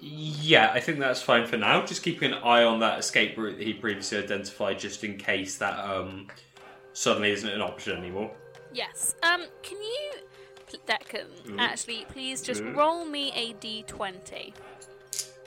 Yeah, 0.00 0.70
I 0.72 0.80
think 0.80 0.98
that's 1.00 1.22
fine 1.22 1.46
for 1.46 1.56
now. 1.56 1.84
Just 1.84 2.02
keeping 2.02 2.32
an 2.32 2.38
eye 2.44 2.62
on 2.62 2.80
that 2.80 2.98
escape 2.98 3.36
route 3.36 3.58
that 3.58 3.66
he 3.66 3.72
previously 3.74 4.18
identified, 4.18 4.78
just 4.78 5.02
in 5.02 5.16
case 5.18 5.56
that 5.58 5.78
um, 5.78 6.28
suddenly 6.92 7.32
isn't 7.32 7.48
an 7.48 7.60
option 7.60 7.96
anymore. 7.98 8.30
Yes. 8.72 9.16
Um, 9.24 9.42
can 9.62 9.78
you, 9.78 10.10
pl- 10.66 10.80
Declan, 10.86 11.26
Mm. 11.46 11.58
actually, 11.60 12.06
please 12.10 12.42
just 12.42 12.62
Mm. 12.62 12.76
roll 12.76 13.04
me 13.06 13.32
a 13.34 13.54
d20? 13.54 14.52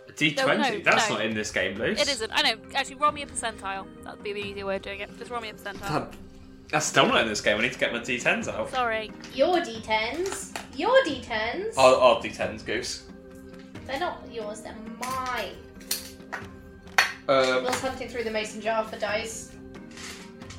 A 0.09 0.11
D20. 0.11 0.35
No, 0.35 0.55
no, 0.57 0.79
that's 0.79 1.09
no. 1.09 1.15
not 1.15 1.25
in 1.25 1.33
this 1.33 1.51
game, 1.51 1.77
Luce. 1.77 2.01
It 2.01 2.09
isn't. 2.09 2.31
I 2.33 2.41
know. 2.41 2.57
Actually, 2.75 2.95
roll 2.95 3.11
me 3.13 3.21
a 3.21 3.27
percentile. 3.27 3.85
That'd 4.03 4.21
be 4.23 4.33
the 4.33 4.41
easier 4.41 4.65
way 4.65 4.75
of 4.75 4.81
doing 4.81 4.99
it. 4.99 5.17
Just 5.17 5.31
roll 5.31 5.39
me 5.39 5.49
a 5.49 5.53
percentile. 5.53 5.79
That- 5.87 6.13
That's 6.69 6.85
still 6.85 7.05
not 7.05 7.21
in 7.21 7.27
this 7.27 7.39
game. 7.41 7.57
I 7.57 7.61
need 7.61 7.73
to 7.73 7.79
get 7.79 7.91
my 7.93 7.99
D10s 7.99 8.47
out. 8.47 8.69
Sorry. 8.71 9.11
Your 9.33 9.57
d10s. 9.59 10.53
your 10.75 11.01
d10s. 11.05 11.73
I'll, 11.77 12.01
I'll 12.01 12.21
d10s, 12.23 12.65
Goose. 12.65 13.03
They're 13.85 13.99
not 13.99 14.21
yours, 14.31 14.61
they're 14.61 14.75
mine. 14.99 15.55
Um, 17.27 17.63
Will's 17.63 17.79
hunting 17.81 18.07
through 18.09 18.23
the 18.23 18.31
mason 18.31 18.61
jar 18.61 18.83
for 18.83 18.97
dice. 18.97 19.51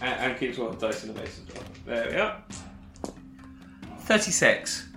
and, 0.00 0.14
and 0.32 0.38
keeps 0.40 0.58
one 0.58 0.68
of 0.68 0.78
the 0.80 0.86
dice 0.88 1.04
in 1.04 1.12
the 1.14 1.20
mason 1.20 1.46
jar. 1.52 1.62
There 1.86 2.08
we 2.10 2.16
are. 2.16 2.42
36. 4.00 4.88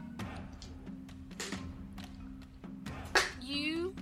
You 3.41 3.93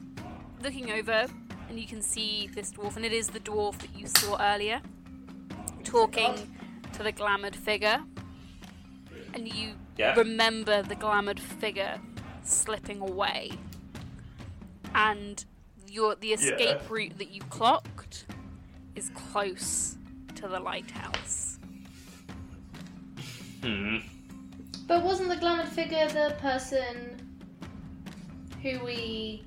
looking 0.61 0.91
over, 0.91 1.25
and 1.69 1.79
you 1.79 1.87
can 1.87 2.01
see 2.01 2.49
this 2.53 2.71
dwarf, 2.71 2.95
and 2.95 3.05
it 3.05 3.13
is 3.13 3.27
the 3.29 3.39
dwarf 3.39 3.77
that 3.79 3.95
you 3.95 4.07
saw 4.07 4.37
earlier, 4.41 4.81
talking 5.83 6.55
to 6.93 7.03
the 7.03 7.11
glamoured 7.11 7.55
figure. 7.55 8.01
And 9.33 9.47
you 9.47 9.73
Yeah. 9.97 10.13
remember 10.15 10.81
the 10.83 10.95
glamoured 10.95 11.39
figure 11.39 11.99
slipping 12.43 12.99
away, 13.01 13.51
and 14.95 15.43
your 15.89 16.15
the 16.15 16.33
escape 16.33 16.59
Yeah. 16.81 16.87
route 16.89 17.17
that 17.17 17.31
you 17.31 17.41
clocked 17.43 18.25
is 18.95 19.09
close 19.31 19.97
to 20.35 20.47
the 20.47 20.59
lighthouse. 20.59 21.59
Hmm. 23.61 23.97
But 24.87 25.03
wasn't 25.03 25.29
the 25.29 25.35
glamoured 25.37 25.67
figure 25.69 26.07
the 26.09 26.35
person 26.39 27.19
who 28.61 28.83
we 28.83 29.43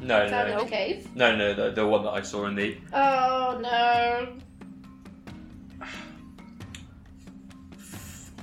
No, 0.00 0.28
found 0.28 0.50
no. 0.50 0.58
in 0.58 0.64
the 0.64 0.70
cave? 0.70 1.08
No, 1.16 1.36
no, 1.36 1.54
the, 1.54 1.70
the 1.72 1.86
one 1.86 2.02
that 2.04 2.10
I 2.10 2.22
saw 2.22 2.46
in 2.46 2.54
the. 2.54 2.76
Oh 2.92 3.58
no. 3.60 4.34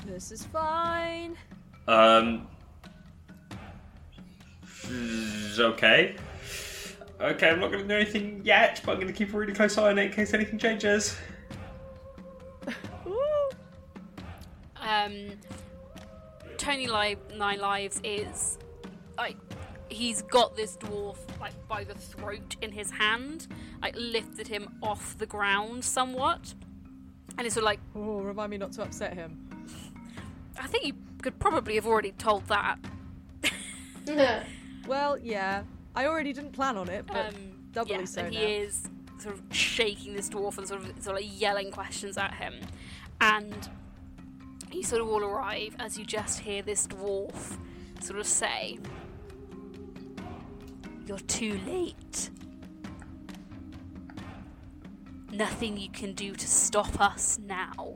This 0.06 0.32
is 0.32 0.46
fine. 0.46 1.36
Um. 1.88 2.48
Mm, 5.60 5.74
Okay. 5.74 6.16
Okay, 7.20 7.50
I'm 7.50 7.62
not 7.62 7.72
going 7.72 7.82
to 7.84 7.88
do 7.88 7.96
anything 7.96 8.42
yet, 8.44 8.82
but 8.86 8.92
I'm 8.92 8.98
going 8.98 9.08
to 9.08 9.14
keep 9.14 9.34
a 9.34 9.38
really 9.38 9.54
close 9.54 9.78
eye 9.78 9.90
on 9.90 9.98
it 9.98 10.08
in 10.08 10.12
case 10.12 10.34
anything 10.34 10.60
changes. 10.60 11.18
Um, 14.86 15.30
Tony 16.58 16.88
Li- 16.88 17.18
Nine 17.36 17.60
Lives 17.60 18.00
is 18.04 18.58
like 19.18 19.38
he's 19.90 20.22
got 20.24 20.56
this 20.56 20.78
dwarf 20.78 21.18
like 21.40 21.54
by 21.68 21.84
the 21.84 21.96
throat 21.96 22.56
in 22.62 22.72
his 22.72 22.92
hand, 22.92 23.48
like 23.82 23.96
lifted 23.98 24.48
him 24.48 24.78
off 24.84 25.18
the 25.18 25.26
ground 25.26 25.84
somewhat, 25.84 26.54
and 27.38 27.48
it's 27.48 27.56
sort 27.56 27.64
of 27.64 27.66
like 27.66 27.80
Oh, 27.96 28.20
remind 28.22 28.52
me 28.52 28.58
not 28.58 28.74
to 28.74 28.84
upset 28.84 29.14
him. 29.14 29.48
I 30.60 30.68
think 30.68 30.86
you 30.86 30.94
could 31.22 31.40
probably 31.40 31.76
have 31.76 31.88
already 31.88 32.12
told 32.12 32.46
that. 32.48 32.78
Well, 34.88 35.18
yeah. 35.18 35.64
I 35.96 36.06
already 36.08 36.34
didn't 36.34 36.52
plan 36.52 36.78
on 36.78 36.90
it, 36.90 37.06
but 37.08 37.28
Um, 37.34 37.70
doubly 37.72 37.96
yeah, 37.96 38.06
so 38.06 38.22
and 38.22 38.34
now. 38.34 38.40
he 38.40 38.46
is 38.56 38.88
sort 39.18 39.34
of 39.36 39.42
shaking 39.56 40.14
this 40.14 40.30
dwarf 40.30 40.58
and 40.58 40.68
sort 40.68 40.82
of 40.82 40.88
sort 41.02 41.18
of 41.18 41.24
like 41.24 41.40
yelling 41.42 41.72
questions 41.72 42.18
at 42.18 42.34
him, 42.34 42.54
and 43.22 43.70
you 44.72 44.84
sort 44.84 45.02
of 45.02 45.08
all 45.08 45.24
arrive 45.24 45.76
as 45.80 45.98
you 45.98 46.04
just 46.06 46.40
hear 46.40 46.62
this 46.62 46.86
dwarf 46.88 47.58
sort 48.02 48.20
of 48.20 48.28
say, 48.28 48.78
"You're 51.08 51.18
too 51.20 51.58
late. 51.66 52.30
Nothing 55.32 55.78
you 55.78 55.90
can 55.90 56.14
do 56.14 56.34
to 56.36 56.48
stop 56.48 57.00
us 57.00 57.40
now. 57.40 57.96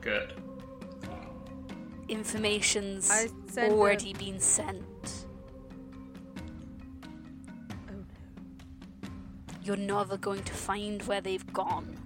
Good. 0.00 0.32
Information's 2.08 3.10
I 3.10 3.28
send 3.50 3.72
a- 3.72 3.76
already 3.76 4.12
been 4.14 4.38
sent." 4.38 4.84
You're 9.64 9.76
never 9.76 10.16
going 10.18 10.42
to 10.44 10.52
find 10.52 11.02
where 11.04 11.20
they've 11.22 11.52
gone. 11.52 11.96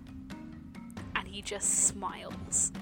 And 1.16 1.26
he 1.26 1.42
just 1.42 1.86
smiles. 1.86 2.72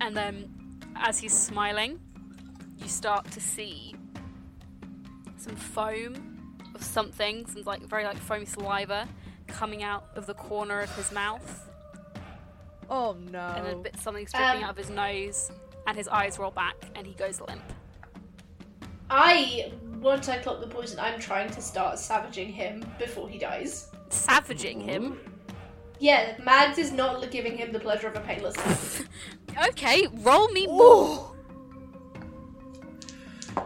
And 0.00 0.14
then, 0.14 0.52
as 0.94 1.18
he's 1.18 1.32
smiling, 1.36 1.98
you 2.78 2.88
start 2.88 3.30
to 3.30 3.40
see 3.40 3.94
some 5.38 5.56
foam 5.56 6.58
of 6.74 6.82
something, 6.82 7.46
some 7.46 7.62
like 7.62 7.80
very 7.82 8.04
like 8.04 8.18
foamy 8.18 8.44
saliva 8.44 9.08
coming 9.46 9.82
out 9.82 10.08
of 10.14 10.26
the 10.26 10.34
corner 10.34 10.80
of 10.80 10.94
his 10.96 11.10
mouth, 11.12 11.70
Oh 12.90 13.16
no. 13.32 13.38
and 13.56 13.66
a 13.66 13.76
bit 13.76 13.98
something 13.98 14.26
dripping 14.26 14.58
Um, 14.58 14.64
out 14.64 14.70
of 14.70 14.76
his 14.76 14.90
nose, 14.90 15.50
and 15.86 15.96
his 15.96 16.08
eyes 16.08 16.38
roll 16.38 16.50
back, 16.50 16.74
and 16.94 17.06
he 17.06 17.14
goes 17.14 17.40
limp. 17.40 17.62
I 19.08 19.72
once 20.00 20.28
I 20.28 20.38
clock 20.38 20.60
the 20.60 20.66
poison, 20.66 20.98
I'm 21.00 21.18
trying 21.18 21.50
to 21.50 21.60
start 21.62 21.98
savaging 21.98 22.52
him 22.52 22.84
before 22.98 23.28
he 23.28 23.38
dies. 23.38 23.90
Savaging 24.08 24.80
him. 24.80 25.18
Yeah, 25.98 26.36
Mags 26.42 26.78
is 26.78 26.92
not 26.92 27.30
giving 27.30 27.56
him 27.56 27.72
the 27.72 27.80
pleasure 27.80 28.08
of 28.08 28.16
a 28.16 28.20
painless 28.20 28.54
death. 28.54 29.08
Okay, 29.68 30.06
roll 30.12 30.48
me 30.48 30.66
more. 30.66 31.34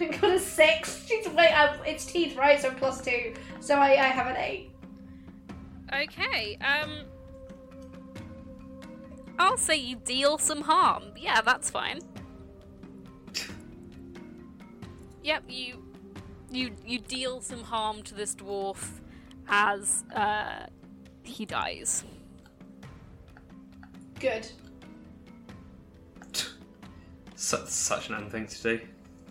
I 0.00 0.06
got 0.06 0.32
a 0.32 0.38
six. 0.40 1.06
Jeez, 1.08 1.32
wait, 1.32 1.52
um, 1.52 1.78
it's 1.86 2.04
teeth, 2.06 2.36
right? 2.36 2.60
So 2.60 2.72
plus 2.72 3.00
two. 3.00 3.34
So 3.60 3.76
I, 3.76 3.90
I 3.90 4.08
have 4.08 4.26
an 4.26 4.36
eight. 4.36 4.72
Okay, 5.94 6.56
um. 6.56 7.04
I'll 9.38 9.56
say 9.56 9.76
you 9.76 9.94
deal 9.94 10.38
some 10.38 10.62
harm. 10.62 11.04
Yeah, 11.16 11.40
that's 11.40 11.70
fine. 11.70 12.00
Yep, 15.22 15.42
you 15.48 15.82
you 16.50 16.70
you 16.84 16.98
deal 16.98 17.40
some 17.40 17.62
harm 17.62 18.02
to 18.02 18.14
this 18.14 18.34
dwarf 18.34 19.00
as 19.48 20.04
uh 20.14 20.66
he 21.22 21.44
dies. 21.44 22.04
Good. 24.18 24.48
Su- 27.36 27.64
such 27.66 28.10
an 28.10 28.16
end 28.16 28.30
thing 28.30 28.46
to 28.46 28.62
do. 28.62 28.80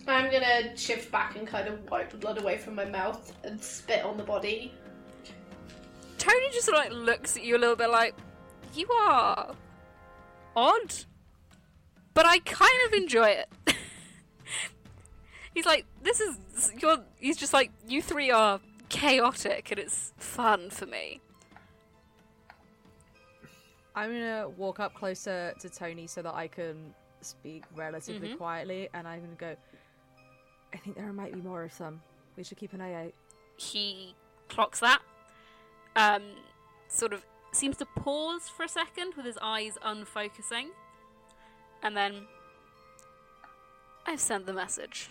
I'm 0.07 0.31
gonna 0.31 0.75
shift 0.75 1.11
back 1.11 1.35
and 1.35 1.47
kind 1.47 1.67
of 1.67 1.89
wipe 1.91 2.09
the 2.09 2.17
blood 2.17 2.41
away 2.41 2.57
from 2.57 2.73
my 2.73 2.85
mouth 2.85 3.31
and 3.43 3.61
spit 3.61 4.03
on 4.03 4.17
the 4.17 4.23
body. 4.23 4.73
Tony 6.17 6.49
just 6.51 6.65
sort 6.65 6.77
of 6.77 6.83
like 6.85 7.05
looks 7.05 7.37
at 7.37 7.43
you 7.43 7.55
a 7.55 7.59
little 7.59 7.75
bit 7.75 7.89
like, 7.89 8.15
you 8.73 8.89
are 8.91 9.53
odd, 10.55 10.95
but 12.13 12.25
I 12.25 12.39
kind 12.39 12.71
of 12.87 12.93
enjoy 12.93 13.27
it. 13.27 13.49
he's 15.59 15.65
like, 15.65 15.85
this 16.03 16.21
is 16.21 16.37
you're. 16.81 16.99
He's 17.19 17.35
just 17.35 17.51
like, 17.51 17.69
you 17.85 18.01
three 18.01 18.31
are 18.31 18.61
chaotic 18.87 19.71
and 19.71 19.79
it's 19.79 20.13
fun 20.17 20.69
for 20.69 20.85
me. 20.85 21.19
I'm 23.93 24.09
gonna 24.13 24.47
walk 24.55 24.79
up 24.79 24.93
closer 24.93 25.53
to 25.59 25.69
Tony 25.69 26.07
so 26.07 26.21
that 26.21 26.33
I 26.33 26.47
can 26.47 26.93
speak 27.19 27.63
relatively 27.75 28.29
Mhm. 28.29 28.37
quietly, 28.37 28.87
and 28.93 29.05
I'm 29.05 29.19
gonna 29.21 29.35
go. 29.35 29.55
I 30.73 30.77
think 30.77 30.95
there 30.95 31.11
might 31.11 31.33
be 31.33 31.41
more 31.41 31.63
of 31.63 31.73
some. 31.73 32.01
We 32.37 32.43
should 32.45 32.57
keep 32.57 32.71
an 32.71 32.79
eye 32.79 33.07
out. 33.07 33.13
He 33.57 34.15
clocks 34.47 34.79
that. 34.79 35.01
Um, 35.97 36.23
sort 36.87 37.11
of 37.11 37.25
seems 37.51 37.75
to 37.77 37.85
pause 37.85 38.47
for 38.47 38.63
a 38.63 38.69
second 38.69 39.15
with 39.15 39.25
his 39.25 39.37
eyes 39.41 39.77
unfocusing, 39.83 40.69
and 41.83 41.97
then 41.97 42.27
I've 44.05 44.21
sent 44.21 44.45
the 44.45 44.53
message. 44.53 45.09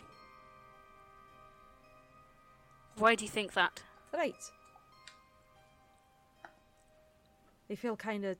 Why 2.99 3.15
do 3.15 3.25
you 3.25 3.31
think 3.31 3.55
that? 3.55 3.83
Right. 4.13 4.35
They 7.69 7.77
feel 7.77 7.97
kind 7.97 8.25
of 8.25 8.37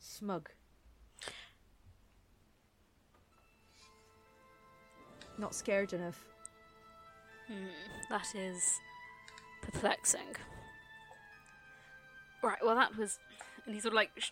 smug. 0.00 0.48
Not 5.38 5.54
scared 5.54 5.92
enough. 5.92 6.24
Hmm, 7.46 7.68
that 8.10 8.26
is 8.34 8.80
perplexing. 9.62 10.36
Right, 12.42 12.58
well, 12.64 12.74
that 12.74 12.96
was. 12.96 13.18
And 13.64 13.74
he 13.74 13.80
sort 13.80 13.92
of 13.92 13.96
like 13.96 14.10
sh- 14.18 14.30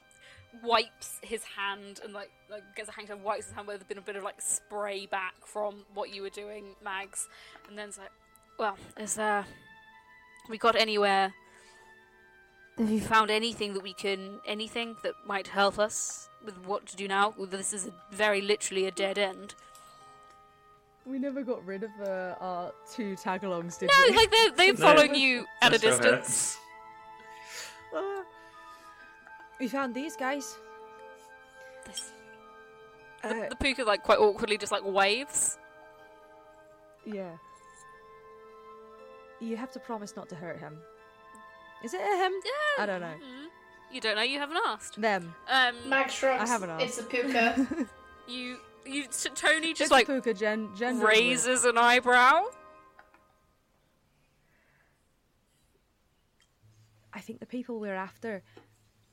wipes 0.64 1.20
his 1.22 1.44
hand 1.44 2.00
and 2.02 2.12
like 2.12 2.30
like 2.50 2.62
gets 2.74 2.88
a 2.88 2.92
handkerchief, 2.92 3.22
wipes 3.22 3.46
his 3.46 3.54
hand 3.54 3.68
where 3.68 3.76
there's 3.76 3.86
been 3.86 3.98
a 3.98 4.02
bit 4.02 4.16
of 4.16 4.24
like 4.24 4.40
spray 4.40 5.06
back 5.06 5.34
from 5.44 5.84
what 5.94 6.12
you 6.12 6.22
were 6.22 6.30
doing, 6.30 6.74
Mags. 6.82 7.28
And 7.68 7.78
then's 7.78 7.98
like, 7.98 8.10
well, 8.58 8.76
is 8.98 9.14
there. 9.14 9.44
We 10.48 10.58
got 10.58 10.76
anywhere? 10.76 11.32
Have 12.78 12.90
you 12.90 13.00
found 13.00 13.30
anything 13.30 13.72
that 13.74 13.82
we 13.82 13.94
can. 13.94 14.40
anything 14.46 14.96
that 15.02 15.14
might 15.26 15.48
help 15.48 15.78
us 15.78 16.28
with 16.44 16.58
what 16.66 16.86
to 16.86 16.96
do 16.96 17.08
now? 17.08 17.34
This 17.38 17.72
is 17.72 17.86
a, 17.86 17.92
very 18.14 18.40
literally 18.40 18.86
a 18.86 18.90
dead 18.90 19.18
end. 19.18 19.54
We 21.06 21.18
never 21.18 21.42
got 21.42 21.64
rid 21.64 21.84
of 21.84 21.90
uh, 22.02 22.34
our 22.40 22.72
two 22.92 23.14
tagalongs, 23.16 23.78
did 23.78 23.90
we? 23.96 24.10
No, 24.10 24.16
like 24.16 24.30
they're, 24.30 24.50
they're 24.52 24.72
No. 24.74 24.80
following 24.80 25.14
you 25.14 25.46
at 25.62 25.68
a 25.74 25.78
That's 25.78 25.96
so 25.96 26.02
distance. 26.02 26.58
Uh, 27.96 28.00
we 29.60 29.68
found 29.68 29.94
these 29.94 30.16
guys. 30.16 30.56
This- 31.86 32.12
the, 33.22 33.28
Uh, 33.28 33.48
the 33.48 33.56
puka 33.56 33.84
like 33.84 34.02
quite 34.02 34.18
awkwardly 34.18 34.58
just 34.58 34.70
like 34.72 34.84
waves. 34.84 35.58
Yeah. 37.04 37.36
You 39.40 39.56
have 39.56 39.70
to 39.72 39.78
promise 39.78 40.16
not 40.16 40.28
to 40.30 40.34
hurt 40.34 40.58
him. 40.58 40.78
Is 41.84 41.94
it 41.94 42.00
a 42.00 42.16
him? 42.24 42.32
Yeah. 42.44 42.82
I 42.82 42.86
don't 42.86 43.00
know. 43.00 43.06
Mm. 43.06 43.46
You 43.92 44.00
don't 44.00 44.16
know. 44.16 44.22
You 44.22 44.38
haven't 44.38 44.58
asked. 44.66 45.00
Them. 45.00 45.34
Um, 45.48 45.74
Max 45.88 46.14
shrugs. 46.14 46.42
I 46.42 46.46
haven't 46.46 46.70
asked. 46.70 46.84
It's 46.84 46.98
a 46.98 47.02
puka. 47.04 47.66
you, 48.28 48.58
you, 48.84 49.04
t- 49.04 49.30
Tony 49.34 49.70
It's 49.70 49.78
just 49.78 49.90
like 49.92 50.06
Puka 50.06 50.34
gen- 50.34 50.70
gender 50.76 51.06
raises 51.06 51.64
an 51.64 51.78
eyebrow. 51.78 52.44
I 57.12 57.20
think 57.20 57.40
the 57.40 57.46
people 57.46 57.80
we're 57.80 57.94
after 57.94 58.42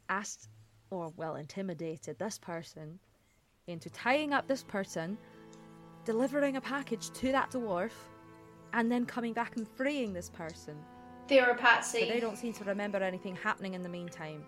asked, 0.09 0.49
or 0.89 1.13
well, 1.15 1.35
intimidated 1.35 2.19
this 2.19 2.37
person 2.37 2.99
into 3.67 3.89
tying 3.89 4.33
up 4.33 4.47
this 4.47 4.63
person, 4.63 5.17
delivering 6.03 6.57
a 6.57 6.61
package 6.61 7.11
to 7.11 7.31
that 7.31 7.51
dwarf, 7.51 7.91
and 8.73 8.91
then 8.91 9.05
coming 9.05 9.33
back 9.33 9.55
and 9.55 9.67
freeing 9.67 10.13
this 10.13 10.29
person. 10.29 10.75
they 11.27 11.37
were 11.39 11.47
a 11.47 11.53
But 11.53 11.59
patsy. 11.61 12.09
they 12.09 12.19
don't 12.19 12.37
seem 12.37 12.53
to 12.53 12.63
remember 12.65 12.97
anything 12.97 13.35
happening 13.35 13.73
in 13.75 13.81
the 13.81 13.89
meantime. 13.89 14.43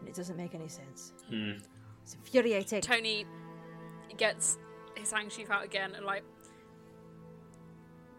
And 0.00 0.08
it 0.08 0.14
doesn't 0.14 0.36
make 0.36 0.54
any 0.54 0.68
sense. 0.68 1.12
Hmm. 1.28 1.52
It's 2.02 2.14
infuriating. 2.14 2.80
Tony 2.80 3.24
gets 4.16 4.58
his 4.96 5.10
handkerchief 5.12 5.50
out 5.50 5.64
again 5.64 5.94
and 5.94 6.04
like 6.04 6.22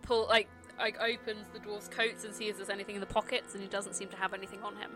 pull 0.01 0.26
like 0.28 0.47
like 0.78 0.99
opens 0.99 1.47
the 1.53 1.59
dwarf's 1.59 1.88
coats 1.88 2.23
and 2.26 2.34
sees 2.34 2.49
if 2.51 2.57
there's 2.57 2.69
anything 2.69 2.95
in 2.95 3.01
the 3.01 3.07
pockets, 3.07 3.53
and 3.53 3.61
he 3.63 3.69
doesn't 3.69 3.93
seem 3.95 4.09
to 4.09 4.17
have 4.17 4.34
anything 4.34 4.61
on 4.61 4.76
him. 4.76 4.91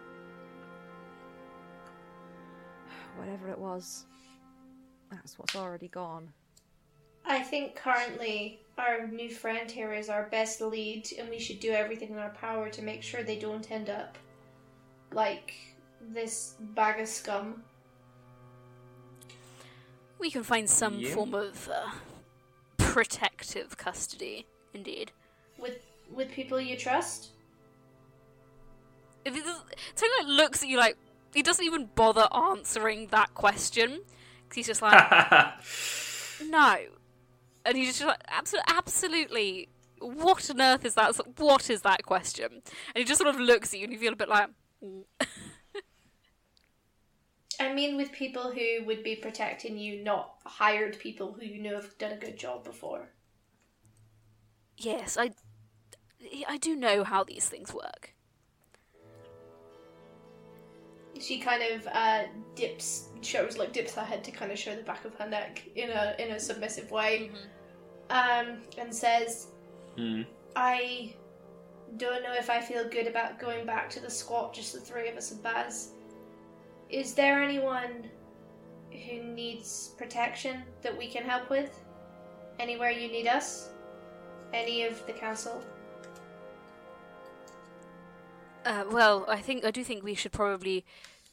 Whatever 3.18 3.50
it 3.50 3.58
was, 3.58 4.06
that's 5.12 5.38
what's 5.38 5.56
already 5.56 5.88
gone. 5.88 6.32
I 7.30 7.40
think 7.42 7.76
currently 7.76 8.60
our 8.78 9.08
new 9.08 9.30
friend 9.30 9.70
here 9.70 9.94
is 9.94 10.10
our 10.10 10.24
best 10.30 10.62
lead, 10.62 11.08
and 11.18 11.30
we 11.30 11.40
should 11.40 11.60
do 11.60 11.72
everything 11.72 12.10
in 12.10 12.18
our 12.18 12.32
power 12.32 12.70
to 12.70 12.82
make 12.82 13.04
sure 13.04 13.22
they 13.24 13.38
don't 13.38 13.70
end 13.72 13.90
up 13.90 14.18
like 15.14 15.54
this 16.02 16.56
bag 16.60 17.00
of 17.00 17.08
scum. 17.08 17.64
We 20.18 20.32
can 20.32 20.44
find 20.44 20.68
some 20.70 20.96
Yeah. 21.00 21.14
form 21.14 21.34
of 21.36 21.70
uh, 21.70 21.92
protective 22.78 23.78
custody, 23.78 24.48
indeed. 24.74 25.12
With 25.58 25.86
with 26.12 26.32
people 26.32 26.60
you 26.60 26.76
trust? 26.76 27.30
If 29.24 29.36
it 29.38 29.44
does- 29.44 29.62
like, 30.02 30.28
looks 30.28 30.64
at 30.64 30.70
you 30.70 30.78
like 30.78 30.98
he 31.34 31.44
doesn't 31.44 31.64
even 31.64 31.86
bother 31.94 32.28
answering 32.34 33.08
that 33.08 33.36
question 33.36 34.02
'cause 34.48 34.56
he's 34.56 34.66
just 34.68 34.82
like, 34.82 34.98
no, 36.44 36.78
and 37.70 37.78
he's 37.78 38.00
just 38.00 38.06
like, 38.06 38.22
absolutely, 38.28 38.74
absolutely. 38.76 39.70
What 40.00 40.50
on 40.50 40.60
earth 40.62 40.86
is 40.86 40.96
that? 40.96 41.16
What 41.38 41.70
is 41.70 41.82
that 41.82 42.04
question? 42.04 42.48
And 42.52 42.64
he 42.96 43.04
just 43.04 43.20
sort 43.22 43.34
of 43.34 43.40
looks 43.40 43.74
at 43.74 43.80
you, 43.80 43.84
and 43.86 43.94
you 43.94 44.00
feel 44.00 44.14
a 44.14 44.16
bit 44.16 44.30
like, 44.30 44.50
"Mm." 44.84 45.04
I 47.60 47.74
mean, 47.74 47.98
with 47.98 48.12
people 48.14 48.52
who 48.52 48.86
would 48.86 49.04
be 49.04 49.16
protecting 49.16 49.78
you, 49.78 50.02
not 50.04 50.36
hired 50.46 50.98
people 50.98 51.34
who 51.34 51.46
you 51.46 51.62
know 51.62 51.76
have 51.76 51.98
done 51.98 52.14
a 52.14 52.18
good 52.18 52.38
job 52.38 52.64
before. 52.64 53.10
yes, 54.78 55.18
I, 55.18 55.32
I 56.48 56.58
do 56.58 56.76
know 56.76 57.04
how 57.04 57.24
these 57.26 57.50
things 57.50 57.74
work. 57.74 58.16
She 61.20 61.38
kind 61.40 61.62
of 61.74 61.86
uh, 61.92 62.24
dips, 62.56 63.10
shows 63.22 63.58
like 63.58 63.74
dips 63.74 63.94
her 63.96 64.04
head 64.04 64.24
to 64.24 64.32
kind 64.32 64.54
of 64.54 64.58
show 64.58 64.74
the 64.74 64.84
back 64.84 65.04
of 65.04 65.14
her 65.16 65.28
neck 65.28 65.68
in 65.76 65.90
a 65.90 66.16
in 66.18 66.32
a 66.32 66.40
submissive 66.40 66.90
way, 66.92 67.32
um, 68.10 68.58
and 68.78 68.94
says, 68.94 69.48
Hmm. 69.96 70.24
"I 70.56 71.14
don't 71.98 72.24
know 72.24 72.34
if 72.34 72.50
I 72.50 72.62
feel 72.62 72.88
good 72.88 73.08
about 73.08 73.40
going 73.40 73.66
back 73.66 73.90
to 73.92 74.00
the 74.00 74.10
squat, 74.10 74.54
just 74.54 74.74
the 74.74 74.80
three 74.80 75.10
of 75.10 75.18
us 75.18 75.32
and 75.32 75.42
Baz. 75.42 75.90
Is 76.90 77.14
there 77.14 77.44
anyone 77.44 78.10
who 78.92 79.24
needs 79.24 79.94
protection 79.98 80.64
that 80.82 80.98
we 80.98 81.08
can 81.08 81.24
help 81.24 81.50
with? 81.50 81.80
Anywhere 82.60 82.92
you 82.92 83.08
need 83.08 83.28
us? 83.28 83.70
Any 84.54 84.84
of 84.84 85.06
the 85.06 85.14
council?" 85.14 85.64
Uh, 88.66 88.84
well, 88.92 89.26
I 89.28 89.38
think 89.38 89.64
I 89.66 89.72
do 89.72 89.84
think 89.84 90.04
we 90.04 90.14
should 90.14 90.32
probably 90.32 90.86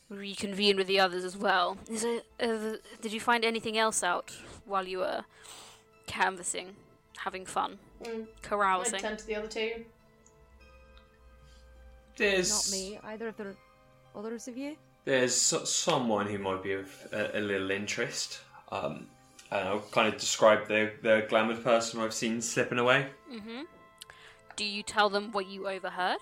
reconvene 0.08 0.76
with 0.76 0.86
the 0.86 1.00
others 1.00 1.24
as 1.24 1.36
well. 1.36 1.76
Is 1.90 2.04
it? 2.04 2.24
Uh, 2.40 2.76
did 3.00 3.12
you 3.12 3.20
find 3.20 3.44
anything 3.44 3.76
else 3.76 4.02
out 4.02 4.32
while 4.64 4.86
you 4.86 4.98
were 4.98 5.24
canvassing, 6.06 6.74
having 7.18 7.46
fun, 7.46 7.78
Mm, 8.02 8.24
I 8.24 8.26
carousing? 8.42 9.00
turn 9.00 9.16
to 9.16 9.26
the 9.26 9.34
other 9.36 9.48
two. 9.48 9.84
There's 12.16 12.50
Not 12.50 12.76
me. 12.78 12.98
Either 13.02 13.28
of 13.28 13.36
the 13.36 13.54
others 14.14 14.48
of 14.48 14.56
you. 14.56 14.76
There's 15.04 15.34
someone 15.34 16.26
who 16.26 16.38
might 16.38 16.62
be 16.62 16.72
of 16.72 16.90
a, 17.12 17.38
a 17.38 17.40
little 17.40 17.70
interest. 17.70 18.40
Um, 18.70 19.06
and 19.50 19.68
I'll 19.68 19.80
kind 19.92 20.08
of 20.12 20.18
describe 20.18 20.66
the 20.66 20.90
the 21.02 21.26
glamoured 21.28 21.62
person 21.62 22.00
I've 22.00 22.14
seen 22.14 22.40
slipping 22.40 22.78
away. 22.78 23.08
Mm-hmm. 23.32 23.62
Do 24.56 24.64
you 24.64 24.82
tell 24.82 25.08
them 25.10 25.30
what 25.32 25.46
you 25.46 25.68
overheard? 25.68 26.18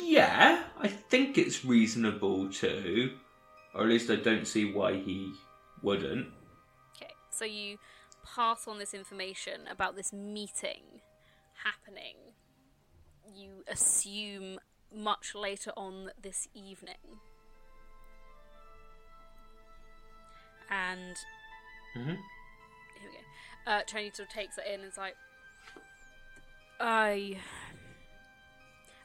Yeah, 0.00 0.64
I 0.78 0.88
think 0.88 1.38
it's 1.38 1.64
reasonable 1.64 2.50
to, 2.54 3.12
or 3.74 3.82
at 3.82 3.88
least 3.88 4.10
I 4.10 4.16
don't 4.16 4.46
see 4.46 4.72
why 4.72 4.94
he 4.96 5.32
wouldn't. 5.82 6.26
So 7.38 7.44
you 7.44 7.78
pass 8.34 8.66
on 8.66 8.78
this 8.78 8.92
information 8.92 9.68
about 9.70 9.94
this 9.94 10.12
meeting 10.12 10.82
happening. 11.62 12.16
You 13.32 13.62
assume 13.68 14.58
much 14.92 15.36
later 15.36 15.70
on 15.76 16.10
this 16.20 16.48
evening. 16.52 17.20
And 20.68 21.16
Mhm. 21.94 22.16
here 23.00 23.10
we 23.10 23.16
go. 23.16 23.24
Uh, 23.66 23.82
Tony 23.84 24.10
sort 24.10 24.28
of 24.28 24.34
takes 24.34 24.58
it 24.58 24.66
in 24.66 24.80
and 24.80 24.84
is 24.90 24.98
like, 24.98 25.16
I, 26.80 27.40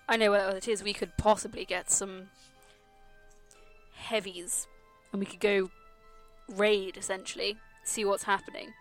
I 0.09 0.17
know 0.17 0.31
what 0.31 0.55
it 0.55 0.67
is. 0.67 0.81
We 0.81 0.93
could 0.93 1.15
possibly 1.17 1.65
get 1.65 1.91
some 1.91 2.31
heavies, 3.93 4.67
and 5.11 5.19
we 5.19 5.25
could 5.27 5.39
go 5.39 5.69
raid 6.47 6.97
essentially, 6.97 7.59
see 7.83 8.05
what's 8.05 8.23
happening. 8.23 8.73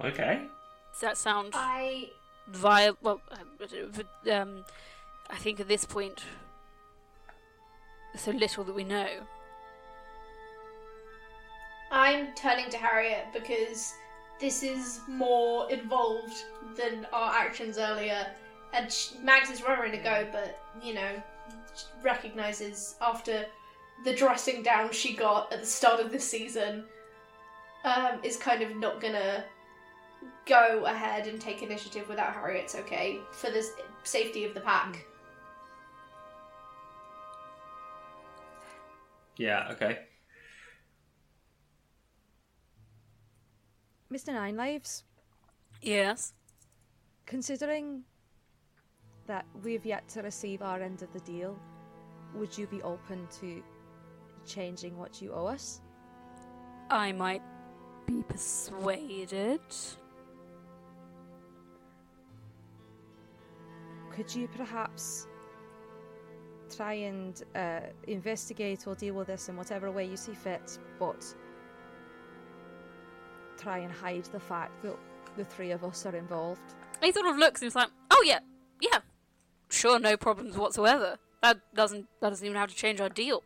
Okay. 0.00 0.42
Does 0.92 1.00
that 1.00 1.16
sound 1.16 1.52
I 1.54 2.10
via? 2.48 2.94
Well, 3.02 3.20
uh, 3.30 4.32
um, 4.32 4.64
I 5.30 5.36
think 5.36 5.60
at 5.60 5.68
this 5.68 5.84
point, 5.84 6.24
so 8.16 8.30
little 8.32 8.64
that 8.64 8.74
we 8.74 8.84
know. 8.84 9.08
I'm 11.90 12.34
turning 12.34 12.70
to 12.70 12.78
Harriet 12.78 13.26
because 13.32 13.94
this 14.40 14.62
is 14.62 15.00
more 15.06 15.70
involved 15.70 16.44
than 16.76 17.06
our 17.12 17.32
actions 17.34 17.78
earlier. 17.78 18.26
And 18.72 18.90
sh- 18.90 19.12
Mags 19.22 19.50
is 19.50 19.62
raring 19.62 19.92
to 19.92 19.98
go, 19.98 20.26
but 20.32 20.58
you 20.82 20.94
know, 20.94 21.22
recognizes 22.02 22.96
after 23.00 23.44
the 24.04 24.14
dressing 24.14 24.62
down 24.62 24.92
she 24.92 25.14
got 25.14 25.52
at 25.52 25.60
the 25.60 25.66
start 25.66 26.00
of 26.00 26.10
this 26.10 26.28
season, 26.28 26.84
um, 27.84 28.18
is 28.22 28.36
kind 28.36 28.62
of 28.62 28.76
not 28.76 29.00
gonna 29.00 29.44
go 30.46 30.84
ahead 30.86 31.26
and 31.26 31.40
take 31.40 31.62
initiative 31.62 32.08
without 32.08 32.32
Harriet's 32.34 32.74
okay 32.74 33.20
for 33.32 33.50
the 33.50 33.64
safety 34.04 34.44
of 34.44 34.54
the 34.54 34.60
pack. 34.60 35.04
Yeah. 39.36 39.68
Okay. 39.72 39.98
Mr. 44.12 44.32
Nine 44.32 44.56
Lives, 44.56 45.04
Yes. 45.80 46.34
considering 47.24 48.04
that 49.26 49.46
we've 49.62 49.86
yet 49.86 50.06
to 50.08 50.22
receive 50.22 50.60
our 50.60 50.80
end 50.82 51.02
of 51.02 51.12
the 51.12 51.20
deal, 51.20 51.58
would 52.34 52.56
you 52.56 52.66
be 52.66 52.82
open 52.82 53.26
to 53.40 53.62
changing 54.46 54.96
what 54.98 55.20
you 55.20 55.32
owe 55.32 55.46
us? 55.46 55.80
I 56.90 57.12
might 57.12 57.42
be 58.06 58.22
persuaded. 58.28 59.60
Could 64.10 64.34
you 64.34 64.48
perhaps 64.48 65.26
try 66.74 66.94
and 66.94 67.42
uh, 67.54 67.80
investigate 68.06 68.86
or 68.86 68.94
deal 68.94 69.14
with 69.14 69.28
this 69.28 69.48
in 69.48 69.56
whatever 69.56 69.90
way 69.90 70.04
you 70.04 70.16
see 70.16 70.34
fit, 70.34 70.78
but 70.98 71.24
try 73.56 73.78
and 73.78 73.92
hide 73.92 74.24
the 74.26 74.40
fact 74.40 74.82
that 74.82 74.96
the 75.36 75.44
three 75.44 75.70
of 75.70 75.84
us 75.84 76.04
are 76.04 76.14
involved? 76.16 76.60
He 77.02 77.12
sort 77.12 77.26
of 77.26 77.36
looks 77.36 77.60
and 77.60 77.66
he's 77.66 77.76
like, 77.76 77.88
"Oh 78.10 78.22
yeah, 78.26 78.40
yeah, 78.80 79.00
sure, 79.70 79.98
no 79.98 80.16
problems 80.16 80.56
whatsoever. 80.56 81.16
That 81.42 81.60
doesn't 81.74 82.06
that 82.20 82.30
doesn't 82.30 82.46
even 82.46 82.56
have 82.56 82.70
to 82.70 82.76
change 82.76 83.00
our 83.00 83.08
deal." 83.08 83.42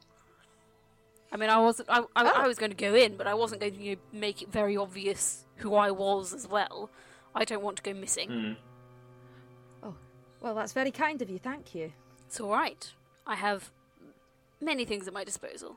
I 1.33 1.37
mean, 1.37 1.51
I 1.51 1.59
wasn't. 1.59 1.89
I, 1.91 2.01
I, 2.01 2.05
Oh. 2.17 2.33
I 2.43 2.47
was 2.47 2.59
going 2.59 2.71
to 2.71 2.77
go 2.77 2.95
in, 2.95 3.17
but 3.17 3.27
I 3.27 3.35
wasn't 3.35 3.61
going 3.61 3.75
to 3.75 3.81
you 3.83 3.97
know, 3.97 4.01
make 4.13 4.43
it 4.43 4.51
very 4.51 4.77
obvious 4.77 5.45
who 5.57 5.75
I 5.75 5.91
was 5.91 6.33
as 6.33 6.47
well. 6.49 6.91
I 7.35 7.45
don't 7.45 7.63
want 7.63 7.77
to 7.79 7.83
go 7.83 7.93
missing. 7.99 8.57
Hmm. 9.83 9.91
Well, 10.41 10.55
that's 10.55 10.73
very 10.73 10.91
kind 10.93 11.21
of 11.23 11.29
you. 11.31 11.39
Thank 11.39 11.75
you. 11.75 11.93
It's 12.27 12.39
all 12.41 12.51
right. 12.53 12.93
I 13.27 13.35
have 13.35 13.71
many 14.61 14.85
things 14.85 15.09
at 15.09 15.15
my 15.15 15.25
disposal. 15.25 15.77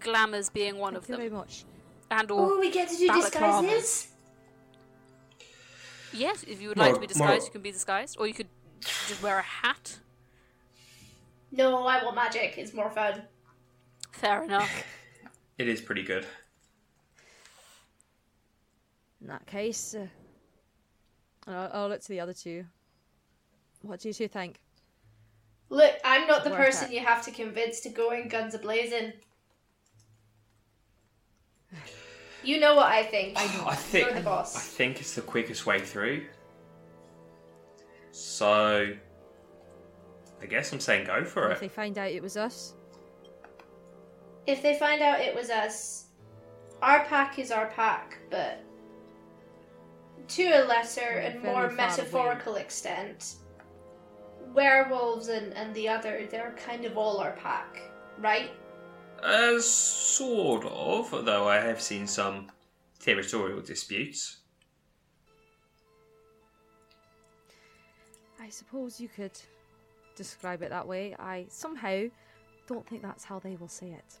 Glamours 0.00 0.50
being 0.50 0.78
one 0.78 0.94
Thank 0.94 1.04
of 1.04 1.08
you 1.10 1.16
very 1.16 1.28
them, 1.28 1.38
much. 1.38 1.64
and 2.10 2.30
or 2.30 2.52
Oh, 2.54 2.58
we 2.60 2.70
get 2.70 2.88
to 2.88 2.96
do 2.96 3.06
disguises. 3.12 4.08
yes, 6.12 6.42
if 6.44 6.60
you 6.60 6.68
would 6.68 6.78
like 6.78 6.94
to 6.94 7.00
be 7.00 7.06
More- 7.16 7.28
more- 7.28 7.36
disguised, 7.36 7.46
you 7.46 7.52
can 7.52 7.60
be 7.62 7.72
disguised, 7.72 8.16
or 8.18 8.26
you 8.26 8.34
could 8.34 8.48
just 8.80 9.22
wear 9.22 9.38
a 9.38 9.42
hat. 9.42 9.98
No, 11.52 11.86
I 11.86 12.02
want 12.04 12.16
magic. 12.16 12.54
It's 12.58 12.72
more 12.74 12.90
fun. 12.90 13.22
Fair 14.12 14.44
enough. 14.44 14.84
It 15.58 15.66
is 15.68 15.80
pretty 15.80 16.04
good. 16.04 16.24
In 19.20 19.26
that 19.26 19.44
case, 19.44 19.92
uh, 19.92 20.06
I'll, 21.48 21.70
I'll 21.72 21.88
look 21.88 22.00
to 22.02 22.08
the 22.08 22.20
other 22.20 22.32
two. 22.32 22.64
What 23.82 23.98
do 23.98 24.06
you 24.06 24.14
two 24.14 24.28
think? 24.28 24.60
Look, 25.68 25.94
I'm 26.04 26.28
not 26.28 26.44
the 26.44 26.50
Worth 26.50 26.58
person 26.58 26.92
it. 26.92 26.94
you 26.94 27.00
have 27.04 27.24
to 27.24 27.32
convince 27.32 27.80
to 27.80 27.88
go 27.88 28.12
in 28.12 28.28
guns 28.28 28.54
a 28.54 28.58
blazing. 28.58 29.14
You 32.44 32.60
know 32.60 32.76
what 32.76 32.86
I 32.86 33.02
think. 33.02 33.36
I 33.36 33.46
think 33.74 34.06
You're 34.06 34.14
the 34.14 34.20
boss. 34.22 34.56
I 34.56 34.60
think 34.60 35.00
it's 35.00 35.14
the 35.14 35.22
quickest 35.22 35.66
way 35.66 35.80
through. 35.80 36.24
So 38.12 38.94
I 40.40 40.46
guess 40.46 40.72
I'm 40.72 40.80
saying 40.80 41.06
go 41.06 41.24
for 41.24 41.50
it. 41.50 41.54
If 41.54 41.60
they 41.60 41.68
find 41.68 41.98
out 41.98 42.10
it 42.10 42.22
was 42.22 42.36
us, 42.36 42.74
If 44.48 44.62
they 44.62 44.78
find 44.78 45.02
out 45.02 45.20
it 45.20 45.34
was 45.34 45.50
us, 45.50 46.06
our 46.80 47.04
pack 47.04 47.38
is 47.38 47.50
our 47.50 47.66
pack, 47.66 48.16
but 48.30 48.64
to 50.28 50.44
a 50.44 50.64
lesser 50.64 51.00
and 51.00 51.42
Very 51.42 51.52
more 51.52 51.64
far 51.64 51.66
away. 51.66 51.76
metaphorical 51.76 52.54
extent, 52.54 53.34
werewolves 54.54 55.28
and, 55.28 55.52
and 55.52 55.74
the 55.74 55.86
other, 55.86 56.26
they're 56.30 56.56
kind 56.56 56.86
of 56.86 56.96
all 56.96 57.18
our 57.18 57.32
pack, 57.32 57.78
right? 58.16 58.50
Uh, 59.22 59.60
sort 59.60 60.64
of, 60.64 61.26
though 61.26 61.46
I 61.46 61.56
have 61.56 61.82
seen 61.82 62.06
some 62.06 62.50
territorial 63.00 63.60
disputes. 63.60 64.38
I 68.40 68.48
suppose 68.48 68.98
you 68.98 69.08
could 69.08 69.38
describe 70.16 70.62
it 70.62 70.70
that 70.70 70.88
way. 70.88 71.14
I 71.18 71.44
somehow 71.50 72.04
don't 72.66 72.86
think 72.88 73.02
that's 73.02 73.24
how 73.24 73.38
they 73.40 73.56
will 73.56 73.68
say 73.68 73.88
it. 73.88 74.18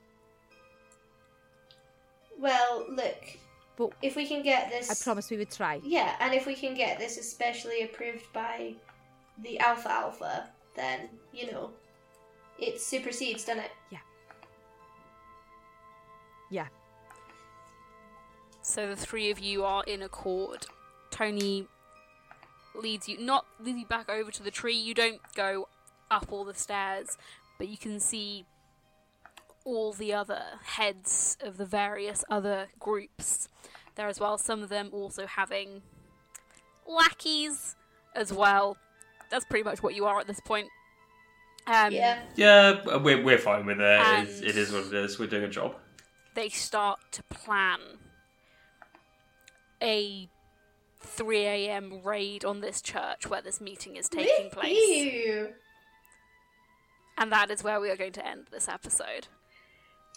Well, 2.38 2.86
look, 2.88 3.36
But 3.76 3.90
if 4.02 4.16
we 4.16 4.26
can 4.26 4.42
get 4.42 4.70
this. 4.70 4.90
I 4.90 4.94
promise 5.02 5.30
we 5.30 5.36
would 5.36 5.50
try. 5.50 5.80
Yeah, 5.84 6.14
and 6.20 6.32
if 6.34 6.46
we 6.46 6.54
can 6.54 6.74
get 6.74 6.98
this 6.98 7.16
especially 7.18 7.82
approved 7.82 8.32
by 8.32 8.74
the 9.42 9.58
Alpha 9.58 9.90
Alpha, 9.90 10.48
then, 10.74 11.08
you 11.32 11.50
know, 11.50 11.70
it 12.58 12.80
supersedes, 12.80 13.44
doesn't 13.44 13.64
it? 13.64 13.70
Yeah. 13.90 13.98
Yeah. 16.50 16.66
So 18.62 18.88
the 18.88 18.96
three 18.96 19.30
of 19.30 19.38
you 19.38 19.64
are 19.64 19.82
in 19.84 20.02
accord. 20.02 20.66
Tony 21.10 21.66
leads 22.74 23.08
you, 23.08 23.18
not 23.18 23.46
leads 23.60 23.78
you 23.78 23.86
back 23.86 24.08
over 24.08 24.30
to 24.30 24.42
the 24.42 24.50
tree. 24.50 24.76
You 24.76 24.94
don't 24.94 25.20
go 25.34 25.68
up 26.10 26.26
all 26.30 26.44
the 26.44 26.54
stairs, 26.54 27.16
but 27.58 27.68
you 27.68 27.76
can 27.76 27.98
see 27.98 28.44
all 29.68 29.92
the 29.92 30.14
other 30.14 30.42
heads 30.64 31.36
of 31.42 31.58
the 31.58 31.66
various 31.66 32.24
other 32.30 32.68
groups 32.78 33.48
there 33.96 34.08
as 34.08 34.18
well. 34.18 34.38
Some 34.38 34.62
of 34.62 34.70
them 34.70 34.88
also 34.92 35.26
having 35.26 35.82
lackeys 36.86 37.76
as 38.14 38.32
well. 38.32 38.76
That's 39.30 39.44
pretty 39.44 39.64
much 39.64 39.82
what 39.82 39.94
you 39.94 40.06
are 40.06 40.18
at 40.18 40.26
this 40.26 40.40
point. 40.40 40.68
Um, 41.66 41.92
yeah. 41.92 42.20
Yeah, 42.34 42.96
we're, 42.96 43.22
we're 43.22 43.36
fine 43.38 43.66
with 43.66 43.78
it. 43.78 44.00
It's, 44.00 44.38
And- 44.40 44.44
it 44.48 44.56
is 44.56 44.72
what 44.72 44.86
it 44.86 44.94
is. 44.94 45.18
We're 45.18 45.26
doing 45.26 45.44
a 45.44 45.48
job. 45.50 45.74
they 46.34 46.48
start 46.48 47.00
to 47.12 47.22
plan 47.24 47.78
a 49.82 50.28
3 51.00 51.38
a.m. 51.44 52.00
raid 52.02 52.44
on 52.44 52.60
this 52.60 52.80
church 52.80 53.26
where 53.28 53.42
this 53.42 53.60
meeting 53.60 53.96
is 53.96 54.08
taking 54.08 54.50
place. 54.50 54.76
Ew. 54.76 55.48
And 57.18 57.30
that 57.32 57.50
is 57.50 57.62
where 57.64 57.80
we 57.80 57.90
are 57.90 57.96
going 57.96 58.12
to 58.12 58.26
end 58.26 58.46
this 58.50 58.68
episode. 58.68 59.26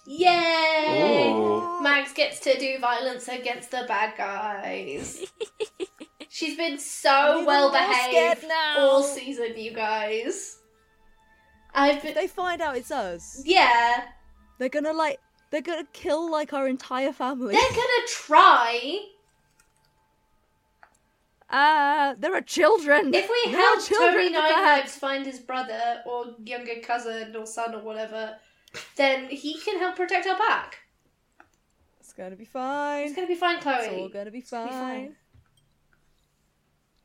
Yay! 0.06 1.32
Ooh. 1.32 1.80
Mags 1.82 2.12
gets 2.14 2.40
to 2.42 2.58
do 2.60 2.80
violence 2.80 3.28
against 3.28 3.72
the 3.72 3.86
bad 3.88 4.18
guys. 4.18 5.24
She's 6.30 6.56
been 6.58 6.80
so 6.80 7.44
well 7.46 7.72
behaved 7.72 8.46
all 8.78 9.04
season, 9.04 9.54
you 9.58 9.72
guys. 9.74 10.58
I've 11.74 11.98
If 11.98 12.04
been. 12.04 12.14
they 12.16 12.28
find 12.28 12.62
out 12.62 12.78
it's 12.78 12.92
us, 12.92 13.42
Yeah, 13.46 14.06
they're 14.58 14.70
gonna 14.70 14.94
like 14.94 15.20
they're 15.52 15.62
gonna 15.62 15.88
kill 15.94 16.30
like 16.32 16.54
our 16.54 16.68
entire 16.68 17.14
family. 17.14 17.54
they're 17.54 17.70
gonna 17.70 18.08
try. 18.10 19.00
Ah, 21.50 22.16
there 22.18 22.34
are 22.34 22.42
children. 22.42 23.14
If 23.14 23.30
we 23.30 23.52
There 23.52 23.60
help 23.62 23.86
Tony 23.86 24.30
Nine. 24.32 24.88
Find 24.88 25.26
his 25.26 25.40
brother 25.40 26.02
or 26.06 26.28
younger 26.46 26.76
cousin 26.82 27.36
or 27.36 27.46
son 27.46 27.76
or 27.76 27.82
whatever, 27.82 28.38
then 28.96 29.30
he 29.30 29.58
can 29.60 29.80
help 29.80 29.96
protect 29.96 30.28
our 30.28 30.38
back. 30.38 30.80
It's 32.00 32.14
gonna 32.14 32.36
be 32.36 32.46
fine. 32.46 33.06
It's 33.06 33.16
gonna 33.16 33.28
be 33.28 33.36
fine, 33.36 33.60
Chloe. 33.60 33.76
It's 33.78 33.88
all 33.94 34.10
gonna 34.10 34.32
be 34.32 34.42
fine. 34.42 34.68
be 34.68 34.74
fine. 34.74 35.16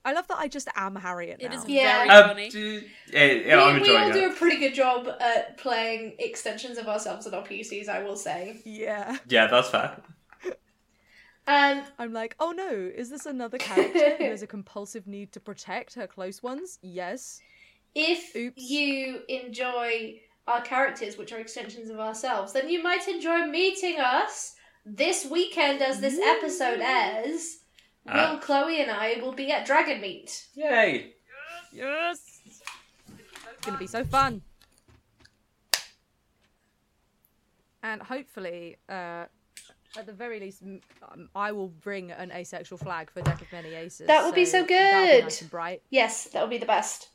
I 0.04 0.12
love 0.12 0.28
that 0.28 0.38
I 0.38 0.46
just 0.46 0.68
am 0.76 0.94
Harriet 0.94 1.40
now. 1.42 1.46
It 1.48 1.54
is 1.54 1.68
Yeah. 1.68 1.96
very 1.98 2.08
Um, 2.10 2.28
funny. 2.28 2.48
do- 2.48 2.82
yeah, 3.12 3.24
yeah, 3.24 3.60
I'm 3.60 3.74
we, 3.80 3.82
we 3.88 3.96
all 3.96 4.08
it. 4.10 4.12
do 4.12 4.30
a 4.30 4.34
pretty 4.34 4.56
good 4.58 4.72
job 4.72 5.08
at 5.20 5.56
playing 5.58 6.14
extensions 6.20 6.78
of 6.78 6.86
ourselves 6.86 7.26
in 7.26 7.34
our 7.34 7.42
PCs, 7.44 7.88
I 7.88 8.02
will 8.04 8.14
say. 8.16 8.60
Yeah. 8.64 9.16
Yeah, 9.28 9.48
that's 9.48 9.68
fair. 9.70 10.00
Um, 11.48 11.84
I'm 11.98 12.12
like, 12.12 12.34
oh 12.40 12.50
no, 12.50 12.68
is 12.72 13.08
this 13.10 13.24
another 13.26 13.58
character 13.58 14.16
who 14.16 14.24
has 14.24 14.42
a 14.42 14.46
compulsive 14.56 15.06
need 15.06 15.30
to 15.32 15.40
protect 15.40 15.94
her 15.94 16.06
close 16.06 16.42
ones? 16.42 16.78
Yes. 16.82 17.40
if 17.94 18.34
Oops. 18.36 18.60
you 18.62 19.22
enjoy 19.28 20.20
our 20.46 20.60
characters, 20.62 21.16
which 21.18 21.32
are 21.32 21.38
extensions 21.38 21.90
of 21.90 21.98
ourselves, 21.98 22.52
then 22.52 22.68
you 22.68 22.82
might 22.82 23.08
enjoy 23.08 23.46
meeting 23.46 23.98
us 24.00 24.54
this 24.84 25.26
weekend 25.26 25.82
as 25.82 26.00
this 26.00 26.18
episode 26.18 26.80
airs. 26.80 27.58
Will, 28.04 28.14
Ah. 28.14 28.38
Chloe, 28.40 28.80
and 28.80 28.90
I 28.90 29.18
will 29.20 29.32
be 29.32 29.50
at 29.50 29.66
Dragonmeet. 29.66 30.46
Yay! 30.54 31.14
Yes. 31.72 32.20
It's 32.46 32.60
gonna 33.62 33.78
be 33.78 33.88
so 33.88 34.04
fun. 34.04 34.42
And 37.82 38.00
hopefully, 38.02 38.76
uh, 38.88 39.26
at 39.96 40.06
the 40.06 40.12
very 40.12 40.40
least, 40.40 40.62
um, 40.62 41.28
I 41.34 41.52
will 41.52 41.68
bring 41.68 42.10
an 42.12 42.30
asexual 42.32 42.78
flag 42.78 43.10
for 43.10 43.22
Deck 43.22 43.40
of 43.42 43.50
Many 43.52 43.74
Aces. 43.74 44.06
That 44.06 44.24
would 44.24 44.34
be 44.34 44.44
so 44.44 44.62
that'll 44.62 45.02
be 45.06 45.12
good. 45.16 45.24
nice 45.24 45.40
and 45.40 45.50
bright. 45.50 45.82
Yes, 45.90 46.24
that 46.28 46.42
would 46.42 46.50
be 46.50 46.58
the 46.58 46.66
best. 46.66 47.08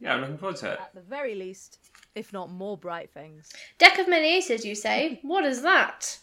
Yeah, 0.00 0.14
I'm 0.14 0.20
looking 0.20 0.38
forward 0.38 0.56
to 0.58 0.72
it. 0.72 0.78
At 0.80 0.94
the 0.94 1.00
very 1.00 1.34
least, 1.34 1.78
if 2.14 2.32
not 2.32 2.50
more 2.50 2.76
bright 2.76 3.10
things. 3.10 3.50
Deck 3.78 3.98
of 3.98 4.08
Many 4.08 4.34
Aces, 4.36 4.64
you 4.64 4.74
say? 4.74 5.18
What 5.22 5.44
is 5.44 5.62
that? 5.62 6.18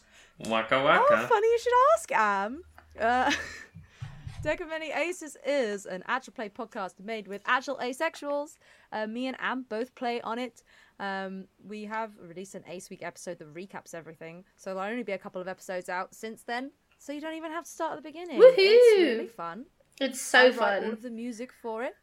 Waka 0.48 0.76
Oh, 0.76 0.84
waka. 0.84 1.28
funny 1.28 1.48
you 1.48 1.60
should 1.60 1.74
ask, 1.96 2.12
Am. 2.12 2.64
Uh, 3.00 3.32
Deck 4.44 4.60
of 4.60 4.70
Many 4.70 4.92
Aces 4.92 5.38
is 5.46 5.86
an 5.86 6.04
actual 6.08 6.34
play 6.34 6.50
podcast 6.50 7.00
made 7.00 7.28
with 7.28 7.42
actual 7.46 7.76
asexuals. 7.78 8.58
Uh, 8.92 9.06
me 9.06 9.28
and 9.28 9.38
Am 9.40 9.64
both 9.70 9.94
play 9.94 10.20
on 10.22 10.40
it. 10.40 10.64
Um, 11.00 11.46
we 11.68 11.86
have 11.86 12.12
released 12.20 12.56
an 12.56 12.64
Ace 12.68 12.90
Week 12.90 13.04
episode 13.04 13.38
that 13.40 13.54
recaps 13.54 13.94
everything, 13.94 14.44
so 14.58 14.74
there'll 14.74 14.90
only 14.90 15.04
be 15.04 15.12
a 15.14 15.18
couple 15.18 15.42
of 15.42 15.48
episodes 15.48 15.90
out 15.90 16.14
since 16.16 16.42
then. 16.44 16.72
So 17.00 17.14
you 17.14 17.22
don't 17.22 17.36
even 17.36 17.52
have 17.52 17.66
to 17.66 17.70
start 17.70 17.92
at 17.98 18.04
the 18.04 18.10
beginning. 18.10 18.40
Woohoo! 18.40 18.54
It's 18.58 19.00
really 19.00 19.28
fun. 19.28 19.66
It's 20.00 20.34
I 20.34 20.52
so 20.52 20.60
write 20.60 20.76
all 20.78 20.82
fun. 20.84 20.92
of 20.94 21.02
the 21.04 21.10
music 21.12 21.52
for 21.62 21.84
it. 21.84 21.94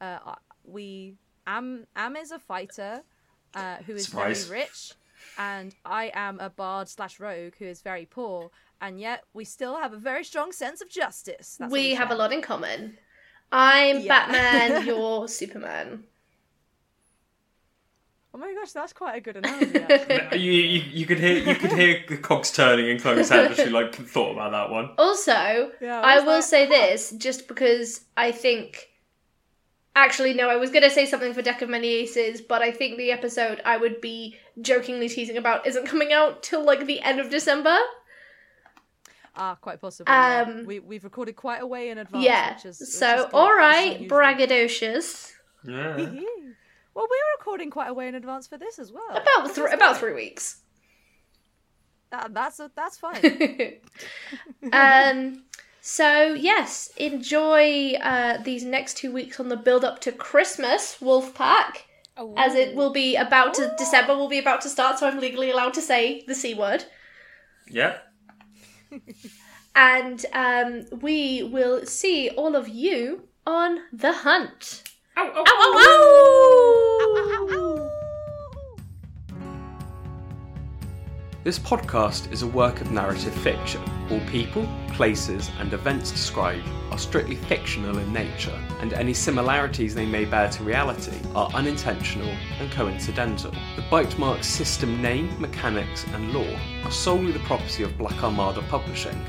Uh, 0.00 0.18
I- 0.26 0.36
we 0.68 1.14
Am 1.46 1.86
Am 1.96 2.16
is 2.16 2.30
a 2.30 2.38
fighter 2.38 3.02
uh, 3.54 3.76
who 3.86 3.94
is 3.94 4.04
Surprise. 4.06 4.46
very 4.46 4.60
rich, 4.60 4.92
and 5.38 5.74
I 5.84 6.10
am 6.14 6.38
a 6.40 6.50
bard 6.50 6.88
slash 6.88 7.18
rogue 7.20 7.54
who 7.58 7.64
is 7.64 7.80
very 7.82 8.06
poor. 8.06 8.50
And 8.80 9.00
yet 9.00 9.24
we 9.32 9.44
still 9.44 9.76
have 9.76 9.92
a 9.92 9.96
very 9.96 10.22
strong 10.22 10.52
sense 10.52 10.80
of 10.80 10.88
justice. 10.88 11.56
That's 11.58 11.70
what 11.70 11.72
we 11.72 11.94
have 11.94 12.10
a 12.12 12.14
lot 12.14 12.32
in 12.32 12.42
common. 12.42 12.96
I'm 13.50 14.00
Yeah. 14.00 14.30
Batman, 14.30 14.86
you're 14.86 15.26
Superman. 15.26 16.04
Oh 18.34 18.38
my 18.38 18.52
gosh, 18.54 18.72
that's 18.72 18.92
quite 18.92 19.16
a 19.16 19.20
good 19.20 19.36
analogy. 19.42 19.78
Actually. 19.80 20.38
you, 20.40 20.52
you 20.52 20.80
you 20.92 21.06
could 21.06 21.18
hear 21.18 21.38
you 21.38 21.54
could 21.56 21.72
hear 21.72 22.04
the 22.08 22.18
cogs 22.18 22.52
turning 22.52 22.86
in 22.88 23.00
Chloe's 23.00 23.30
head 23.30 23.50
as 23.50 23.56
she 23.56 23.70
like 23.70 23.94
thought 23.94 24.32
about 24.32 24.52
that 24.52 24.70
one. 24.70 24.90
Also, 24.98 25.72
Yeah, 25.80 26.00
I 26.00 26.16
was 26.16 26.24
will 26.24 26.32
like, 26.34 26.42
say 26.44 26.66
this 26.66 27.10
just 27.12 27.48
because 27.48 28.02
I 28.16 28.30
think 28.30 28.90
Actually, 29.98 30.32
no, 30.32 30.48
I 30.48 30.54
was 30.54 30.70
going 30.70 30.84
to 30.84 30.90
say 30.90 31.06
something 31.06 31.34
for 31.34 31.42
Deck 31.42 31.60
of 31.60 31.68
Many 31.68 31.88
Aces, 31.88 32.40
but 32.40 32.62
I 32.62 32.70
think 32.70 32.98
the 32.98 33.10
episode 33.10 33.60
I 33.64 33.76
would 33.76 34.00
be 34.00 34.36
jokingly 34.60 35.08
teasing 35.08 35.36
about 35.36 35.66
isn't 35.66 35.86
coming 35.86 36.12
out 36.12 36.40
till 36.44 36.64
like 36.64 36.86
the 36.86 37.00
end 37.02 37.18
of 37.18 37.30
December. 37.30 37.76
Ah, 39.34 39.56
quite 39.60 39.80
possibly. 39.80 40.12
yeah. 40.12 40.44
Um, 40.46 40.66
we 40.66 40.78
we've 40.78 41.02
recorded 41.02 41.34
quite 41.34 41.60
a 41.62 41.66
way 41.66 41.90
in 41.90 41.98
advance. 41.98 42.24
yeah. 42.24 42.54
Which 42.54 42.66
is, 42.66 42.78
which 42.78 42.88
so, 42.90 43.06
is 43.06 43.12
good, 43.12 43.24
which 43.24 43.28
is 43.30 43.34
alright, 43.34 43.96
unusual. 43.96 44.18
braggadocious. 44.18 45.32
Yeah. 45.64 45.96
well, 45.96 46.06
we 46.06 46.14
were 46.94 47.38
recording 47.40 47.70
quite 47.70 47.88
a 47.88 47.94
way 47.94 48.06
in 48.06 48.14
advance 48.14 48.46
for 48.46 48.56
this 48.56 48.78
as 48.78 48.92
well. 48.92 49.10
About, 49.10 49.48
This 49.48 49.56
thr 49.56 49.66
is 49.66 49.74
about 49.74 49.96
three 49.98 50.14
weeks. 50.14 50.60
That, 52.12 52.32
that's 52.32 52.60
a, 52.60 52.70
that's 52.76 52.98
fine. 52.98 53.20
um, 54.72 55.44
so 55.90 56.34
yes, 56.34 56.90
enjoy 56.98 57.94
uh, 57.94 58.42
these 58.42 58.62
next 58.62 58.98
two 58.98 59.10
weeks 59.10 59.40
on 59.40 59.48
the 59.48 59.56
build 59.56 59.86
up 59.86 60.02
to 60.02 60.12
Christmas, 60.12 60.98
Wolfpack, 61.00 61.78
as 62.36 62.54
it 62.54 62.76
will 62.76 62.90
be 62.92 63.16
about 63.16 63.54
to 63.54 63.74
December 63.78 64.14
will 64.14 64.28
be 64.28 64.38
about 64.38 64.60
to 64.60 64.68
start. 64.68 64.98
So 64.98 65.08
I'm 65.08 65.18
legally 65.18 65.50
allowed 65.50 65.72
to 65.74 65.80
say 65.80 66.24
the 66.28 66.34
c 66.34 66.52
word, 66.52 66.84
Yeah. 67.70 68.00
and 69.74 70.26
um, 70.34 70.84
we 71.00 71.42
will 71.42 71.86
see 71.86 72.28
all 72.36 72.54
of 72.54 72.68
you 72.68 73.26
on 73.46 73.78
the 73.90 74.12
hunt. 74.12 74.82
Ow, 75.16 75.24
ow, 75.24 75.46
Ow, 77.50 77.57
This 81.44 81.56
podcast 81.56 82.32
is 82.32 82.42
a 82.42 82.48
work 82.48 82.80
of 82.80 82.90
narrative 82.90 83.32
fiction. 83.32 83.80
All 84.10 84.18
people, 84.26 84.68
places, 84.88 85.52
and 85.60 85.72
events 85.72 86.10
described 86.10 86.66
are 86.90 86.98
strictly 86.98 87.36
fictional 87.36 87.96
in 87.96 88.12
nature, 88.12 88.60
and 88.80 88.92
any 88.92 89.14
similarities 89.14 89.94
they 89.94 90.04
may 90.04 90.24
bear 90.24 90.48
to 90.50 90.64
reality 90.64 91.16
are 91.36 91.48
unintentional 91.54 92.34
and 92.58 92.72
coincidental. 92.72 93.52
The 93.76 93.84
Bite 93.88 94.18
Mark 94.18 94.42
system 94.42 95.00
name, 95.00 95.40
mechanics, 95.40 96.04
and 96.12 96.32
lore 96.32 96.58
are 96.82 96.90
solely 96.90 97.30
the 97.30 97.38
property 97.40 97.84
of 97.84 97.96
Black 97.96 98.20
Armada 98.24 98.62
Publishing 98.62 99.24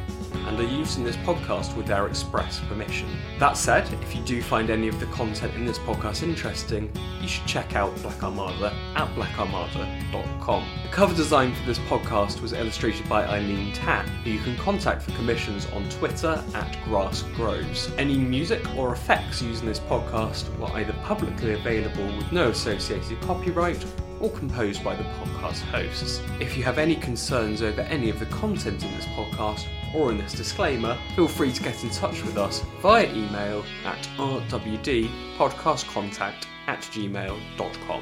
and 0.50 0.60
are 0.60 0.64
used 0.64 0.98
in 0.98 1.04
this 1.04 1.16
podcast 1.18 1.78
with 1.78 1.86
their 1.86 2.08
express 2.08 2.60
permission. 2.62 3.08
That 3.38 3.56
said, 3.56 3.88
if 4.02 4.16
you 4.16 4.22
do 4.24 4.42
find 4.42 4.72
any 4.72 4.88
of 4.88 5.00
the 5.00 5.06
content 5.08 5.54
in 5.54 5.64
this 5.64 5.78
podcast 5.78 6.24
interesting, 6.24 6.92
you 7.22 7.28
should 7.28 7.46
check 7.46 7.76
out 7.76 7.96
Black 8.02 8.22
Armada 8.24 8.74
at 8.96 9.08
blackarmada.com. 9.16 10.66
The 10.84 10.90
cover 10.90 11.16
design 11.16 11.54
for 11.54 11.66
this 11.68 11.78
podcast 11.80 12.42
was 12.42 12.54
illustrated 12.54 13.08
by 13.08 13.26
Eileen 13.26 13.72
Tan, 13.74 14.08
who 14.24 14.32
you 14.32 14.40
can 14.40 14.58
contact 14.58 15.04
for 15.04 15.12
commissions 15.12 15.68
on 15.68 15.88
Twitter 15.90 16.44
at 16.56 16.84
Grass 16.86 17.22
Grows. 17.36 17.92
Any 18.00 18.18
music 18.18 18.76
or 18.76 18.92
effects 18.92 19.44
used 19.44 19.62
in 19.62 19.70
this 19.70 19.80
podcast 19.80 20.54
were 20.58 20.76
either 20.76 20.94
publicly 21.04 21.54
available 21.54 22.08
with 22.18 22.32
no 22.32 22.50
associated 22.50 23.22
copyright 23.22 23.86
or 24.20 24.32
composed 24.32 24.84
by 24.84 24.96
the 24.96 25.04
podcast 25.04 25.62
hosts. 25.62 26.22
If 26.40 26.58
you 26.58 26.64
have 26.64 26.78
any 26.78 26.96
concerns 26.96 27.62
over 27.62 27.82
any 27.82 28.10
of 28.10 28.20
the 28.20 28.26
content 28.26 28.84
in 28.84 28.92
this 28.96 29.06
podcast 29.06 29.66
or 29.94 30.12
in 30.12 30.18
this 30.18 30.34
disclaimer, 30.34 30.98
feel 31.16 31.28
free 31.28 31.52
to 31.52 31.64
get 31.64 31.84
in 31.84 31.90
touch 31.90 32.24
with 32.24 32.38
us 32.38 32.62
via 32.82 33.12
email 33.14 33.66
at 33.86 34.02
rwdpodcastcontact 34.18 36.46
at 36.68 36.82
gmail.com. 36.82 38.02